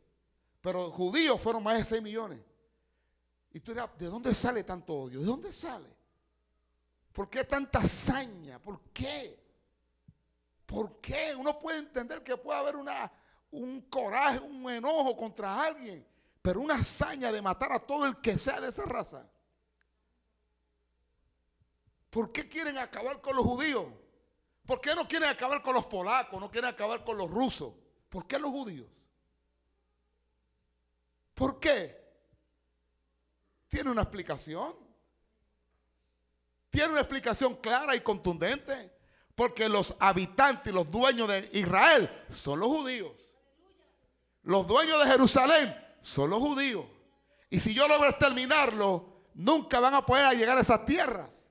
Pero 0.61 0.91
judíos 0.91 1.41
fueron 1.41 1.63
más 1.63 1.79
de 1.79 1.85
6 1.85 2.03
millones. 2.03 2.41
Y 3.53 3.61
tú 3.61 3.73
dirás, 3.73 3.91
¿de 3.99 4.07
dónde 4.07 4.35
sale 4.35 4.63
tanto 4.65 4.95
odio? 4.95 5.21
¿De 5.21 5.27
dónde 5.27 5.53
sale? 5.53 5.89
¿Por 7.13 7.29
qué 7.29 7.45
tanta 7.45 7.81
hazaña? 7.81 8.59
¿Por 8.61 8.81
qué? 8.93 9.39
¿Por 10.67 11.01
qué? 11.01 11.35
Uno 11.37 11.59
puede 11.59 11.79
entender 11.79 12.23
que 12.23 12.37
puede 12.37 12.59
haber 12.59 12.77
un 13.51 13.81
coraje, 13.83 14.39
un 14.39 14.71
enojo 14.71 15.17
contra 15.17 15.65
alguien, 15.65 16.07
pero 16.41 16.61
una 16.61 16.77
hazaña 16.77 17.33
de 17.33 17.43
matar 17.43 17.73
a 17.73 17.81
todo 17.81 18.07
el 18.07 18.21
que 18.21 18.39
sea 18.39 18.61
de 18.61 18.69
esa 18.69 18.85
raza. 18.85 19.29
¿Por 22.09 22.31
qué 22.31 22.49
quieren 22.49 22.79
acabar 22.79 23.21
con 23.21 23.37
los 23.37 23.45
judíos? 23.45 23.87
¿Por 24.65 24.81
qué 24.81 24.95
no 24.95 25.09
quieren 25.09 25.29
acabar 25.29 25.63
con 25.63 25.75
los 25.75 25.87
polacos? 25.87 26.41
¿No 26.41 26.51
quieren 26.51 26.71
acabar 26.71 27.05
con 27.05 27.19
los 27.19 27.29
rusos? 27.29 27.75
¿Por 28.09 28.27
qué 28.27 28.39
los 28.39 28.51
judíos? 28.51 28.89
¿Por 31.35 31.59
qué? 31.59 32.00
Tiene 33.71 33.89
una 33.89 34.03
explicación. 34.03 34.75
Tiene 36.71 36.91
una 36.91 37.01
explicación 37.01 37.55
clara 37.55 37.95
y 37.95 38.01
contundente. 38.01 38.93
Porque 39.35 39.69
los 39.69 39.95
habitantes 40.01 40.73
y 40.73 40.75
los 40.75 40.91
dueños 40.91 41.29
de 41.29 41.49
Israel 41.53 42.11
son 42.31 42.61
los 42.61 42.69
judíos. 42.69 43.13
Los 44.43 44.67
dueños 44.67 44.99
de 45.03 45.11
Jerusalén 45.11 45.75
son 46.01 46.31
los 46.31 46.41
judíos. 46.41 46.85
Y 47.49 47.61
si 47.61 47.73
yo 47.73 47.87
logro 47.87 48.09
exterminarlo, 48.09 49.23
nunca 49.35 49.79
van 49.79 49.95
a 49.95 50.05
poder 50.05 50.37
llegar 50.37 50.59
a 50.59 50.63
esas 50.63 50.85
tierras. 50.85 51.49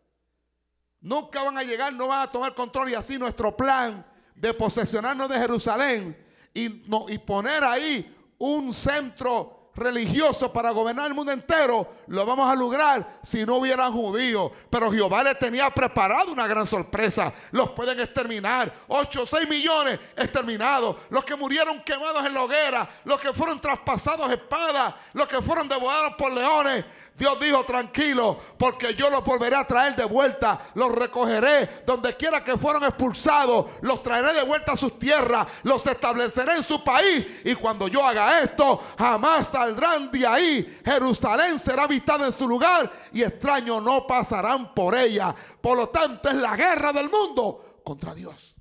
Nunca 0.99 1.41
van 1.43 1.57
a 1.57 1.63
llegar, 1.63 1.93
no 1.93 2.07
van 2.07 2.27
a 2.27 2.31
tomar 2.31 2.53
control. 2.53 2.89
Y 2.89 2.95
así 2.95 3.17
nuestro 3.17 3.55
plan 3.55 4.05
de 4.35 4.53
posesionarnos 4.53 5.29
de 5.29 5.39
Jerusalén 5.39 6.27
y, 6.53 6.65
y 7.13 7.17
poner 7.19 7.63
ahí 7.63 8.33
un 8.37 8.73
centro 8.73 9.58
religioso 9.79 10.51
para 10.51 10.71
gobernar 10.71 11.07
el 11.07 11.13
mundo 11.13 11.31
entero, 11.31 11.87
lo 12.07 12.25
vamos 12.25 12.49
a 12.49 12.55
lograr 12.55 13.19
si 13.23 13.45
no 13.45 13.57
hubieran 13.57 13.91
judíos. 13.91 14.51
Pero 14.69 14.91
Jehová 14.91 15.23
le 15.23 15.35
tenía 15.35 15.69
preparado 15.69 16.31
una 16.31 16.47
gran 16.47 16.67
sorpresa. 16.67 17.33
Los 17.51 17.71
pueden 17.71 17.99
exterminar. 17.99 18.73
8 18.87 19.23
o 19.23 19.25
6 19.25 19.49
millones 19.49 19.99
exterminados. 20.15 20.97
Los 21.09 21.23
que 21.23 21.35
murieron 21.35 21.81
quemados 21.83 22.25
en 22.25 22.33
la 22.33 22.43
hoguera. 22.43 22.89
Los 23.05 23.19
que 23.19 23.33
fueron 23.33 23.59
traspasados 23.59 24.29
espada. 24.31 24.97
Los 25.13 25.27
que 25.27 25.41
fueron 25.41 25.67
devorados 25.67 26.13
por 26.17 26.31
leones. 26.31 26.85
Dios 27.19 27.37
dijo, 27.37 27.65
tranquilo, 27.65 28.39
porque 28.57 28.95
yo 28.95 29.09
los 29.09 29.25
volveré 29.25 29.57
a 29.57 29.67
traer 29.67 29.93
de 29.93 30.05
vuelta, 30.05 30.57
los 30.75 30.89
recogeré 30.95 31.83
donde 31.85 32.15
quiera 32.15 32.41
que 32.41 32.57
fueron 32.57 32.81
expulsados, 32.85 33.65
los 33.81 34.01
traeré 34.01 34.33
de 34.33 34.43
vuelta 34.43 34.71
a 34.71 34.77
sus 34.77 34.97
tierras, 34.97 35.45
los 35.63 35.85
estableceré 35.85 36.55
en 36.55 36.63
su 36.63 36.81
país 36.81 37.25
y 37.43 37.55
cuando 37.55 37.89
yo 37.89 38.05
haga 38.05 38.39
esto, 38.39 38.81
jamás 38.97 39.49
saldrán 39.49 40.09
de 40.09 40.25
ahí. 40.25 40.79
Jerusalén 40.85 41.59
será 41.59 41.83
habitada 41.83 42.25
en 42.25 42.31
su 42.31 42.47
lugar 42.47 42.89
y 43.11 43.21
extraños 43.21 43.83
no 43.83 44.07
pasarán 44.07 44.73
por 44.73 44.95
ella. 44.95 45.35
Por 45.59 45.75
lo 45.75 45.89
tanto, 45.89 46.29
es 46.29 46.35
la 46.35 46.55
guerra 46.55 46.93
del 46.93 47.09
mundo 47.09 47.81
contra 47.83 48.15
Dios. 48.15 48.55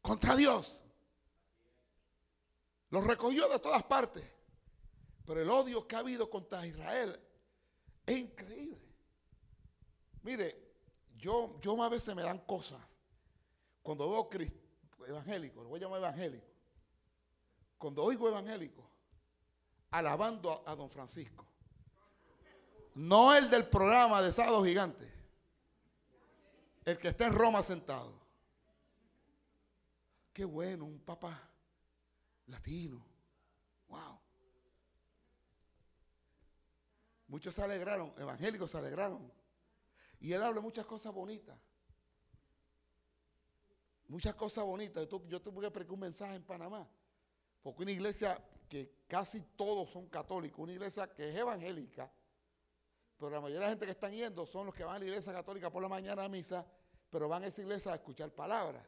Contra 0.00 0.34
Dios. 0.36 0.82
Los 2.88 3.06
recogió 3.06 3.46
de 3.50 3.58
todas 3.58 3.82
partes. 3.82 4.39
Pero 5.30 5.42
el 5.42 5.50
odio 5.50 5.86
que 5.86 5.94
ha 5.94 6.00
habido 6.00 6.28
contra 6.28 6.66
Israel 6.66 7.16
es 8.04 8.18
increíble. 8.18 8.82
Mire, 10.24 10.72
yo, 11.16 11.56
yo 11.60 11.80
a 11.80 11.88
veces 11.88 12.16
me 12.16 12.22
dan 12.22 12.40
cosas. 12.40 12.80
Cuando 13.80 14.10
veo 14.10 14.28
evangélico, 15.06 15.62
lo 15.62 15.68
voy 15.68 15.78
a 15.78 15.82
llamar 15.82 16.00
evangélico. 16.00 16.46
Cuando 17.78 18.02
oigo 18.02 18.28
evangélico, 18.28 18.84
alabando 19.92 20.64
a, 20.66 20.72
a 20.72 20.74
don 20.74 20.90
Francisco. 20.90 21.46
No 22.96 23.32
el 23.32 23.48
del 23.50 23.68
programa 23.68 24.22
de 24.22 24.32
Sábado 24.32 24.64
Gigante. 24.64 25.08
El 26.84 26.98
que 26.98 27.06
está 27.06 27.28
en 27.28 27.34
Roma 27.34 27.62
sentado. 27.62 28.20
Qué 30.32 30.44
bueno, 30.44 30.86
un 30.86 30.98
papá 30.98 31.40
latino. 32.46 33.06
Wow. 33.86 34.19
Muchos 37.30 37.54
se 37.54 37.62
alegraron, 37.62 38.12
evangélicos 38.18 38.72
se 38.72 38.78
alegraron. 38.78 39.32
Y 40.18 40.32
él 40.32 40.42
habla 40.42 40.60
muchas 40.60 40.84
cosas 40.84 41.14
bonitas. 41.14 41.56
Muchas 44.08 44.34
cosas 44.34 44.64
bonitas. 44.64 45.08
Yo, 45.28 45.40
tuve 45.40 45.60
que 45.60 45.70
predicar 45.70 45.94
un 45.94 46.00
mensaje 46.00 46.34
en 46.34 46.42
Panamá. 46.42 46.88
Porque 47.62 47.84
una 47.84 47.92
iglesia 47.92 48.44
que 48.68 49.04
casi 49.06 49.42
todos 49.54 49.90
son 49.90 50.08
católicos, 50.08 50.58
una 50.58 50.72
iglesia 50.72 51.14
que 51.14 51.30
es 51.30 51.36
evangélica, 51.36 52.10
pero 53.16 53.30
la 53.30 53.40
mayoría 53.40 53.60
de 53.60 53.64
la 53.66 53.70
gente 53.70 53.86
que 53.86 53.92
están 53.92 54.12
yendo 54.12 54.44
son 54.44 54.66
los 54.66 54.74
que 54.74 54.82
van 54.82 54.96
a 54.96 54.98
la 54.98 55.04
iglesia 55.04 55.32
católica 55.32 55.70
por 55.70 55.82
la 55.82 55.88
mañana 55.88 56.24
a 56.24 56.28
misa, 56.28 56.66
pero 57.10 57.28
van 57.28 57.44
a 57.44 57.46
esa 57.46 57.62
iglesia 57.62 57.92
a 57.92 57.94
escuchar 57.94 58.34
palabras. 58.34 58.84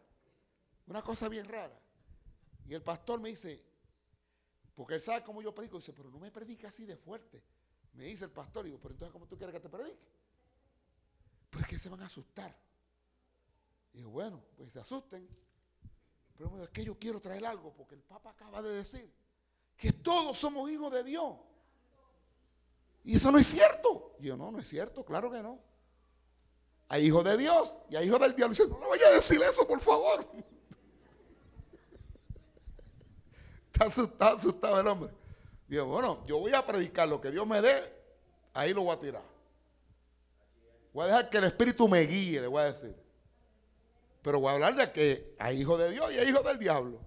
Una 0.89 1.01
cosa 1.01 1.29
bien 1.29 1.49
rara. 1.49 1.79
Y 2.67 2.75
el 2.75 2.83
pastor 2.83 3.21
me 3.21 3.29
dice, 3.29 3.65
porque 4.75 4.95
él 4.95 5.01
sabe 5.01 5.23
cómo 5.23 5.43
yo 5.43 5.55
predico, 5.55 5.77
dice, 5.77 5.93
pero 5.93 6.11
no 6.11 6.19
me 6.19 6.33
predica 6.33 6.67
así 6.67 6.85
de 6.85 6.97
fuerte. 6.97 7.45
Me 7.95 8.05
dice 8.05 8.25
el 8.25 8.31
pastor, 8.31 8.65
digo, 8.65 8.79
pero 8.81 8.95
entonces, 8.95 9.13
¿cómo 9.13 9.27
tú 9.27 9.37
quieres 9.37 9.55
que 9.55 9.61
te 9.61 9.69
predique? 9.69 9.99
Pero 11.51 11.63
es 11.63 11.69
que 11.69 11.79
se 11.79 11.89
van 11.89 12.01
a 12.01 12.07
asustar. 12.07 12.57
Y 13.93 13.99
digo, 13.99 14.11
bueno, 14.11 14.43
pues 14.57 14.73
se 14.73 14.81
asusten. 14.81 15.29
Pero 16.37 16.63
es 16.63 16.71
que 16.71 16.85
yo 16.85 16.99
quiero 16.99 17.21
traer 17.21 17.45
algo, 17.45 17.75
porque 17.75 17.95
el 17.95 18.03
Papa 18.03 18.31
acaba 18.31 18.63
de 18.63 18.71
decir 18.71 19.13
que 19.77 19.93
todos 19.93 20.39
somos 20.39 20.71
hijos 20.71 20.91
de 20.93 21.05
Dios. 21.05 21.37
Y 23.05 23.17
eso 23.17 23.31
no 23.31 23.39
es 23.39 23.47
cierto. 23.47 24.17
Y 24.19 24.27
yo, 24.27 24.37
no, 24.37 24.51
no 24.51 24.59
es 24.59 24.69
cierto, 24.69 25.05
claro 25.05 25.31
que 25.31 25.43
no. 25.43 25.61
Hay 26.89 27.07
hijos 27.07 27.25
de 27.25 27.37
Dios 27.37 27.75
y 27.91 27.97
hay 27.97 28.07
hijos 28.07 28.21
del 28.21 28.35
diablo. 28.35 28.55
Dice, 28.55 28.69
no 28.69 28.79
le 28.81 28.87
vaya 28.87 29.07
a 29.09 29.13
decir 29.13 29.43
eso, 29.43 29.67
por 29.67 29.81
favor. 29.81 30.27
Está 33.73 33.87
asustado, 33.87 34.37
asustado 34.37 34.81
el 34.81 34.87
hombre. 34.87 35.22
Digo, 35.73 35.87
bueno, 35.87 36.23
yo 36.27 36.39
voy 36.39 36.53
a 36.53 36.67
predicar 36.67 37.09
lo 37.09 37.19
que 37.19 37.31
Dios 37.31 37.47
me 37.47 37.63
dé, 37.63 37.91
ahí 38.53 38.75
lo 38.75 38.83
voy 38.83 38.95
a 38.95 38.99
tirar. 38.99 39.23
Voy 40.93 41.05
a 41.05 41.07
dejar 41.07 41.31
que 41.31 41.39
el 41.39 41.45
Espíritu 41.45 41.89
me 41.89 42.03
guíe, 42.03 42.43
le 42.43 42.47
voy 42.47 42.61
a 42.61 42.65
decir. 42.75 42.95
Pero 44.21 44.39
voy 44.39 44.51
a 44.51 44.53
hablar 44.53 44.77
de 44.77 44.93
que 44.93 45.35
hay 45.39 45.63
hijos 45.63 45.79
de 45.79 45.91
Dios 45.93 46.13
y 46.13 46.19
hay 46.19 46.29
hijos 46.29 46.45
del 46.45 46.59
diablo. 46.59 47.01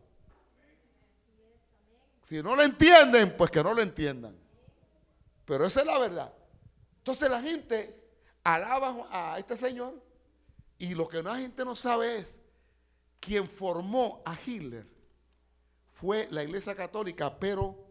Si 2.24 2.42
no 2.42 2.56
lo 2.56 2.64
entienden, 2.64 3.38
pues 3.38 3.52
que 3.52 3.64
no 3.64 3.72
lo 3.72 3.84
entiendan. 3.84 4.36
Pero 5.46 5.68
esa 5.68 5.82
es 5.82 5.86
la 5.86 6.00
verdad. 6.00 6.34
Entonces 6.98 7.30
la 7.30 7.44
gente 7.44 8.04
alaba 8.44 9.08
a 9.12 9.38
este 9.38 9.56
Señor 9.56 9.94
y 10.80 10.96
lo 10.96 11.08
que 11.08 11.22
la 11.22 11.38
gente 11.38 11.64
no 11.64 11.76
sabe 11.76 12.18
es 12.18 12.42
quien 13.20 13.48
formó 13.48 14.24
a 14.26 14.36
Hitler 14.44 14.88
fue 15.94 16.28
la 16.32 16.44
Iglesia 16.44 16.74
Católica, 16.74 17.40
pero 17.40 17.85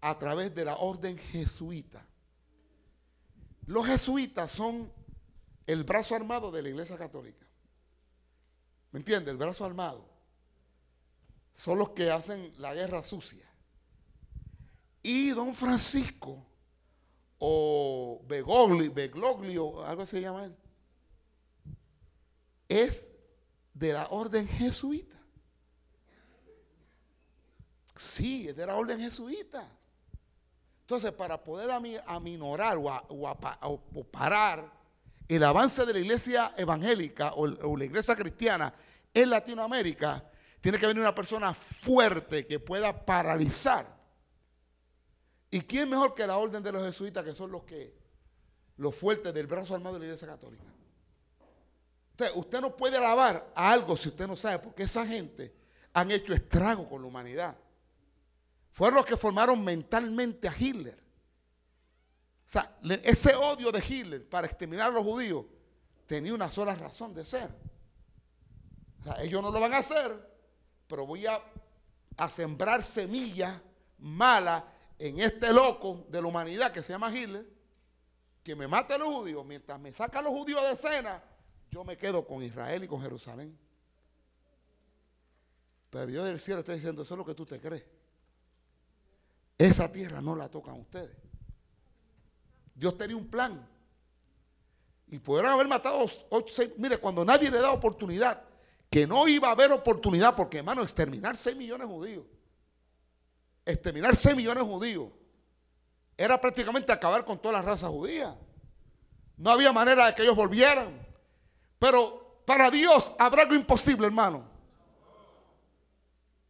a 0.00 0.18
través 0.18 0.54
de 0.54 0.64
la 0.64 0.76
orden 0.76 1.18
jesuita. 1.18 2.06
Los 3.66 3.86
jesuitas 3.86 4.50
son 4.50 4.92
el 5.66 5.84
brazo 5.84 6.14
armado 6.14 6.50
de 6.50 6.62
la 6.62 6.68
Iglesia 6.70 6.98
Católica. 6.98 7.46
¿Me 8.90 8.98
entiende? 8.98 9.30
El 9.30 9.36
brazo 9.36 9.64
armado. 9.64 10.08
Son 11.54 11.78
los 11.78 11.90
que 11.90 12.10
hacen 12.10 12.52
la 12.58 12.74
guerra 12.74 13.04
sucia. 13.04 13.46
Y 15.02 15.30
don 15.30 15.54
Francisco, 15.54 16.44
o 17.38 18.22
Begoglio, 18.26 18.92
Begoglio, 18.92 19.84
algo 19.84 20.04
se 20.04 20.20
llama 20.20 20.44
él, 20.44 20.56
es 22.68 23.06
de 23.72 23.92
la 23.92 24.08
orden 24.08 24.46
jesuita. 24.46 25.16
Sí, 27.96 28.48
es 28.48 28.56
de 28.56 28.66
la 28.66 28.76
orden 28.76 28.98
jesuita. 28.98 29.68
Entonces, 30.90 31.12
para 31.12 31.40
poder 31.40 31.70
aminorar 32.04 32.76
o, 32.76 33.80
parar 34.10 34.68
el 35.28 35.44
avance 35.44 35.86
de 35.86 35.92
la 35.92 36.00
iglesia 36.00 36.52
evangélica 36.56 37.30
o, 37.36 37.76
la 37.76 37.84
iglesia 37.84 38.16
cristiana 38.16 38.74
en 39.14 39.30
Latinoamérica, 39.30 40.28
tiene 40.60 40.78
que 40.78 40.88
venir 40.88 41.00
una 41.00 41.14
persona 41.14 41.54
fuerte 41.54 42.44
que 42.44 42.58
pueda 42.58 43.06
paralizar. 43.06 43.86
¿Y 45.48 45.60
quién 45.60 45.88
mejor 45.88 46.12
que 46.12 46.26
la 46.26 46.36
orden 46.38 46.60
de 46.60 46.72
los 46.72 46.84
jesuitas, 46.84 47.24
que 47.24 47.36
son 47.36 47.52
los 47.52 47.62
que, 47.62 47.94
los 48.76 48.92
fuertes 48.92 49.32
del 49.32 49.46
brazo 49.46 49.76
armado 49.76 49.94
de 49.94 50.00
la 50.00 50.06
iglesia 50.06 50.26
católica? 50.26 50.64
Usted, 52.10 52.32
usted 52.34 52.60
no 52.60 52.76
puede 52.76 52.96
alabar 52.96 53.52
a 53.54 53.70
algo 53.70 53.96
si 53.96 54.08
usted 54.08 54.26
no 54.26 54.34
sabe, 54.34 54.58
porque 54.58 54.82
esa 54.82 55.06
gente 55.06 55.54
han 55.92 56.10
hecho 56.10 56.32
estrago 56.32 56.88
con 56.88 57.00
la 57.00 57.06
humanidad. 57.06 57.56
Fueron 58.72 58.96
los 58.96 59.06
que 59.06 59.16
formaron 59.16 59.62
mentalmente 59.62 60.48
a 60.48 60.54
Hitler. 60.56 60.98
O 62.46 62.52
sea, 62.52 62.78
ese 63.02 63.34
odio 63.36 63.70
de 63.70 63.78
Hitler 63.78 64.28
para 64.28 64.46
exterminar 64.46 64.88
a 64.88 64.94
los 64.94 65.04
judíos 65.04 65.44
tenía 66.06 66.34
una 66.34 66.50
sola 66.50 66.74
razón 66.74 67.14
de 67.14 67.24
ser. 67.24 67.48
O 69.00 69.04
sea, 69.04 69.22
ellos 69.22 69.40
no 69.40 69.50
lo 69.50 69.60
van 69.60 69.72
a 69.72 69.78
hacer, 69.78 70.12
pero 70.88 71.06
voy 71.06 71.26
a, 71.26 71.40
sembrar 72.28 72.82
semillas 72.82 73.58
malas 73.98 74.64
en 74.98 75.20
este 75.20 75.52
loco 75.52 76.04
de 76.08 76.20
la 76.20 76.28
humanidad 76.28 76.72
que 76.72 76.82
se 76.82 76.92
llama 76.92 77.16
Hitler, 77.16 77.46
que 78.42 78.54
me 78.54 78.66
mate 78.68 78.94
a 78.94 78.98
los 78.98 79.08
judíos. 79.08 79.46
Mientras 79.46 79.78
me 79.80 79.92
saca 79.94 80.18
a 80.18 80.22
los 80.22 80.32
judíos 80.32 80.60
de 80.62 80.72
escena, 80.72 81.22
yo 81.70 81.84
me 81.84 81.96
quedo 81.96 82.26
con 82.26 82.42
Israel 82.42 82.84
y 82.84 82.88
con 82.88 83.00
Jerusalén. 83.00 83.56
Pero 85.88 86.06
Dios 86.06 86.26
del 86.26 86.38
cielo 86.38 86.60
está 86.60 86.72
diciendo, 86.72 87.02
eso 87.02 87.14
es 87.14 87.18
lo 87.18 87.24
que 87.24 87.34
tú 87.34 87.46
te 87.46 87.60
crees. 87.60 87.84
Esa 89.60 89.92
tierra 89.92 90.22
no 90.22 90.34
la 90.34 90.48
tocan 90.48 90.80
ustedes. 90.80 91.14
Dios 92.74 92.96
tenía 92.96 93.14
un 93.14 93.28
plan. 93.28 93.68
Y 95.06 95.18
pudieron 95.18 95.52
haber 95.52 95.68
matado 95.68 96.08
ocho, 96.30 96.54
seis. 96.54 96.70
Mire, 96.78 96.96
cuando 96.96 97.26
nadie 97.26 97.50
le 97.50 97.58
da 97.58 97.70
oportunidad, 97.70 98.42
que 98.88 99.06
no 99.06 99.28
iba 99.28 99.48
a 99.48 99.50
haber 99.50 99.70
oportunidad, 99.70 100.34
porque 100.34 100.58
hermano, 100.58 100.80
exterminar 100.80 101.36
6 101.36 101.54
millones 101.56 101.86
de 101.86 101.94
judíos. 101.94 102.24
Exterminar 103.66 104.16
6 104.16 104.34
millones 104.34 104.64
de 104.64 104.70
judíos. 104.70 105.08
Era 106.16 106.40
prácticamente 106.40 106.90
acabar 106.90 107.26
con 107.26 107.38
toda 107.38 107.52
la 107.52 107.62
raza 107.62 107.88
judía. 107.88 108.34
No 109.36 109.50
había 109.50 109.74
manera 109.74 110.06
de 110.06 110.14
que 110.14 110.22
ellos 110.22 110.36
volvieran. 110.36 111.06
Pero 111.78 112.42
para 112.46 112.70
Dios 112.70 113.12
habrá 113.18 113.42
algo 113.42 113.54
imposible, 113.54 114.06
hermano. 114.06 114.42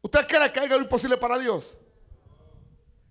¿Usted 0.01 0.29
cree 0.29 0.53
que 0.53 0.61
hay 0.61 0.67
algo 0.71 0.85
imposible 0.85 1.17
para 1.17 1.41
Dios? 1.41 1.77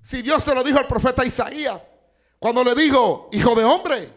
Si 0.02 0.22
Dios 0.22 0.44
se 0.44 0.54
lo 0.54 0.64
dijo 0.64 0.80
al 0.80 0.88
profeta 0.88 1.26
Isaías, 1.26 1.94
cuando 2.40 2.64
le 2.64 2.74
dijo, 2.74 3.30
hijo 3.32 3.54
de 3.54 3.66
hombre, 3.66 4.14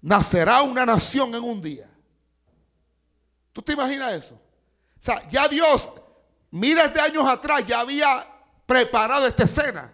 nacerá 0.00 0.62
una 0.62 0.86
nación 0.86 1.34
en 1.34 1.44
un 1.44 1.60
día. 1.60 1.88
¿Tú 3.52 3.62
te 3.62 3.72
imaginas 3.72 4.12
eso? 4.12 4.34
O 4.34 5.02
sea, 5.02 5.28
ya 5.28 5.46
Dios, 5.48 5.90
miles 6.50 6.92
de 6.94 7.00
años 7.00 7.26
atrás, 7.28 7.64
ya 7.66 7.80
había 7.80 8.26
preparado 8.64 9.26
esta 9.26 9.44
escena. 9.44 9.92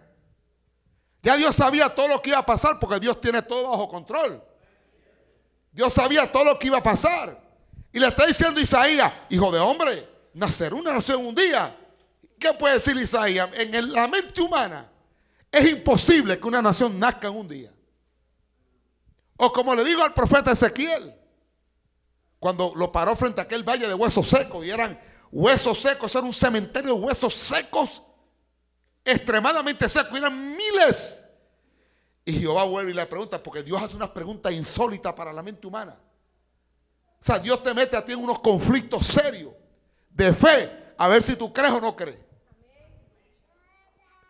Ya 1.22 1.36
Dios 1.36 1.56
sabía 1.56 1.88
todo 1.88 2.08
lo 2.08 2.22
que 2.22 2.30
iba 2.30 2.38
a 2.38 2.46
pasar 2.46 2.78
porque 2.78 3.00
Dios 3.00 3.20
tiene 3.20 3.42
todo 3.42 3.70
bajo 3.70 3.88
control. 3.88 4.42
Dios 5.72 5.92
sabía 5.92 6.30
todo 6.30 6.44
lo 6.44 6.58
que 6.58 6.68
iba 6.68 6.78
a 6.78 6.82
pasar. 6.82 7.42
Y 7.92 7.98
le 7.98 8.08
está 8.08 8.26
diciendo 8.26 8.60
Isaías, 8.60 9.12
hijo 9.30 9.50
de 9.50 9.58
hombre, 9.58 10.08
nacerá 10.34 10.76
una 10.76 10.92
nación 10.92 11.20
en 11.20 11.26
un 11.26 11.34
día. 11.34 11.76
¿Qué 12.38 12.52
puede 12.52 12.74
decir 12.74 12.96
Isaías? 12.96 13.48
En 13.54 13.92
la 13.92 14.06
mente 14.06 14.40
humana 14.40 14.90
es 15.54 15.70
imposible 15.70 16.38
que 16.40 16.48
una 16.48 16.60
nación 16.60 16.98
nazca 16.98 17.28
en 17.28 17.36
un 17.36 17.46
día. 17.46 17.72
O 19.36 19.52
como 19.52 19.74
le 19.74 19.84
digo 19.84 20.02
al 20.02 20.12
profeta 20.12 20.50
Ezequiel, 20.50 21.14
cuando 22.40 22.72
lo 22.74 22.90
paró 22.90 23.14
frente 23.14 23.40
a 23.40 23.44
aquel 23.44 23.62
valle 23.62 23.86
de 23.86 23.94
huesos 23.94 24.28
secos 24.28 24.66
y 24.66 24.70
eran 24.70 25.00
huesos 25.30 25.80
secos, 25.80 26.12
era 26.14 26.24
un 26.24 26.32
cementerio 26.32 26.94
de 26.94 27.00
huesos 27.00 27.34
secos, 27.34 28.02
extremadamente 29.04 29.88
secos, 29.88 30.18
eran 30.18 30.56
miles. 30.56 31.22
Y 32.24 32.32
Jehová 32.32 32.64
vuelve 32.64 32.90
y 32.90 32.94
le 32.94 33.06
pregunta, 33.06 33.40
porque 33.40 33.62
Dios 33.62 33.80
hace 33.80 33.94
unas 33.94 34.10
preguntas 34.10 34.52
insólitas 34.52 35.12
para 35.12 35.32
la 35.32 35.42
mente 35.42 35.68
humana. 35.68 35.96
O 37.20 37.24
sea, 37.24 37.38
Dios 37.38 37.62
te 37.62 37.72
mete 37.72 37.96
a 37.96 38.04
ti 38.04 38.12
en 38.12 38.18
unos 38.18 38.40
conflictos 38.40 39.06
serios 39.06 39.52
de 40.10 40.32
fe, 40.32 40.94
a 40.98 41.06
ver 41.06 41.22
si 41.22 41.36
tú 41.36 41.52
crees 41.52 41.72
o 41.72 41.80
no 41.80 41.94
crees. 41.94 42.23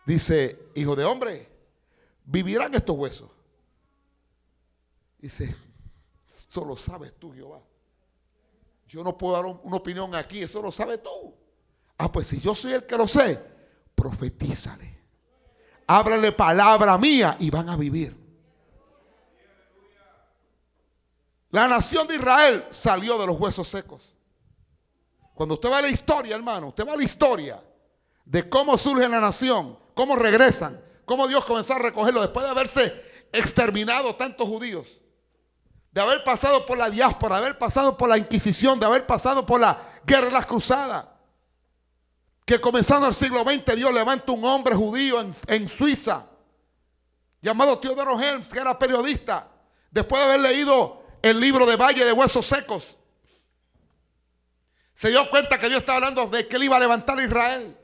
Dice, 0.07 0.71
hijo 0.75 0.95
de 0.95 1.05
hombre, 1.05 1.49
vivirán 2.25 2.75
estos 2.75 2.97
huesos. 2.97 3.31
Dice, 5.19 5.55
eso 6.37 6.65
lo 6.65 6.77
sabes 6.77 7.15
tú, 7.19 7.33
Jehová. 7.33 7.61
Yo 8.87 9.03
no 9.03 9.17
puedo 9.17 9.35
dar 9.35 9.47
una 9.63 9.77
opinión 9.77 10.15
aquí, 10.15 10.43
eso 10.43 10.61
lo 10.61 10.71
sabes 10.71 11.03
tú. 11.03 11.35
Ah, 11.99 12.11
pues 12.11 12.27
si 12.27 12.39
yo 12.39 12.55
soy 12.55 12.75
el 12.75 12.85
que 12.85 12.97
lo 12.97 13.09
sé, 13.09 13.41
profetízale. 13.95 14.95
Háblale 15.87 16.33
palabra 16.33 16.99
mía 16.99 17.37
y 17.41 17.51
van 17.51 17.69
a 17.69 17.77
vivir. 17.77 18.17
La 21.51 21.69
nación 21.69 22.07
de 22.07 22.17
Israel 22.17 22.67
salió 22.71 23.17
de 23.19 23.27
los 23.27 23.39
huesos 23.39 23.69
secos. 23.69 24.17
Cuando 25.35 25.55
usted 25.55 25.71
va 25.71 25.79
a 25.79 25.83
la 25.83 25.89
historia, 25.89 26.37
hermano, 26.37 26.69
usted 26.69 26.87
va 26.87 26.93
a 26.93 26.97
la 26.97 27.05
historia 27.05 27.63
de 28.25 28.49
cómo 28.49 28.77
surge 28.79 29.09
la 29.09 29.21
nación, 29.21 29.79
cómo 29.95 30.17
regresan, 30.17 30.83
cómo 31.05 31.27
Dios 31.27 31.45
comenzó 31.45 31.75
a 31.75 31.79
recogerlo 31.79 32.21
después 32.21 32.45
de 32.45 32.51
haberse 32.51 33.05
exterminado 33.33 34.15
tantos 34.17 34.47
judíos, 34.47 35.01
de 35.91 36.01
haber 36.01 36.25
pasado 36.25 36.67
por 36.67 36.77
la 36.77 36.91
diáspora, 36.91 37.37
de 37.37 37.47
haber 37.47 37.59
pasado 37.59 37.97
por 37.97 38.09
la 38.09 38.19
Inquisición, 38.19 38.79
de 38.79 38.87
haber 38.87 39.07
pasado 39.07 39.47
por 39.47 39.61
la 39.61 39.81
guerra 40.05 40.27
de 40.27 40.33
las 40.33 40.47
cruzadas. 40.47 41.07
Que 42.45 42.61
comenzando 42.61 43.07
el 43.07 43.15
siglo 43.15 43.43
XX 43.43 43.77
Dios 43.77 43.93
levanta 43.93 44.33
un 44.33 44.45
hombre 44.45 44.75
judío 44.75 45.21
en, 45.21 45.35
en 45.47 45.69
Suiza, 45.69 46.27
llamado 47.41 47.79
Teodoro 47.79 48.21
Helms, 48.21 48.51
que 48.51 48.59
era 48.59 48.79
periodista, 48.79 49.49
después 49.91 50.21
de 50.21 50.27
haber 50.27 50.41
leído 50.41 51.05
el 51.23 51.41
libro 51.41 51.65
de 51.65 51.77
Valle 51.77 52.05
de 52.05 52.13
Huesos 52.13 52.45
Secos. 52.45 52.99
Se 54.95 55.09
dio 55.09 55.29
cuenta 55.31 55.59
que 55.59 55.69
Dios 55.69 55.81
estaba 55.81 55.99
hablando 55.99 56.27
de 56.27 56.47
que 56.47 56.57
él 56.57 56.65
iba 56.65 56.77
a 56.77 56.81
levantar 56.81 57.19
a 57.19 57.25
Israel 57.25 57.77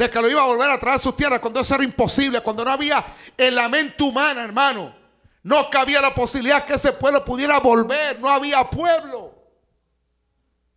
de 0.00 0.10
que 0.10 0.18
lo 0.18 0.30
iba 0.30 0.40
a 0.40 0.46
volver 0.46 0.70
a 0.70 0.80
traer 0.80 0.96
a 0.96 0.98
su 0.98 1.12
tierra 1.12 1.38
cuando 1.38 1.60
eso 1.60 1.74
era 1.74 1.84
imposible, 1.84 2.40
cuando 2.40 2.64
no 2.64 2.70
había 2.70 3.04
en 3.36 3.54
la 3.54 3.68
mente 3.68 4.02
humana, 4.02 4.42
hermano. 4.44 4.94
No 5.42 5.68
cabía 5.68 6.00
la 6.00 6.14
posibilidad 6.14 6.64
que 6.64 6.72
ese 6.72 6.94
pueblo 6.94 7.22
pudiera 7.22 7.60
volver. 7.60 8.18
No 8.18 8.30
había 8.30 8.64
pueblo. 8.64 9.34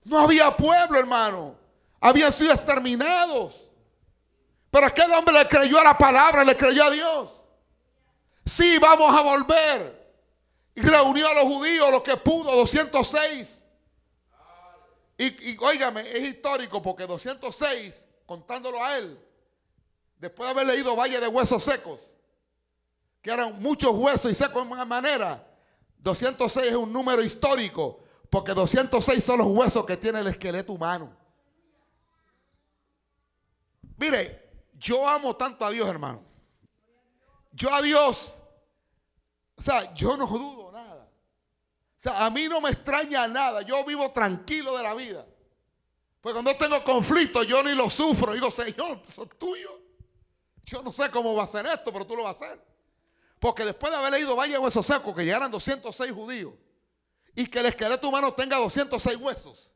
No 0.03 0.19
había 0.19 0.51
pueblo, 0.51 0.99
hermano. 0.99 1.55
Habían 2.01 2.33
sido 2.33 2.51
exterminados. 2.51 3.69
Pero 4.69 4.87
aquel 4.87 5.09
hombre 5.13 5.33
le 5.35 5.47
creyó 5.47 5.79
a 5.79 5.85
la 5.85 5.97
palabra, 5.97 6.43
le 6.43 6.57
creyó 6.57 6.83
a 6.83 6.91
Dios. 6.91 7.33
Sí, 8.45 8.77
vamos 8.77 9.15
a 9.15 9.21
volver. 9.21 10.05
Y 10.75 10.81
reunió 10.81 11.29
a 11.29 11.33
los 11.33 11.43
judíos, 11.43 11.89
lo 11.91 12.03
que 12.03 12.17
pudo, 12.17 12.53
206. 12.57 13.63
Y, 15.17 15.51
y 15.51 15.57
es 16.13 16.23
histórico 16.23 16.81
porque 16.81 17.07
206 17.07 18.09
contándolo 18.25 18.83
a 18.83 18.97
él, 18.97 19.19
después 20.17 20.47
de 20.47 20.51
haber 20.51 20.67
leído 20.67 20.95
Valle 20.95 21.19
de 21.19 21.27
Huesos 21.27 21.63
Secos, 21.63 22.01
que 23.21 23.31
eran 23.31 23.61
muchos 23.61 23.91
huesos 23.93 24.31
y 24.31 24.35
secos 24.35 24.67
de 24.67 24.85
manera, 24.85 25.47
206 25.99 26.67
es 26.67 26.75
un 26.75 26.91
número 26.91 27.23
histórico, 27.23 28.03
porque 28.29 28.53
206 28.53 29.23
son 29.23 29.37
los 29.39 29.47
huesos 29.47 29.85
que 29.85 29.95
tiene 29.95 30.19
el 30.19 30.27
esqueleto 30.27 30.73
humano. 30.73 31.15
Mire, 33.97 34.67
yo 34.73 35.07
amo 35.07 35.35
tanto 35.35 35.65
a 35.65 35.69
Dios, 35.69 35.87
hermano. 35.87 36.21
Yo 37.53 37.73
a 37.73 37.81
Dios, 37.81 38.35
o 39.55 39.61
sea, 39.61 39.93
yo 39.93 40.17
no 40.17 40.27
dudo 40.27 40.71
nada. 40.71 41.09
O 41.97 42.01
sea, 42.01 42.25
a 42.25 42.29
mí 42.29 42.49
no 42.49 42.59
me 42.59 42.71
extraña 42.71 43.27
nada. 43.27 43.61
Yo 43.61 43.85
vivo 43.85 44.11
tranquilo 44.11 44.75
de 44.75 44.83
la 44.83 44.93
vida. 44.95 45.25
Pues 46.23 46.31
cuando 46.31 46.55
tengo 46.55 46.81
conflicto, 46.85 47.43
yo 47.43 47.61
ni 47.61 47.75
lo 47.75 47.89
sufro. 47.89 48.31
Digo, 48.31 48.49
Señor, 48.49 49.03
eso 49.05 49.23
es 49.23 49.37
tuyo. 49.37 49.77
Yo 50.63 50.81
no 50.81 50.93
sé 50.93 51.11
cómo 51.11 51.35
va 51.35 51.43
a 51.43 51.47
ser 51.47 51.65
esto, 51.65 51.91
pero 51.91 52.07
tú 52.07 52.15
lo 52.15 52.23
vas 52.23 52.41
a 52.41 52.45
hacer. 52.45 52.65
Porque 53.39 53.65
después 53.65 53.91
de 53.91 53.97
haber 53.97 54.13
leído 54.13 54.33
Valle 54.33 54.53
de 54.53 54.59
Huesos 54.59 54.85
Secos, 54.85 55.13
que 55.13 55.25
llegaran 55.25 55.51
206 55.51 56.13
judíos, 56.13 56.53
y 57.35 57.45
que 57.47 57.59
el 57.59 57.65
esqueleto 57.65 58.07
humano 58.07 58.33
tenga 58.33 58.55
206 58.55 59.17
huesos, 59.17 59.73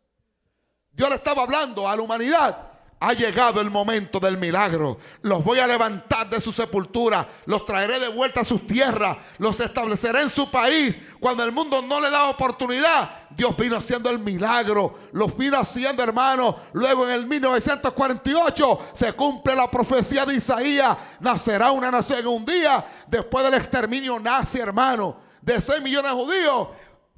Dios 0.94 1.10
le 1.10 1.16
estaba 1.16 1.44
hablando 1.44 1.86
a 1.86 1.94
la 1.98 2.02
humanidad 2.02 2.77
ha 3.00 3.14
llegado 3.14 3.62
el 3.62 3.70
momento 3.70 4.20
del 4.20 4.38
milagro. 4.38 4.98
Los 5.22 5.44
voy 5.44 5.60
a 5.60 5.68
levantar 5.68 6.30
de 6.30 6.42
su 6.42 6.52
sepultura. 6.52 7.28
Los 7.46 7.64
traeré 7.66 8.00
de 8.00 8.08
vuelta 8.08 8.42
a 8.42 8.46
sus 8.46 8.66
tierras. 8.66 9.18
Los 9.38 9.60
estableceré 9.60 10.22
en 10.22 10.30
su 10.32 10.50
país. 10.50 10.98
Cuando 11.20 11.44
el 11.44 11.52
mundo 11.52 11.82
no 11.84 12.02
le 12.02 12.10
da 12.10 12.30
oportunidad, 12.30 13.28
Dios 13.30 13.56
vino 13.56 13.78
haciendo 13.78 14.10
el 14.10 14.18
milagro. 14.18 14.98
Los 15.12 15.38
vino 15.38 15.58
haciendo, 15.58 16.02
hermano. 16.02 16.56
Luego 16.74 17.06
en 17.08 17.14
el 17.14 17.28
1948 17.28 18.80
se 18.94 19.14
cumple 19.14 19.56
la 19.56 19.70
profecía 19.70 20.26
de 20.26 20.36
Isaías. 20.36 20.98
Nacerá 21.20 21.72
una 21.72 21.92
nación 21.92 22.20
en 22.20 22.28
un 22.28 22.46
día. 22.46 22.84
Después 23.08 23.46
del 23.46 23.54
exterminio 23.54 24.20
nazi, 24.20 24.58
hermano. 24.58 25.18
De 25.42 25.62
6 25.62 25.84
millones 25.84 26.12
de 26.12 26.18
judíos. 26.18 26.70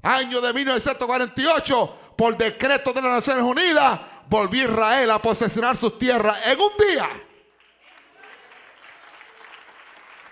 Año 0.03 0.41
de 0.41 0.53
1948. 0.53 1.95
Por 2.17 2.35
decreto 2.35 2.91
de 2.91 3.01
las 3.01 3.11
Naciones 3.11 3.43
Unidas 3.43 4.08
volvió 4.29 4.65
Israel 4.65 5.11
a 5.11 5.21
posesionar 5.21 5.75
sus 5.75 5.97
tierras 5.97 6.39
en 6.45 6.59
un 6.59 6.71
día. 6.77 7.09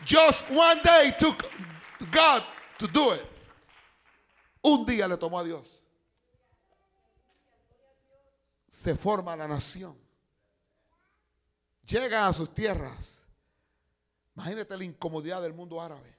Just 0.08 0.50
one 0.52 0.82
day 0.84 1.16
took 1.20 1.44
God 2.12 2.44
to 2.78 2.88
do 2.88 3.16
it. 3.16 3.26
Un 4.62 4.86
día 4.86 5.08
le 5.08 5.18
tomó 5.18 5.40
a 5.40 5.44
Dios. 5.44 5.84
Se 8.70 8.96
forma 8.96 9.36
la 9.36 9.48
nación. 9.48 9.98
Llegan 11.86 12.26
a 12.26 12.34
sus 12.34 12.54
tierras. 12.54 13.24
Imagínate 14.36 14.78
la 14.78 14.84
incomodidad 14.84 15.42
del 15.42 15.54
mundo 15.54 15.82
árabe. 15.82 16.16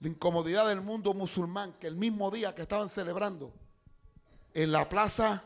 La 0.00 0.08
incomodidad 0.08 0.68
del 0.68 0.82
mundo 0.82 1.14
musulmán 1.14 1.72
que 1.74 1.86
el 1.86 1.96
mismo 1.96 2.30
día 2.30 2.54
que 2.54 2.62
estaban 2.62 2.90
celebrando 2.90 3.52
en 4.52 4.70
la 4.72 4.88
plaza 4.88 5.44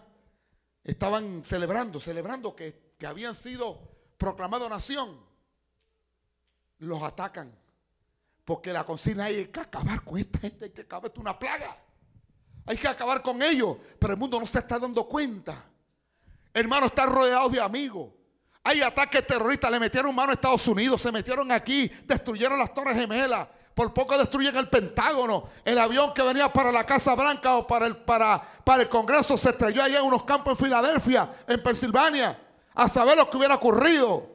estaban 0.87 1.43
celebrando, 1.45 2.01
celebrando 2.01 2.55
que, 2.55 2.87
habían 3.07 3.35
sido 3.35 3.79
proclamado 4.17 4.69
nación, 4.69 5.21
los 6.79 7.03
atacan. 7.03 7.53
Porque 8.45 8.73
la 8.73 8.85
consigna 8.85 9.25
hay 9.25 9.47
que 9.47 9.61
acabar 9.61 10.03
con 10.05 10.19
esta 10.19 10.39
gente, 10.39 10.67
hay 10.67 10.71
que 10.71 10.83
acabar, 10.83 11.11
es 11.13 11.19
una 11.19 11.37
plaga. 11.37 11.77
Hay 12.65 12.77
que 12.77 12.87
acabar 12.87 13.21
con 13.21 13.43
ellos, 13.43 13.77
pero 13.99 14.13
el 14.15 14.19
mundo 14.19 14.39
no 14.39 14.47
se 14.47 14.61
está 14.61 14.79
dando 14.79 15.07
cuenta. 15.07 15.65
Hermano, 16.55 16.87
está 16.87 17.07
rodeado 17.07 17.49
de 17.49 17.61
amigos. 17.61 18.13
Hay 18.63 18.81
ataques 18.81 19.27
terroristas, 19.27 19.71
le 19.71 19.81
metieron 19.81 20.15
mano 20.15 20.31
a 20.31 20.35
Estados 20.35 20.67
Unidos, 20.69 21.03
se 21.03 21.11
metieron 21.11 21.51
aquí, 21.51 21.89
destruyeron 22.05 22.59
las 22.59 22.73
Torres 22.73 22.97
Gemelas, 22.97 23.49
por 23.77 23.93
poco 23.93 24.17
destruyen 24.17 24.57
el 24.57 24.71
Pentágono. 24.71 25.51
El 25.63 25.79
avión 25.79 26.15
que 26.15 26.23
venía 26.23 26.51
para 26.51 26.73
la 26.73 26.87
Casa 26.87 27.15
Blanca 27.15 27.57
o 27.57 27.67
para 27.67 27.87
el, 27.87 27.95
para, 27.95 28.43
para 28.65 28.85
el 28.85 28.89
Congreso 28.89 29.37
se 29.37 29.51
estrelló 29.51 29.83
allá 29.83 29.99
en 29.99 30.07
unos 30.07 30.25
campos 30.25 30.59
en 30.59 30.65
Filadelfia, 30.65 31.29
en 31.47 31.63
Pensilvania, 31.63 32.41
a 32.75 32.89
saber 32.89 33.19
lo 33.19 33.29
que 33.29 33.37
hubiera 33.37 33.57
ocurrido. 33.57 34.31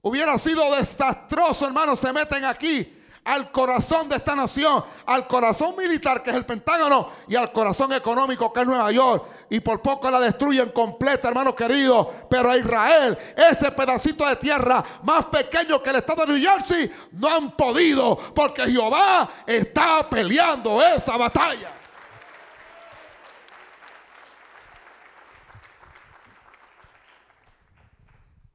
Hubiera 0.00 0.38
sido 0.38 0.62
desastroso, 0.76 1.66
hermano. 1.66 1.96
Se 1.96 2.12
meten 2.12 2.44
aquí 2.44 2.97
al 3.28 3.52
corazón 3.52 4.08
de 4.08 4.16
esta 4.16 4.34
nación, 4.34 4.82
al 5.04 5.26
corazón 5.26 5.76
militar 5.76 6.22
que 6.22 6.30
es 6.30 6.36
el 6.36 6.46
Pentágono 6.46 7.10
y 7.28 7.36
al 7.36 7.52
corazón 7.52 7.92
económico 7.92 8.50
que 8.50 8.60
es 8.60 8.66
Nueva 8.66 8.90
York. 8.90 9.26
Y 9.50 9.60
por 9.60 9.82
poco 9.82 10.10
la 10.10 10.18
destruyen 10.18 10.70
completa, 10.70 11.28
hermano 11.28 11.54
querido. 11.54 12.10
Pero 12.30 12.50
a 12.50 12.56
Israel, 12.56 13.18
ese 13.36 13.70
pedacito 13.72 14.26
de 14.26 14.36
tierra 14.36 14.82
más 15.02 15.26
pequeño 15.26 15.82
que 15.82 15.90
el 15.90 15.96
estado 15.96 16.24
de 16.24 16.32
New 16.32 16.50
Jersey, 16.50 16.90
no 17.12 17.28
han 17.28 17.50
podido 17.50 18.16
porque 18.16 18.66
Jehová 18.66 19.28
está 19.46 20.08
peleando 20.08 20.82
esa 20.82 21.16
batalla. 21.18 21.72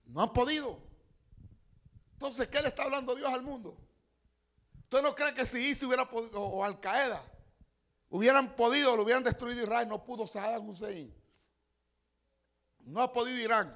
No 0.07 0.21
han 0.21 0.33
podido. 0.33 0.79
Entonces, 2.13 2.47
¿qué 2.47 2.59
le 2.61 2.69
está 2.69 2.83
hablando 2.83 3.15
Dios 3.15 3.31
al 3.31 3.43
mundo? 3.43 3.77
¿Usted 4.93 5.09
no 5.09 5.15
cree 5.15 5.33
que 5.33 5.43
si 5.43 5.57
ISIS 5.57 5.81
hubiera 5.81 6.07
podido, 6.07 6.39
o 6.39 6.63
Al 6.63 6.79
Qaeda, 6.79 7.19
hubieran 8.09 8.55
podido, 8.55 8.95
lo 8.95 9.01
hubieran 9.01 9.23
destruido 9.23 9.63
Israel? 9.63 9.87
No 9.87 10.05
pudo 10.05 10.27
Saddam 10.27 10.69
Hussein. 10.69 11.11
No 12.81 13.01
ha 13.01 13.11
podido 13.11 13.39
Irán. 13.39 13.75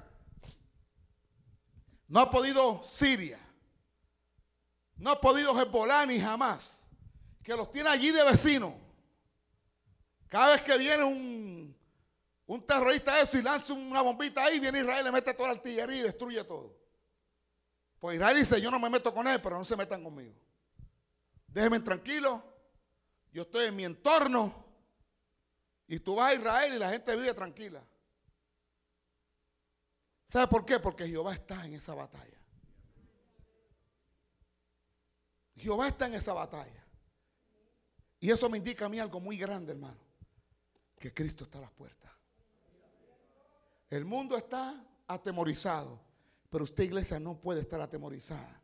No 2.06 2.20
ha 2.20 2.30
podido 2.30 2.84
Siria. 2.84 3.40
No 4.94 5.10
ha 5.10 5.20
podido 5.20 5.60
Hezbollah 5.60 6.06
ni 6.06 6.20
jamás. 6.20 6.84
Que 7.42 7.56
los 7.56 7.72
tiene 7.72 7.88
allí 7.88 8.12
de 8.12 8.22
vecino. 8.22 8.78
Cada 10.28 10.54
vez 10.54 10.62
que 10.62 10.78
viene 10.78 11.02
un, 11.02 11.76
un 12.46 12.64
terrorista 12.64 13.20
eso 13.20 13.38
y 13.38 13.42
lanza 13.42 13.72
una 13.72 14.02
bombita 14.02 14.44
ahí, 14.44 14.60
viene 14.60 14.78
Israel, 14.78 15.06
le 15.06 15.10
mete 15.10 15.34
toda 15.34 15.48
la 15.48 15.54
artillería 15.56 15.96
y 15.96 16.02
destruye 16.02 16.44
todo. 16.44 16.78
Pues 17.98 18.14
Israel 18.14 18.38
dice, 18.38 18.60
yo 18.60 18.70
no 18.70 18.78
me 18.78 18.88
meto 18.88 19.12
con 19.12 19.26
él, 19.26 19.42
pero 19.42 19.58
no 19.58 19.64
se 19.64 19.74
metan 19.74 20.04
conmigo. 20.04 20.32
Déjenme 21.48 21.80
tranquilo. 21.80 22.42
Yo 23.32 23.42
estoy 23.42 23.66
en 23.66 23.76
mi 23.76 23.84
entorno. 23.84 24.66
Y 25.86 25.98
tú 26.00 26.16
vas 26.16 26.32
a 26.32 26.34
Israel 26.34 26.74
y 26.74 26.78
la 26.78 26.90
gente 26.90 27.16
vive 27.16 27.32
tranquila. 27.34 27.82
¿Sabe 30.28 30.46
por 30.46 30.64
qué? 30.64 30.78
Porque 30.78 31.06
Jehová 31.06 31.32
está 31.32 31.64
en 31.64 31.74
esa 31.74 31.94
batalla. 31.94 32.38
Jehová 35.56 35.88
está 35.88 36.06
en 36.06 36.14
esa 36.14 36.34
batalla. 36.34 36.84
Y 38.20 38.30
eso 38.30 38.50
me 38.50 38.58
indica 38.58 38.84
a 38.84 38.88
mí 38.88 38.98
algo 38.98 39.18
muy 39.20 39.38
grande, 39.38 39.72
hermano. 39.72 40.00
Que 40.98 41.14
Cristo 41.14 41.44
está 41.44 41.58
a 41.58 41.62
las 41.62 41.72
puertas. 41.72 42.12
El 43.88 44.04
mundo 44.04 44.36
está 44.36 44.84
atemorizado. 45.06 45.98
Pero 46.50 46.64
usted, 46.64 46.84
iglesia, 46.84 47.18
no 47.18 47.40
puede 47.40 47.60
estar 47.62 47.80
atemorizada. 47.80 48.60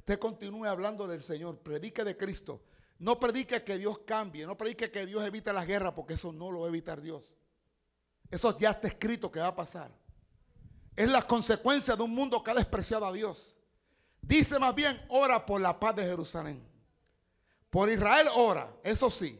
Usted 0.00 0.18
continúe 0.18 0.64
hablando 0.64 1.06
del 1.06 1.22
Señor, 1.22 1.58
predique 1.58 2.02
de 2.04 2.16
Cristo. 2.16 2.62
No 2.98 3.20
predique 3.20 3.62
que 3.62 3.76
Dios 3.76 3.98
cambie, 4.06 4.46
no 4.46 4.56
predique 4.56 4.90
que 4.90 5.04
Dios 5.04 5.22
evite 5.22 5.52
las 5.52 5.66
guerras, 5.66 5.92
porque 5.92 6.14
eso 6.14 6.32
no 6.32 6.50
lo 6.50 6.60
va 6.60 6.66
a 6.66 6.68
evitar 6.70 7.02
Dios. 7.02 7.36
Eso 8.30 8.58
ya 8.58 8.70
está 8.70 8.88
escrito 8.88 9.30
que 9.30 9.40
va 9.40 9.48
a 9.48 9.54
pasar. 9.54 9.90
Es 10.96 11.10
la 11.10 11.20
consecuencia 11.20 11.96
de 11.96 12.02
un 12.02 12.14
mundo 12.14 12.42
que 12.42 12.50
ha 12.50 12.54
despreciado 12.54 13.04
a 13.04 13.12
Dios. 13.12 13.58
Dice 14.22 14.58
más 14.58 14.74
bien, 14.74 14.98
ora 15.10 15.44
por 15.44 15.60
la 15.60 15.78
paz 15.78 15.96
de 15.96 16.04
Jerusalén. 16.04 16.66
Por 17.68 17.90
Israel 17.90 18.28
ora, 18.36 18.72
eso 18.82 19.10
sí. 19.10 19.38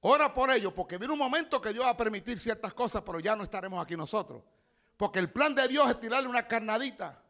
Ora 0.00 0.32
por 0.34 0.50
ellos, 0.50 0.74
porque 0.74 0.98
viene 0.98 1.14
un 1.14 1.18
momento 1.18 1.58
que 1.58 1.72
Dios 1.72 1.86
va 1.86 1.90
a 1.90 1.96
permitir 1.96 2.38
ciertas 2.38 2.74
cosas, 2.74 3.02
pero 3.04 3.18
ya 3.18 3.34
no 3.34 3.44
estaremos 3.44 3.82
aquí 3.82 3.96
nosotros. 3.96 4.42
Porque 4.98 5.20
el 5.20 5.30
plan 5.30 5.54
de 5.54 5.66
Dios 5.68 5.88
es 5.88 5.98
tirarle 5.98 6.28
una 6.28 6.46
carnadita 6.46 7.22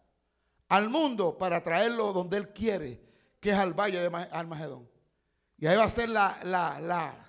al 0.69 0.89
mundo 0.89 1.37
para 1.39 1.63
traerlo 1.63 2.13
donde 2.13 2.37
Él 2.37 2.53
quiere, 2.53 3.01
que 3.41 3.51
es 3.51 3.57
al 3.57 3.75
valle 3.75 4.01
de 4.01 4.29
Armagedón. 4.33 4.89
Y 5.59 5.67
ahí 5.67 5.77
va 5.77 5.85
a 5.85 5.91
ser 5.91 6.09
la, 6.09 6.39
la, 6.45 7.27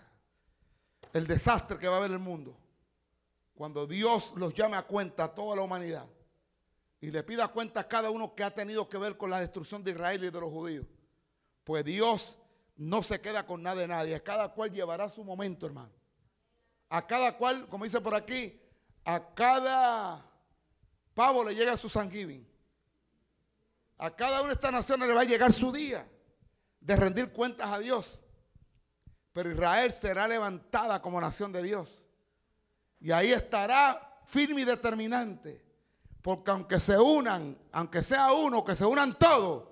el 1.14 1.28
desastre 1.28 1.78
que 1.78 1.88
va 1.88 1.96
a 1.96 1.98
haber 1.98 2.12
el 2.12 2.20
mundo. 2.20 2.58
Cuando 3.54 3.88
Dios 3.88 4.34
los 4.36 4.54
llame 4.54 4.78
a 4.78 4.84
cuenta 4.84 5.26
a 5.26 5.36
toda 5.36 5.56
la 5.56 5.62
humanidad 5.62 6.06
y 7.00 7.12
le 7.12 7.24
pida 7.24 7.48
cuenta 7.48 7.82
a 7.82 7.88
cada 7.88 8.10
uno 8.12 8.36
que 8.36 8.44
ha 8.44 8.54
tenido 8.54 8.90
que 8.90 8.98
ver 8.98 9.18
con 9.18 9.30
la 9.30 9.40
destrucción 9.40 9.84
de 9.84 9.92
Israel 9.92 10.24
y 10.24 10.30
de 10.30 10.40
los 10.40 10.52
judíos. 10.52 10.86
Pues 11.64 11.84
Dios 11.86 12.38
no 12.76 13.02
se 13.02 13.20
queda 13.20 13.46
con 13.46 13.64
nada 13.64 13.82
de 13.82 13.88
nadie. 13.88 14.16
A 14.16 14.24
cada 14.24 14.54
cual 14.54 14.72
llevará 14.72 15.10
su 15.10 15.24
momento, 15.24 15.66
hermano. 15.66 15.92
A 16.90 17.06
cada 17.06 17.36
cual, 17.38 17.68
como 17.68 17.84
dice 17.84 18.00
por 18.00 18.16
aquí, 18.16 18.60
a 19.04 19.34
cada 19.34 20.26
pavo 21.14 21.44
le 21.44 21.56
llega 21.56 21.78
su 21.78 21.90
San 21.90 22.10
A 23.98 24.16
cada 24.16 24.40
una 24.42 24.50
de 24.50 24.54
estas 24.54 24.72
naciones 24.72 25.08
le 25.08 25.14
va 25.14 25.22
a 25.22 25.26
llegar 25.26 25.52
su 25.52 25.72
día 25.72 26.08
de 26.80 26.96
rendir 26.96 27.32
cuentas 27.32 27.72
a 27.72 27.80
Dios. 27.80 28.24
Pero 29.34 29.52
Israel 29.52 29.92
será 29.92 30.28
levantada 30.28 31.02
como 31.02 31.20
nación 31.22 31.52
de 31.52 31.64
Dios. 31.64 32.06
Y 33.00 33.12
ahí 33.12 33.32
estará 33.32 34.22
firme 34.26 34.62
y 34.62 34.66
determinante. 34.66 35.64
Porque 36.22 36.52
aunque 36.52 36.80
se 36.80 36.98
unan, 36.98 37.58
aunque 37.72 38.04
sea 38.04 38.34
uno, 38.34 38.64
que 38.64 38.76
se 38.76 38.86
unan 38.86 39.18
todos, 39.18 39.68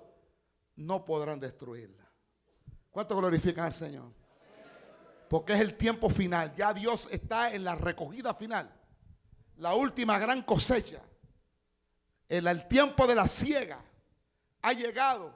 no 0.76 1.04
podrán 1.04 1.40
destruirla. 1.40 2.08
¿Cuánto 2.90 3.16
glorifican 3.16 3.66
al 3.66 3.72
Señor? 3.72 4.12
Porque 5.28 5.54
es 5.54 5.60
el 5.60 5.76
tiempo 5.76 6.08
final. 6.08 6.54
Ya 6.54 6.72
Dios 6.72 7.08
está 7.10 7.52
en 7.52 7.64
la 7.64 7.74
recogida 7.74 8.34
final 8.34 8.72
la 9.58 9.74
última 9.74 10.18
gran 10.18 10.42
cosecha, 10.42 11.00
el, 12.28 12.46
el 12.46 12.68
tiempo 12.68 13.06
de 13.06 13.14
la 13.14 13.26
siega, 13.28 13.82
ha 14.66 14.72
llegado. 14.72 15.32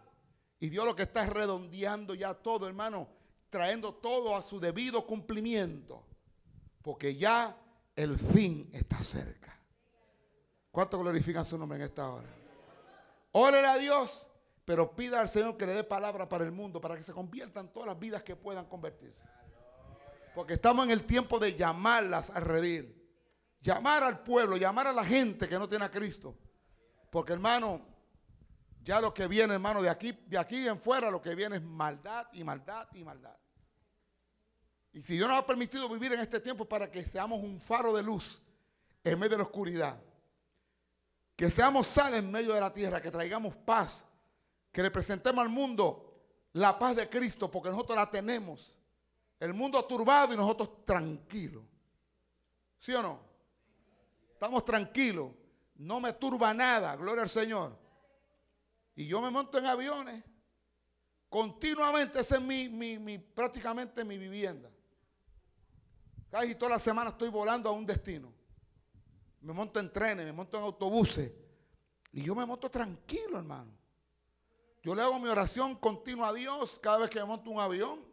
Y 0.59 0.69
Dios 0.69 0.85
lo 0.85 0.97
que 0.97 1.05
está 1.05 1.23
es 1.23 1.31
redondeando 1.31 2.15
ya 2.15 2.35
todo, 2.35 2.67
hermano, 2.67 3.09
trayendo 3.49 3.95
todo 3.95 4.35
a 4.35 4.43
su 4.43 4.59
debido 4.59 5.07
cumplimiento. 5.07 6.05
Porque 6.83 7.15
ya 7.15 7.57
el 7.95 8.19
fin 8.19 8.69
está 8.73 9.03
cerca. 9.05 9.57
¿Cuánto 10.73 10.99
glorifican 10.99 11.45
su 11.45 11.57
nombre 11.57 11.79
en 11.79 11.85
esta 11.85 12.11
hora? 12.11 12.29
Órele 13.33 13.69
a 13.69 13.79
Dios, 13.79 14.29
pero 14.65 14.97
pida 14.97 15.21
al 15.21 15.29
Señor 15.29 15.57
que 15.57 15.67
le 15.67 15.75
dé 15.75 15.85
palabra 15.85 16.29
para 16.29 16.45
el 16.45 16.51
mundo, 16.51 16.81
para 16.81 16.97
que 16.97 17.05
se 17.05 17.13
conviertan 17.13 17.73
todas 17.73 17.87
las 17.87 17.99
vidas 17.99 18.25
que 18.25 18.35
puedan 18.35 18.67
convertirse. 18.67 19.29
Porque 20.35 20.55
estamos 20.55 20.85
en 20.87 20.91
el 20.91 21.07
tiempo 21.07 21.39
de 21.39 21.55
llamarlas 21.55 22.31
a 22.31 22.41
redir. 22.41 22.99
Llamar 23.61 24.03
al 24.03 24.25
pueblo, 24.25 24.57
llamar 24.57 24.89
a 24.89 24.93
la 24.93 25.05
gente 25.05 25.49
que 25.49 25.59
no 25.59 25.69
tiene 25.69 25.85
a 25.85 25.91
Cristo. 25.91 26.37
Porque 27.11 27.33
hermano, 27.33 27.90
ya 28.83 29.01
lo 29.01 29.13
que 29.13 29.27
viene, 29.27 29.55
hermano, 29.55 29.83
de 29.83 29.91
aquí, 29.91 30.13
de 30.27 30.39
aquí 30.39 30.67
en 30.67 30.81
fuera, 30.81 31.11
lo 31.11 31.21
que 31.21 31.35
viene 31.35 31.57
es 31.57 31.63
maldad 31.63 32.27
y 32.33 32.43
maldad 32.45 32.89
y 32.93 33.05
maldad. 33.05 33.37
Y 34.93 35.03
si 35.03 35.15
Dios 35.15 35.29
nos 35.29 35.39
ha 35.39 35.47
permitido 35.47 35.89
vivir 35.89 36.13
en 36.13 36.21
este 36.21 36.41
tiempo 36.41 36.65
para 36.65 36.91
que 36.91 37.05
seamos 37.07 37.39
un 37.39 37.61
faro 37.61 37.95
de 37.95 38.03
luz 38.03 38.43
en 39.05 39.19
medio 39.19 39.33
de 39.33 39.37
la 39.39 39.45
oscuridad, 39.45 40.03
que 41.37 41.51
seamos 41.51 41.87
sal 41.87 42.15
en 42.15 42.31
medio 42.31 42.53
de 42.55 42.61
la 42.61 42.73
tierra, 42.73 43.01
que 43.01 43.11
traigamos 43.11 43.55
paz, 43.55 44.05
que 44.73 44.83
representemos 44.83 45.41
al 45.41 45.49
mundo 45.49 46.11
la 46.53 46.79
paz 46.79 46.97
de 46.97 47.09
Cristo, 47.09 47.51
porque 47.51 47.71
nosotros 47.71 47.97
la 47.97 48.11
tenemos. 48.11 48.77
El 49.39 49.55
mundo 49.55 49.83
turbado 49.85 50.35
y 50.35 50.37
nosotros 50.37 50.85
tranquilos. 50.85 51.65
¿Sí 52.79 52.93
o 52.93 53.03
no? 53.03 53.21
Estamos 54.33 54.65
tranquilos. 54.65 55.31
No 55.77 56.01
me 56.01 56.13
turba 56.13 56.53
nada. 56.53 56.97
Gloria 56.97 57.23
al 57.23 57.29
Señor. 57.29 57.79
Y 59.01 59.07
yo 59.07 59.23
me 59.23 59.31
monto 59.31 59.57
en 59.57 59.65
aviones. 59.65 60.23
Continuamente, 61.31 62.21
esa 62.21 62.37
es 62.37 62.43
mi, 62.43 63.17
prácticamente 63.17 64.05
mi 64.05 64.19
vivienda. 64.19 64.71
Casi 66.31 66.55
toda 66.55 66.73
la 66.73 66.79
semana 66.79 67.09
estoy 67.09 67.31
volando 67.31 67.71
a 67.71 67.73
un 67.73 67.87
destino. 67.87 68.31
Me 69.41 69.55
monto 69.55 69.81
en 69.81 69.91
trenes, 69.91 70.27
me 70.27 70.35
monto 70.35 70.59
en 70.59 70.65
autobuses. 70.65 71.33
Y 72.13 72.25
yo 72.25 72.35
me 72.35 72.45
monto 72.45 72.71
tranquilo, 72.71 73.39
hermano. 73.39 73.73
Yo 74.83 74.95
le 74.95 75.01
hago 75.01 75.19
mi 75.19 75.31
oración 75.31 75.77
continua 75.77 76.29
a 76.29 76.35
Dios 76.35 76.79
cada 76.79 76.99
vez 76.99 77.09
que 77.09 77.21
me 77.21 77.25
monto 77.25 77.51
un 77.51 77.59
avión, 77.59 78.05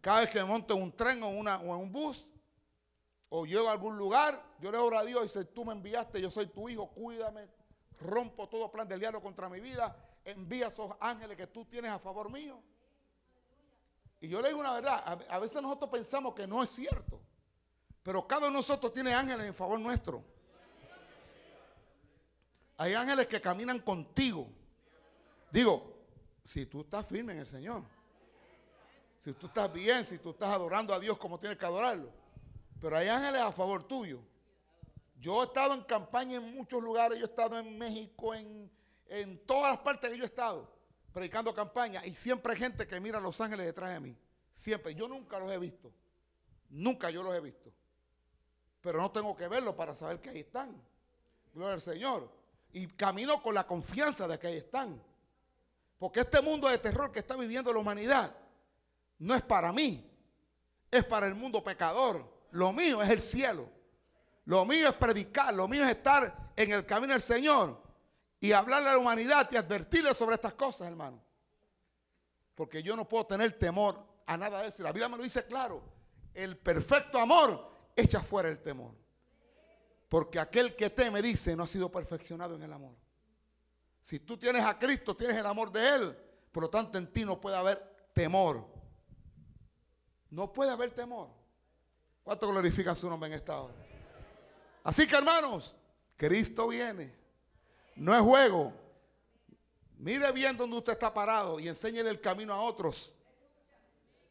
cada 0.00 0.20
vez 0.20 0.30
que 0.30 0.38
me 0.38 0.44
monto 0.44 0.76
en 0.76 0.82
un 0.84 0.92
tren 0.92 1.20
o, 1.24 1.28
o 1.28 1.40
en 1.40 1.82
un 1.82 1.90
bus 1.90 2.30
o 3.30 3.44
llego 3.44 3.68
a 3.68 3.72
algún 3.72 3.98
lugar, 3.98 4.40
yo 4.60 4.70
le 4.70 4.78
oro 4.78 4.96
a 4.96 5.04
Dios 5.04 5.22
y 5.22 5.24
dice, 5.24 5.44
tú 5.44 5.64
me 5.64 5.72
enviaste, 5.72 6.20
yo 6.20 6.30
soy 6.30 6.46
tu 6.46 6.68
hijo, 6.68 6.88
cuídame, 6.88 7.48
rompo 8.00 8.48
todo 8.48 8.70
plan 8.70 8.86
del 8.88 9.00
diablo 9.00 9.20
contra 9.20 9.48
mi 9.48 9.60
vida, 9.60 9.96
envía 10.24 10.68
esos 10.68 10.92
ángeles 11.00 11.36
que 11.36 11.46
tú 11.46 11.64
tienes 11.64 11.90
a 11.90 11.98
favor 11.98 12.30
mío. 12.30 12.60
Y 14.20 14.28
yo 14.28 14.40
le 14.40 14.48
digo 14.48 14.60
una 14.60 14.72
verdad, 14.72 15.24
a, 15.28 15.38
veces 15.38 15.62
nosotros 15.62 15.90
pensamos 15.90 16.34
que 16.34 16.46
no 16.46 16.62
es 16.62 16.70
cierto, 16.70 17.20
pero 18.02 18.26
cada 18.26 18.42
uno 18.42 18.48
de 18.48 18.54
nosotros 18.54 18.92
tiene 18.92 19.14
ángeles 19.14 19.46
en 19.46 19.54
favor 19.54 19.78
nuestro. 19.78 20.24
Hay 22.76 22.94
ángeles 22.94 23.26
que 23.26 23.40
caminan 23.40 23.80
contigo. 23.80 24.48
Digo, 25.50 25.96
si 26.44 26.66
tú 26.66 26.80
estás 26.80 27.06
firme 27.06 27.32
en 27.32 27.40
el 27.40 27.46
Señor, 27.46 27.82
si 29.20 29.32
tú 29.32 29.46
estás 29.46 29.72
bien, 29.72 30.04
si 30.04 30.18
tú 30.18 30.30
estás 30.30 30.50
adorando 30.50 30.94
a 30.94 31.00
Dios 31.00 31.18
como 31.18 31.38
tienes 31.38 31.58
que 31.58 31.66
adorarlo. 31.66 32.10
Pero 32.80 32.96
hay 32.96 33.08
ángeles 33.08 33.42
a 33.42 33.52
favor 33.52 33.82
tuyo. 33.86 34.20
Yo 35.20 35.42
he 35.42 35.46
estado 35.46 35.74
en 35.74 35.82
campaña 35.82 36.36
en 36.36 36.54
muchos 36.54 36.82
lugares, 36.82 37.18
yo 37.18 37.24
he 37.24 37.28
estado 37.28 37.58
en 37.58 37.76
México, 37.76 38.34
en, 38.34 38.70
todas 39.46 39.72
las 39.72 39.80
partes 39.80 40.10
que 40.10 40.16
yo 40.16 40.22
he 40.22 40.26
estado. 40.26 40.70
predicando 41.12 41.52
campaña 41.54 42.04
y 42.06 42.14
siempre 42.14 42.52
hay 42.52 42.58
gente 42.58 42.86
que 42.86 43.00
mira 43.00 43.18
a 43.18 43.20
Los 43.20 43.40
Ángeles 43.40 43.66
detrás 43.66 43.90
de 43.90 44.00
mí. 44.00 44.16
Siempre. 44.52 44.94
Yo 44.94 45.08
nunca 45.08 45.38
los 45.38 45.50
he 45.50 45.58
visto. 45.58 45.92
Nunca 46.70 47.10
yo 47.10 47.22
los 47.22 47.34
he 47.34 47.40
visto. 47.40 47.72
Pero 48.80 49.00
no 49.00 49.10
tengo 49.10 49.34
que 49.36 49.48
verlos 49.48 49.74
para 49.74 49.96
saber 49.96 50.20
que 50.20 50.30
ahí 50.30 50.40
están. 50.40 50.80
Gloria 51.52 51.74
al 51.74 51.80
Señor. 51.80 52.30
Y 52.72 52.86
camino 52.88 53.42
con 53.42 53.54
la 53.54 53.66
confianza 53.66 54.28
de 54.28 54.38
que 54.38 54.46
ahí 54.46 54.56
están. 54.58 55.02
Porque 55.98 56.20
este 56.20 56.40
mundo 56.40 56.68
de 56.68 56.78
terror 56.78 57.10
que 57.10 57.18
está 57.18 57.36
viviendo 57.36 57.72
la 57.72 57.80
humanidad 57.80 58.36
no 59.18 59.34
es 59.34 59.42
para 59.42 59.72
mí. 59.72 60.08
Es 60.90 61.04
para 61.04 61.26
el 61.26 61.34
mundo 61.34 61.62
pecador. 61.62 62.24
Lo 62.50 62.72
mío 62.72 63.02
es 63.02 63.10
el 63.10 63.20
cielo. 63.20 63.77
Lo 64.48 64.64
mío 64.64 64.88
es 64.88 64.94
predicar. 64.94 65.52
Lo 65.52 65.68
mío 65.68 65.84
es 65.84 65.90
estar 65.90 66.52
en 66.56 66.72
el 66.72 66.86
camino 66.86 67.12
del 67.12 67.20
Señor. 67.20 67.82
Y 68.40 68.52
hablarle 68.52 68.88
a 68.88 68.92
la 68.92 68.98
humanidad 68.98 69.46
y 69.52 69.56
advertirle 69.56 70.14
sobre 70.14 70.36
estas 70.36 70.54
cosas, 70.54 70.88
hermano. 70.88 71.22
Porque 72.54 72.82
yo 72.82 72.96
no 72.96 73.06
puedo 73.06 73.26
tener 73.26 73.58
temor 73.58 74.02
a 74.24 74.38
nada 74.38 74.62
de 74.62 74.68
eso. 74.68 74.82
La 74.82 74.90
Biblia 74.90 75.10
me 75.10 75.18
lo 75.18 75.22
dice 75.22 75.44
claro. 75.44 75.82
El 76.32 76.56
perfecto 76.56 77.18
amor 77.18 77.70
echa 77.94 78.22
fuera 78.22 78.48
el 78.48 78.62
temor. 78.62 78.94
Porque 80.08 80.40
aquel 80.40 80.74
que 80.74 80.88
teme, 80.88 81.20
dice, 81.20 81.54
no 81.54 81.64
ha 81.64 81.66
sido 81.66 81.92
perfeccionado 81.92 82.54
en 82.54 82.62
el 82.62 82.72
amor. 82.72 82.94
Si 84.00 84.20
tú 84.20 84.38
tienes 84.38 84.64
a 84.64 84.78
Cristo, 84.78 85.14
tienes 85.14 85.36
el 85.36 85.44
amor 85.44 85.70
de 85.70 85.94
Él. 85.94 86.18
Por 86.50 86.62
lo 86.62 86.70
tanto, 86.70 86.96
en 86.96 87.12
ti 87.12 87.22
no 87.22 87.38
puede 87.38 87.56
haber 87.58 88.10
temor. 88.14 88.66
No 90.30 90.50
puede 90.50 90.70
haber 90.70 90.92
temor. 90.92 91.28
¿Cuánto 92.22 92.48
glorifican 92.48 92.96
su 92.96 93.10
nombre 93.10 93.28
en 93.28 93.34
esta 93.34 93.60
hora? 93.60 93.87
Así 94.88 95.06
que 95.06 95.16
hermanos, 95.16 95.74
Cristo 96.16 96.66
viene. 96.66 97.12
No 97.94 98.14
es 98.14 98.22
juego. 98.22 98.72
Mire 99.98 100.32
bien 100.32 100.56
donde 100.56 100.78
usted 100.78 100.94
está 100.94 101.12
parado 101.12 101.60
y 101.60 101.68
enséñele 101.68 102.08
el 102.08 102.18
camino 102.22 102.54
a 102.54 102.62
otros. 102.62 103.14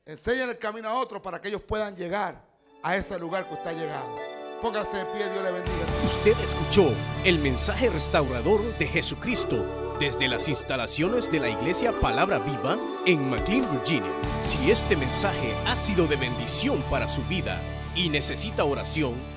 Enséñele 0.03 0.53
el 0.53 0.57
camino 0.57 0.89
a 0.89 0.95
otros 0.95 1.21
para 1.21 1.39
que 1.39 1.49
ellos 1.49 1.61
puedan 1.61 1.95
llegar 1.95 2.43
a 2.81 2.97
ese 2.97 3.19
lugar 3.19 3.47
que 3.47 3.53
usted 3.53 3.69
ha 3.69 3.73
llegado. 3.73 4.19
Póngase 4.59 4.97
de 4.97 5.05
pie, 5.05 5.29
Dios 5.29 5.43
le 5.43 5.51
bendiga. 5.51 5.85
Usted 6.07 6.35
escuchó 6.39 6.91
el 7.23 7.37
mensaje 7.37 7.91
restaurador 7.91 8.75
de 8.79 8.87
Jesucristo 8.87 9.63
desde 9.99 10.27
las 10.27 10.47
instalaciones 10.47 11.31
de 11.31 11.39
la 11.39 11.49
iglesia 11.49 11.91
Palabra 12.01 12.39
Viva 12.39 12.79
en 13.05 13.29
McLean, 13.29 13.71
Virginia. 13.73 14.11
Si 14.43 14.71
este 14.71 14.95
mensaje 14.95 15.53
ha 15.67 15.77
sido 15.77 16.07
de 16.07 16.15
bendición 16.15 16.81
para 16.89 17.07
su 17.07 17.21
vida 17.25 17.61
y 17.93 18.09
necesita 18.09 18.63
oración, 18.63 19.36